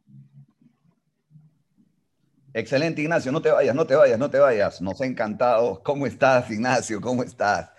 Excelente, 2.53 3.01
Ignacio. 3.01 3.31
No 3.31 3.41
te 3.41 3.51
vayas, 3.51 3.75
no 3.75 3.85
te 3.85 3.95
vayas, 3.95 4.17
no 4.17 4.29
te 4.29 4.39
vayas. 4.39 4.81
Nos 4.81 4.99
ha 5.01 5.05
encantado. 5.05 5.83
¿Cómo 5.83 6.07
estás, 6.07 6.49
Ignacio? 6.49 6.99
¿Cómo 7.01 7.23
estás? 7.23 7.71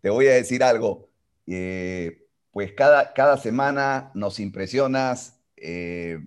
Te 0.00 0.10
voy 0.10 0.26
a 0.26 0.34
decir 0.34 0.64
algo. 0.64 1.10
Eh, 1.46 2.26
pues 2.50 2.72
cada, 2.72 3.12
cada 3.12 3.36
semana 3.36 4.10
nos 4.14 4.40
impresionas. 4.40 5.40
Eh, 5.56 6.18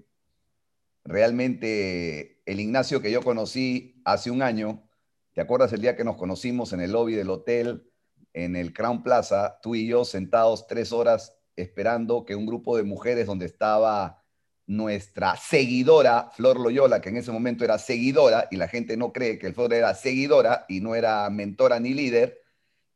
realmente 1.04 2.42
el 2.46 2.60
Ignacio 2.60 3.02
que 3.02 3.12
yo 3.12 3.22
conocí 3.22 4.02
hace 4.06 4.32
un 4.32 4.42
año, 4.42 4.88
¿te 5.34 5.42
acuerdas 5.42 5.74
el 5.74 5.82
día 5.82 5.96
que 5.96 6.04
nos 6.04 6.18
conocimos 6.18 6.72
en 6.74 6.82
el 6.82 6.92
lobby 6.92 7.16
del 7.16 7.30
hotel, 7.30 7.90
en 8.34 8.56
el 8.56 8.74
Crown 8.74 9.04
Plaza, 9.04 9.60
tú 9.62 9.76
y 9.76 9.88
yo 9.88 10.06
sentados 10.06 10.68
tres 10.68 10.92
horas 10.92 11.38
esperando 11.56 12.26
que 12.26 12.36
un 12.36 12.46
grupo 12.46 12.78
de 12.78 12.84
mujeres 12.84 13.28
donde 13.28 13.46
estaba 13.46 14.23
nuestra 14.66 15.36
seguidora, 15.36 16.30
Flor 16.34 16.60
Loyola, 16.60 17.02
que 17.02 17.10
en 17.10 17.18
ese 17.18 17.32
momento 17.32 17.64
era 17.66 17.78
seguidora, 17.78 18.48
y 18.50 18.56
la 18.58 18.68
gente 18.68 18.96
no 18.98 19.12
cree 19.12 19.38
que 19.38 19.48
el 19.48 19.54
Flor 19.54 19.74
era 19.74 19.94
seguidora 19.94 20.66
y 20.70 20.80
no 20.82 20.96
era 20.96 21.30
mentora 21.30 21.80
ni 21.80 21.94
líder, 21.94 22.42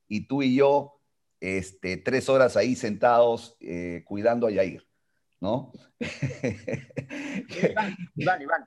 y 0.07 0.28
tú 0.28 0.41
y 0.43 0.55
yo 0.55 1.01
este, 1.39 1.97
tres 1.97 2.30
horas 2.30 2.57
ahí 2.57 2.76
sentados 2.76 3.57
eh, 3.59 4.03
cuidando 4.05 4.47
a 4.47 4.51
Yair, 4.51 4.88
¿no? 5.39 5.72
Iván, 8.15 8.41
Iván, 8.41 8.65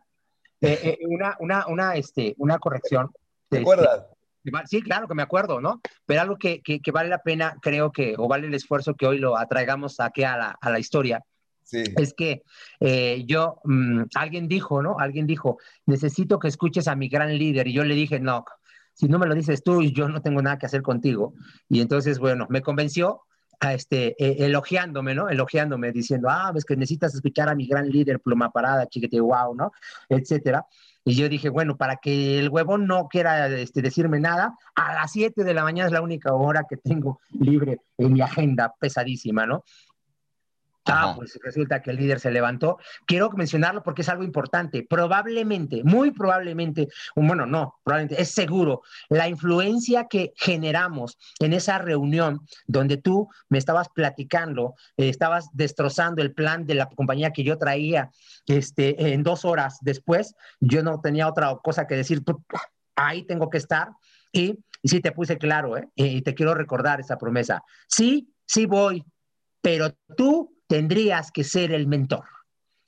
eh, 0.61 0.79
eh, 0.83 0.99
una, 1.09 1.37
una, 1.41 1.67
una, 1.67 1.95
este, 1.95 2.35
una 2.39 2.59
corrección. 2.59 3.11
¿Te 3.49 3.61
acuerdas? 3.61 4.07
Sí, 4.67 4.81
claro 4.83 5.07
que 5.07 5.15
me 5.15 5.23
acuerdo, 5.23 5.61
¿no? 5.61 5.81
Pero 6.07 6.21
algo 6.21 6.37
que, 6.37 6.63
que, 6.63 6.81
vale 6.93 7.09
la 7.09 7.23
pena, 7.23 7.57
creo 7.61 7.93
que, 7.93 8.15
o 8.17 8.29
vale 8.29 8.47
el 8.47 8.55
esfuerzo 8.55 8.95
que 8.95 9.07
hoy 9.07 9.19
lo 9.19 9.37
atraigamos 9.37 10.01
aquí 10.01 10.25
a 10.25 10.37
la, 10.37 10.57
a 10.61 10.71
la 10.71 10.79
historia, 10.79 11.23
es 11.73 12.15
que 12.15 12.43
yo, 13.27 13.61
mm, 13.65 14.03
alguien 14.15 14.49
dijo, 14.49 14.83
¿no? 14.83 14.99
Alguien 14.99 15.27
dijo, 15.27 15.59
necesito 15.87 16.39
que 16.39 16.49
escuches 16.49 16.89
a 16.89 16.97
mi 16.97 17.09
gran 17.09 17.37
líder. 17.37 17.69
Y 17.69 17.73
yo 17.73 17.85
le 17.85 17.95
dije, 17.95 18.21
no, 18.21 18.45
si 18.95 19.09
no 19.09 19.19
me 19.19 19.27
lo 19.27 19.35
dices 19.35 19.63
tú, 19.63 19.83
yo 19.83 20.09
no 20.09 20.21
tengo 20.21 20.43
nada 20.43 20.59
que 20.59 20.67
hacer 20.67 20.83
contigo. 20.83 21.35
Y 21.69 21.81
entonces, 21.81 22.19
bueno, 22.19 22.47
me 22.51 22.61
convenció 22.61 23.23
a 23.61 23.75
este, 23.75 24.15
e, 24.19 24.45
elogiándome, 24.45 25.15
¿no? 25.15 25.29
Elogiándome, 25.29 25.93
diciendo, 25.93 26.29
ah, 26.31 26.51
ves 26.53 26.65
que 26.65 26.77
necesitas 26.77 27.15
escuchar 27.15 27.49
a 27.49 27.55
mi 27.55 27.67
gran 27.67 27.89
líder, 27.89 28.21
pluma 28.21 28.51
parada, 28.51 28.87
chiquete, 28.87 29.21
wow, 29.21 29.55
¿no? 29.55 29.73
Etcétera. 30.09 30.67
Y 31.05 31.15
yo 31.15 31.29
dije, 31.29 31.49
bueno, 31.49 31.77
para 31.77 31.97
que 31.97 32.39
el 32.39 32.51
huevón 32.51 32.87
no 32.87 33.09
quiera 33.09 33.49
este, 33.49 33.81
decirme 33.81 34.21
nada, 34.21 34.55
a 34.75 34.95
las 34.95 35.13
7 35.13 35.45
de 35.45 35.55
la 35.55 35.63
mañana 35.63 35.87
es 35.87 35.93
la 35.93 36.03
única 36.03 36.35
hora 36.35 36.67
que 36.69 36.77
tengo 36.77 37.21
libre 37.39 37.81
en 37.97 38.13
mi 38.13 38.21
agenda 38.21 38.75
pesadísima, 38.79 39.47
¿no? 39.47 39.65
Ah, 40.87 41.15
pues 41.17 41.39
resulta 41.43 41.83
que 41.83 41.91
el 41.91 41.97
líder 41.97 42.21
se 42.21 42.31
levantó. 42.31 42.79
Quiero 43.07 43.31
mencionarlo 43.31 43.83
porque 43.83 44.03
es 44.03 44.09
algo 44.09 44.25
importante. 44.25 44.87
Probablemente, 44.89 45.83
muy 45.85 46.11
probablemente, 46.11 46.89
bueno, 47.15 47.47
no, 47.47 47.81
probablemente, 47.85 48.21
es 48.21 48.31
seguro, 48.31 48.83
la 49.09 49.29
influencia 49.29 50.07
que 50.09 50.33
generamos 50.37 51.19
en 51.39 51.53
esa 51.53 51.79
reunión 51.79 52.41
donde 52.67 52.97
tú 52.97 53.29
me 53.49 53.59
estabas 53.59 53.89
platicando, 53.91 54.75
eh, 54.97 55.09
estabas 55.09 55.49
destrozando 55.53 56.23
el 56.23 56.33
plan 56.33 56.67
de 56.67 56.75
la 56.75 56.87
compañía 56.87 57.33
que 57.33 57.45
yo 57.45 57.59
traía 57.59 58.11
este, 58.47 59.13
en 59.13 59.23
dos 59.23 59.45
horas 59.45 59.79
después, 59.83 60.35
yo 60.61 60.83
no 60.83 61.01
tenía 61.01 61.29
otra 61.29 61.55
cosa 61.63 61.87
que 61.87 61.97
decir, 61.97 62.23
ahí 62.97 63.25
tengo 63.25 63.51
que 63.51 63.59
estar. 63.59 63.91
Y, 64.33 64.59
y 64.83 64.89
sí 64.89 65.01
te 65.01 65.13
puse 65.13 65.37
claro, 65.39 65.77
¿eh? 65.77 65.89
y 65.95 66.23
te 66.23 66.35
quiero 66.35 66.55
recordar 66.55 67.01
esa 67.01 67.19
promesa. 67.19 67.63
Sí, 67.89 68.33
sí 68.47 68.67
voy, 68.67 69.05
pero 69.61 69.93
tú 70.17 70.60
tendrías 70.71 71.33
que 71.33 71.43
ser 71.43 71.73
el 71.73 71.89
mentor, 71.89 72.23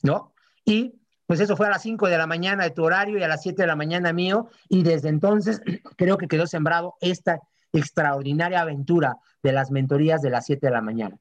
¿no? 0.04 0.32
Y 0.64 1.00
pues 1.26 1.40
eso 1.40 1.56
fue 1.56 1.66
a 1.66 1.70
las 1.70 1.82
5 1.82 2.06
de 2.06 2.16
la 2.16 2.28
mañana 2.28 2.62
de 2.62 2.70
tu 2.70 2.84
horario 2.84 3.18
y 3.18 3.24
a 3.24 3.28
las 3.28 3.42
7 3.42 3.60
de 3.60 3.66
la 3.66 3.74
mañana 3.74 4.12
mío, 4.12 4.48
y 4.68 4.84
desde 4.84 5.08
entonces 5.08 5.60
creo 5.96 6.16
que 6.16 6.28
quedó 6.28 6.46
sembrado 6.46 6.94
esta 7.00 7.40
extraordinaria 7.72 8.60
aventura 8.60 9.16
de 9.42 9.52
las 9.52 9.72
mentorías 9.72 10.22
de 10.22 10.30
las 10.30 10.46
7 10.46 10.64
de 10.64 10.72
la 10.72 10.80
mañana. 10.80 11.18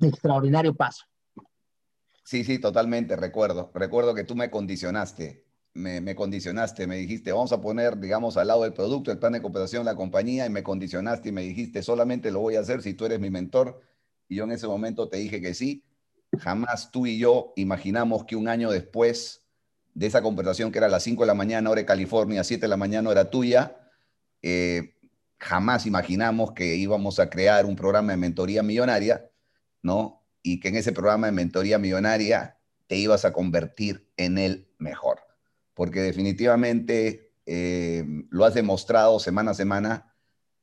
Extraordinario 0.00 0.74
paso. 0.74 1.06
Sí, 2.24 2.44
sí, 2.44 2.58
totalmente, 2.58 3.16
recuerdo. 3.16 3.70
Recuerdo 3.74 4.14
que 4.14 4.24
tú 4.24 4.36
me 4.36 4.50
condicionaste, 4.50 5.46
me, 5.72 6.14
condicionaste, 6.14 6.86
me 6.86 6.96
dijiste, 6.96 7.32
vamos 7.32 7.52
a 7.52 7.60
poner, 7.62 7.98
digamos, 7.98 8.36
al 8.36 8.48
lado 8.48 8.64
del 8.64 8.74
producto, 8.74 9.10
el 9.10 9.18
plan 9.18 9.32
de 9.32 9.40
cooperación, 9.40 9.86
la 9.86 9.96
compañía, 9.96 10.44
y 10.44 10.50
me 10.50 10.62
condicionaste 10.62 11.30
y 11.30 11.32
me 11.32 11.40
dijiste, 11.40 11.82
solamente 11.82 12.30
lo 12.30 12.40
voy 12.40 12.56
a 12.56 12.60
hacer 12.60 12.82
si 12.82 12.92
tú 12.92 13.06
eres 13.06 13.18
mi 13.18 13.30
mentor. 13.30 13.80
Y 14.28 14.36
yo 14.36 14.44
en 14.44 14.52
ese 14.52 14.66
momento 14.66 15.08
te 15.08 15.16
dije 15.16 15.40
que 15.40 15.54
sí, 15.54 15.82
Jamás 16.38 16.90
tú 16.90 17.06
y 17.06 17.18
yo 17.18 17.52
imaginamos 17.56 18.24
que 18.24 18.36
un 18.36 18.48
año 18.48 18.70
después 18.70 19.42
de 19.94 20.06
esa 20.06 20.22
conversación 20.22 20.72
que 20.72 20.78
era 20.78 20.86
a 20.86 20.90
las 20.90 21.02
5 21.02 21.22
de 21.22 21.26
la 21.26 21.34
mañana, 21.34 21.70
hora 21.70 21.80
de 21.80 21.86
California, 21.86 22.44
7 22.44 22.62
de 22.62 22.68
la 22.68 22.76
mañana, 22.76 23.10
hora 23.10 23.30
tuya, 23.30 23.76
eh, 24.40 24.94
jamás 25.38 25.86
imaginamos 25.86 26.52
que 26.52 26.76
íbamos 26.76 27.18
a 27.18 27.28
crear 27.28 27.66
un 27.66 27.76
programa 27.76 28.12
de 28.12 28.18
mentoría 28.18 28.62
millonaria, 28.62 29.30
¿no? 29.82 30.24
Y 30.42 30.60
que 30.60 30.68
en 30.68 30.76
ese 30.76 30.92
programa 30.92 31.26
de 31.26 31.32
mentoría 31.32 31.78
millonaria 31.78 32.58
te 32.86 32.96
ibas 32.96 33.24
a 33.24 33.32
convertir 33.32 34.10
en 34.16 34.38
el 34.38 34.68
mejor. 34.78 35.20
Porque 35.74 36.00
definitivamente 36.00 37.32
eh, 37.46 38.04
lo 38.30 38.44
has 38.44 38.54
demostrado 38.54 39.18
semana 39.18 39.50
a 39.50 39.54
semana, 39.54 40.14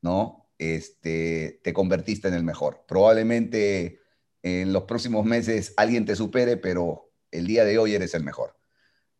¿no? 0.01 0.49
Este, 0.57 1.59
te 1.63 1.73
convertiste 1.73 2.27
en 2.27 2.33
el 2.33 2.43
mejor. 2.43 2.85
Probablemente 2.87 3.99
en 4.43 4.73
los 4.73 4.83
próximos 4.83 5.25
meses 5.25 5.73
alguien 5.77 6.05
te 6.05 6.15
supere, 6.15 6.57
pero 6.57 7.11
el 7.31 7.47
día 7.47 7.65
de 7.65 7.77
hoy 7.77 7.95
eres 7.95 8.13
el 8.13 8.23
mejor. 8.23 8.55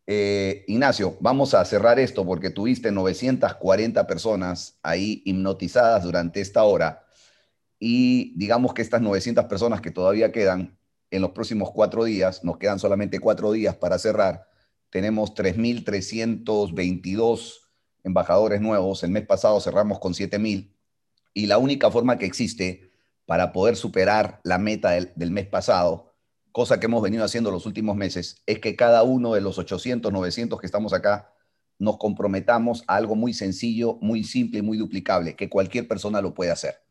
Eh, 0.07 0.63
Ignacio, 0.67 1.17
vamos 1.20 1.53
a 1.53 1.63
cerrar 1.65 1.99
esto 1.99 2.26
porque 2.26 2.49
tuviste 2.49 2.91
940 2.91 4.07
personas 4.07 4.80
ahí 4.82 5.22
hipnotizadas 5.24 6.03
durante 6.03 6.41
esta 6.41 6.63
hora 6.63 7.05
y 7.78 8.34
digamos 8.36 8.74
que 8.74 8.82
estas 8.82 9.01
900 9.01 9.45
personas 9.45 9.82
que 9.82 9.91
todavía 9.91 10.32
quedan 10.32 10.80
en 11.11 11.22
los 11.22 11.30
próximos 11.32 11.72
cuatro 11.72 12.05
días, 12.05 12.43
nos 12.43 12.57
quedan 12.57 12.80
solamente 12.80 13.20
cuatro 13.20 13.51
días 13.51 13.76
para 13.76 13.99
cerrar, 13.99 14.47
tenemos 14.89 15.36
3.322 15.36 17.59
embajadores 18.03 18.61
nuevos, 18.61 19.03
el 19.03 19.11
mes 19.11 19.28
pasado 19.28 19.61
cerramos 19.61 19.99
con 19.99 20.13
7.000 20.13 20.74
y 21.34 21.45
la 21.45 21.57
única 21.57 21.91
forma 21.91 22.17
que 22.17 22.26
existe 22.26 22.88
para 23.30 23.53
poder 23.53 23.75
superar 23.75 24.39
la 24.41 24.57
meta 24.57 24.89
del, 24.89 25.30
mes 25.30 25.45
pasado, 25.45 26.15
cosa 26.51 26.80
que 26.80 26.88
hemos 26.88 27.03
venido 27.03 27.23
haciendo 27.23 27.51
los 27.51 27.67
últimos 27.67 27.95
meses, 27.95 28.41
es 28.47 28.57
que 28.57 28.75
cada 28.75 29.03
uno 29.03 29.36
de 29.36 29.41
los 29.41 29.59
800, 29.59 30.11
900 30.11 30.59
que 30.59 30.65
estamos 30.65 30.93
acá, 30.93 31.32
nos 31.77 31.99
comprometamos 31.99 32.84
a 32.88 32.95
algo 32.95 33.15
muy 33.15 33.36
sencillo, 33.36 33.99
muy 34.01 34.23
simple 34.23 34.57
y 34.57 34.61
muy 34.63 34.80
duplicable, 34.80 35.36
que 35.36 35.47
cualquier 35.47 35.88
persona 35.88 36.21
lo 36.21 36.34
puede 36.34 36.49
hacer. 36.49 36.82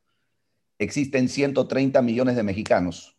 Existen 0.79 1.29
130 1.29 2.01
millones 2.03 2.37
de 2.37 2.45
mexicanos, 2.45 3.19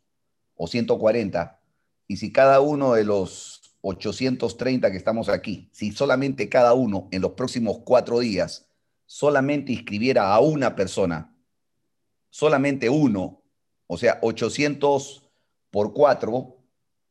o 0.56 0.68
140, 0.68 1.60
y 2.08 2.16
si 2.16 2.32
cada 2.32 2.62
uno 2.62 2.94
de 2.94 3.04
los 3.04 3.76
830 3.82 4.92
que 4.92 4.98
estamos 4.98 5.28
aquí, 5.28 5.68
si 5.74 5.92
solamente 5.92 6.48
cada 6.48 6.72
uno 6.74 7.10
en 7.12 7.22
los 7.22 7.34
próximos 7.34 7.80
cuatro 7.84 8.20
días 8.20 8.70
solamente 9.06 9.74
inscribiera 9.74 10.34
a 10.34 10.40
una 10.40 10.74
persona 10.78 11.36
solamente 12.30 12.90
uno, 12.90 13.42
o 13.88 13.98
sea, 13.98 14.20
800 14.22 15.24
por 15.72 15.94
4, 15.94 16.58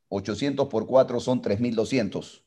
800 0.09 0.69
por 0.69 0.87
4 0.87 1.21
son 1.21 1.43
3.200, 1.43 2.43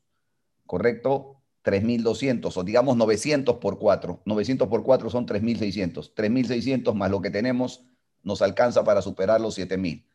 ¿correcto? 0.66 1.38
3.200, 1.64 2.58
o 2.58 2.64
digamos 2.64 2.98
900 2.98 3.58
por 3.58 3.78
4, 3.78 4.22
900 4.26 4.68
por 4.68 4.84
4 4.84 5.10
son 5.10 5.28
3.600, 5.28 6.14
3.600 6.16 6.94
más 6.96 7.12
lo 7.12 7.22
que 7.22 7.30
tenemos 7.30 7.84
nos 8.24 8.42
alcanza 8.42 8.84
para 8.84 9.02
superar 9.02 9.42
los 9.42 9.58
7.000. 9.58 10.06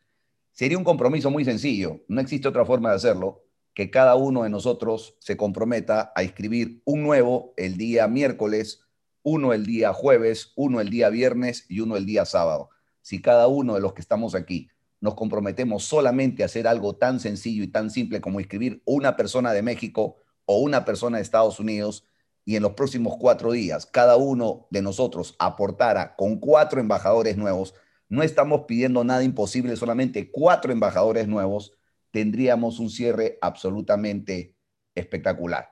Sería 0.51 0.77
un 0.77 0.83
compromiso 0.83 1.29
muy 1.29 1.45
sencillo, 1.45 2.03
no 2.07 2.19
existe 2.19 2.47
otra 2.47 2.65
forma 2.65 2.89
de 2.89 2.95
hacerlo, 2.95 3.43
que 3.73 3.91
cada 3.91 4.15
uno 4.15 4.43
de 4.43 4.49
nosotros 4.49 5.15
se 5.19 5.37
comprometa 5.37 6.11
a 6.15 6.23
escribir 6.23 6.81
un 6.83 7.03
nuevo 7.03 7.53
el 7.57 7.77
día 7.77 8.07
miércoles 8.07 8.81
uno 9.29 9.51
el 9.51 9.65
día 9.65 9.91
jueves, 9.91 10.53
uno 10.55 10.79
el 10.79 10.89
día 10.89 11.09
viernes 11.09 11.65
y 11.67 11.81
uno 11.81 11.97
el 11.97 12.05
día 12.05 12.23
sábado. 12.23 12.69
Si 13.01 13.21
cada 13.21 13.47
uno 13.47 13.75
de 13.75 13.81
los 13.81 13.91
que 13.91 13.99
estamos 13.99 14.35
aquí 14.35 14.69
nos 15.01 15.15
comprometemos 15.15 15.83
solamente 15.83 16.43
a 16.43 16.45
hacer 16.45 16.65
algo 16.65 16.95
tan 16.95 17.19
sencillo 17.19 17.61
y 17.61 17.67
tan 17.67 17.89
simple 17.91 18.21
como 18.21 18.39
escribir 18.39 18.81
una 18.85 19.17
persona 19.17 19.51
de 19.51 19.61
México 19.63 20.15
o 20.45 20.59
una 20.59 20.85
persona 20.85 21.17
de 21.17 21.23
Estados 21.23 21.59
Unidos 21.59 22.05
y 22.45 22.55
en 22.55 22.63
los 22.63 22.71
próximos 22.71 23.17
cuatro 23.19 23.51
días 23.51 23.85
cada 23.85 24.15
uno 24.15 24.65
de 24.71 24.81
nosotros 24.81 25.35
aportara 25.39 26.15
con 26.15 26.39
cuatro 26.39 26.79
embajadores 26.79 27.35
nuevos, 27.35 27.73
no 28.07 28.23
estamos 28.23 28.61
pidiendo 28.65 29.03
nada 29.03 29.25
imposible, 29.25 29.75
solamente 29.75 30.31
cuatro 30.31 30.71
embajadores 30.71 31.27
nuevos, 31.27 31.73
tendríamos 32.11 32.79
un 32.79 32.89
cierre 32.89 33.37
absolutamente 33.41 34.55
espectacular. 34.95 35.67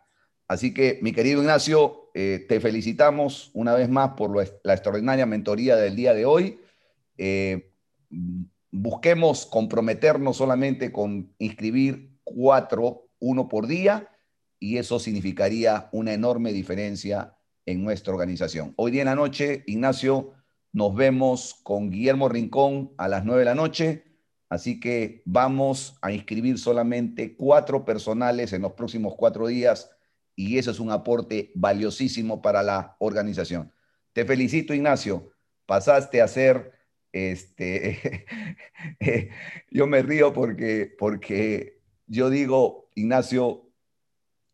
Así 0.46 0.74
que, 0.74 1.00
mi 1.02 1.14
querido 1.14 1.40
Ignacio, 1.40 2.05
eh, 2.18 2.46
te 2.48 2.62
felicitamos 2.62 3.52
una 3.54 3.74
vez 3.74 3.90
más 3.90 4.12
por 4.12 4.34
la 4.64 4.74
extraordinaria 4.74 5.26
mentoría 5.26 5.76
del 5.76 5.98
día 5.98 6.14
de 6.14 6.26
hoy. 6.26 6.62
Eh, 7.18 7.74
busquemos 8.72 9.46
comprometernos 9.46 10.38
solamente 10.38 10.94
con 10.94 11.34
inscribir 11.40 12.18
cuatro, 12.24 13.10
uno 13.20 13.50
por 13.50 13.68
día, 13.68 14.10
y 14.62 14.78
eso 14.78 14.98
significaría 14.98 15.90
una 15.92 16.14
enorme 16.14 16.54
diferencia 16.54 17.36
en 17.66 17.84
nuestra 17.84 18.14
organización. 18.14 18.74
Hoy 18.78 18.92
día 18.92 19.02
en 19.02 19.08
la 19.08 19.16
noche, 19.16 19.66
Ignacio, 19.68 20.32
nos 20.72 20.96
vemos 20.96 21.60
con 21.64 21.90
Guillermo 21.90 22.30
Rincón 22.30 22.94
a 22.98 23.10
las 23.10 23.26
nueve 23.26 23.42
de 23.42 23.46
la 23.46 23.56
noche. 23.56 24.06
Así 24.48 24.80
que 24.80 25.22
vamos 25.26 25.98
a 26.02 26.14
inscribir 26.14 26.60
solamente 26.60 27.36
cuatro 27.36 27.84
personales 27.84 28.54
en 28.54 28.62
los 28.62 28.72
próximos 28.72 29.16
cuatro 29.18 29.48
días 29.48 29.95
y 30.36 30.58
eso 30.58 30.72
es 30.72 30.80
un 30.80 30.92
aporte 30.92 31.52
valiosísimo 31.56 32.42
para 32.42 32.62
la 32.62 32.96
organización. 33.00 33.72
Te 34.14 34.26
felicito, 34.26 34.74
Ignacio. 34.74 35.32
Pasaste 35.66 36.22
a 36.22 36.28
ser, 36.28 36.74
este, 37.12 38.26
yo 39.72 39.88
me 39.88 40.02
río 40.02 40.34
porque, 40.34 40.94
porque 40.98 41.82
yo 42.08 42.30
digo, 42.30 42.90
Ignacio, 42.96 43.72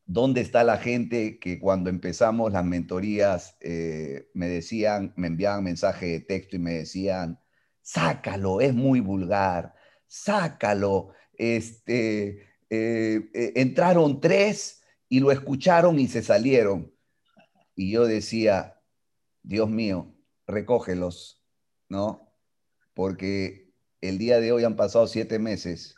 ¿dónde 0.06 0.42
está 0.42 0.64
la 0.64 0.78
gente 0.78 1.40
que 1.40 1.60
cuando 1.60 1.90
empezamos 1.90 2.52
las 2.54 2.66
mentorías 2.66 3.58
eh, 3.60 4.30
me 4.34 4.48
decían, 4.48 5.14
me 5.16 5.28
enviaban 5.28 5.64
mensaje 5.64 6.08
de 6.08 6.20
texto 6.22 6.56
y 6.56 6.60
me 6.60 6.74
decían, 6.74 7.40
sácalo, 7.82 8.62
es 8.62 8.74
muy 8.74 9.00
vulgar, 9.00 9.74
sácalo. 10.08 11.14
Este, 11.34 12.48
eh, 12.70 13.30
eh, 13.34 13.54
entraron 13.56 14.22
tres 14.22 14.81
y 15.12 15.20
lo 15.20 15.30
escucharon 15.30 16.00
y 16.00 16.08
se 16.08 16.24
salieron. 16.24 16.90
Y 17.76 17.92
yo 17.92 18.06
decía, 18.08 18.82
Dios 19.44 19.70
mío, 19.70 20.16
recógelos, 20.48 21.44
¿no? 21.90 22.34
Porque 22.94 23.74
el 24.00 24.18
día 24.18 24.40
de 24.40 24.54
hoy 24.54 24.64
han 24.64 24.78
pasado 24.78 25.08
siete 25.08 25.38
meses 25.38 25.96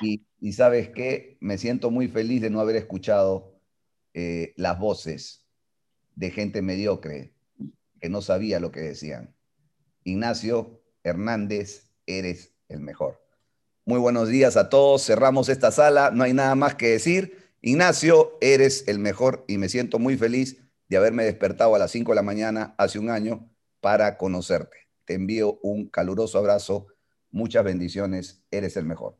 y, 0.00 0.52
sabes 0.52 0.88
qué, 0.88 1.36
me 1.40 1.58
siento 1.58 1.90
muy 1.90 2.08
feliz 2.08 2.40
de 2.40 2.48
no 2.48 2.60
haber 2.60 2.76
escuchado 2.76 3.60
eh, 4.14 4.54
las 4.56 4.78
voces 4.78 5.46
de 6.14 6.30
gente 6.30 6.62
mediocre 6.62 7.34
que 8.00 8.08
no 8.08 8.22
sabía 8.22 8.58
lo 8.58 8.72
que 8.72 8.80
decían. 8.80 9.36
Ignacio 10.04 10.82
Hernández, 11.04 11.90
eres 12.06 12.54
el 12.70 12.80
mejor. 12.80 13.22
Muy 13.84 14.00
buenos 14.00 14.30
días 14.30 14.56
a 14.56 14.70
todos. 14.70 15.04
Cerramos 15.04 15.50
esta 15.50 15.70
sala. 15.70 16.10
No 16.10 16.24
hay 16.24 16.32
nada 16.32 16.54
más 16.54 16.74
que 16.74 16.88
decir. 16.88 17.47
Ignacio, 17.60 18.38
eres 18.40 18.86
el 18.86 19.00
mejor 19.00 19.44
y 19.48 19.58
me 19.58 19.68
siento 19.68 19.98
muy 19.98 20.16
feliz 20.16 20.62
de 20.88 20.96
haberme 20.96 21.24
despertado 21.24 21.74
a 21.74 21.78
las 21.78 21.90
5 21.90 22.12
de 22.12 22.16
la 22.16 22.22
mañana 22.22 22.74
hace 22.78 23.00
un 23.00 23.10
año 23.10 23.50
para 23.80 24.16
conocerte. 24.16 24.88
Te 25.04 25.14
envío 25.14 25.58
un 25.62 25.88
caluroso 25.88 26.38
abrazo. 26.38 26.86
Muchas 27.30 27.64
bendiciones. 27.64 28.44
Eres 28.52 28.76
el 28.76 28.84
mejor. 28.84 29.18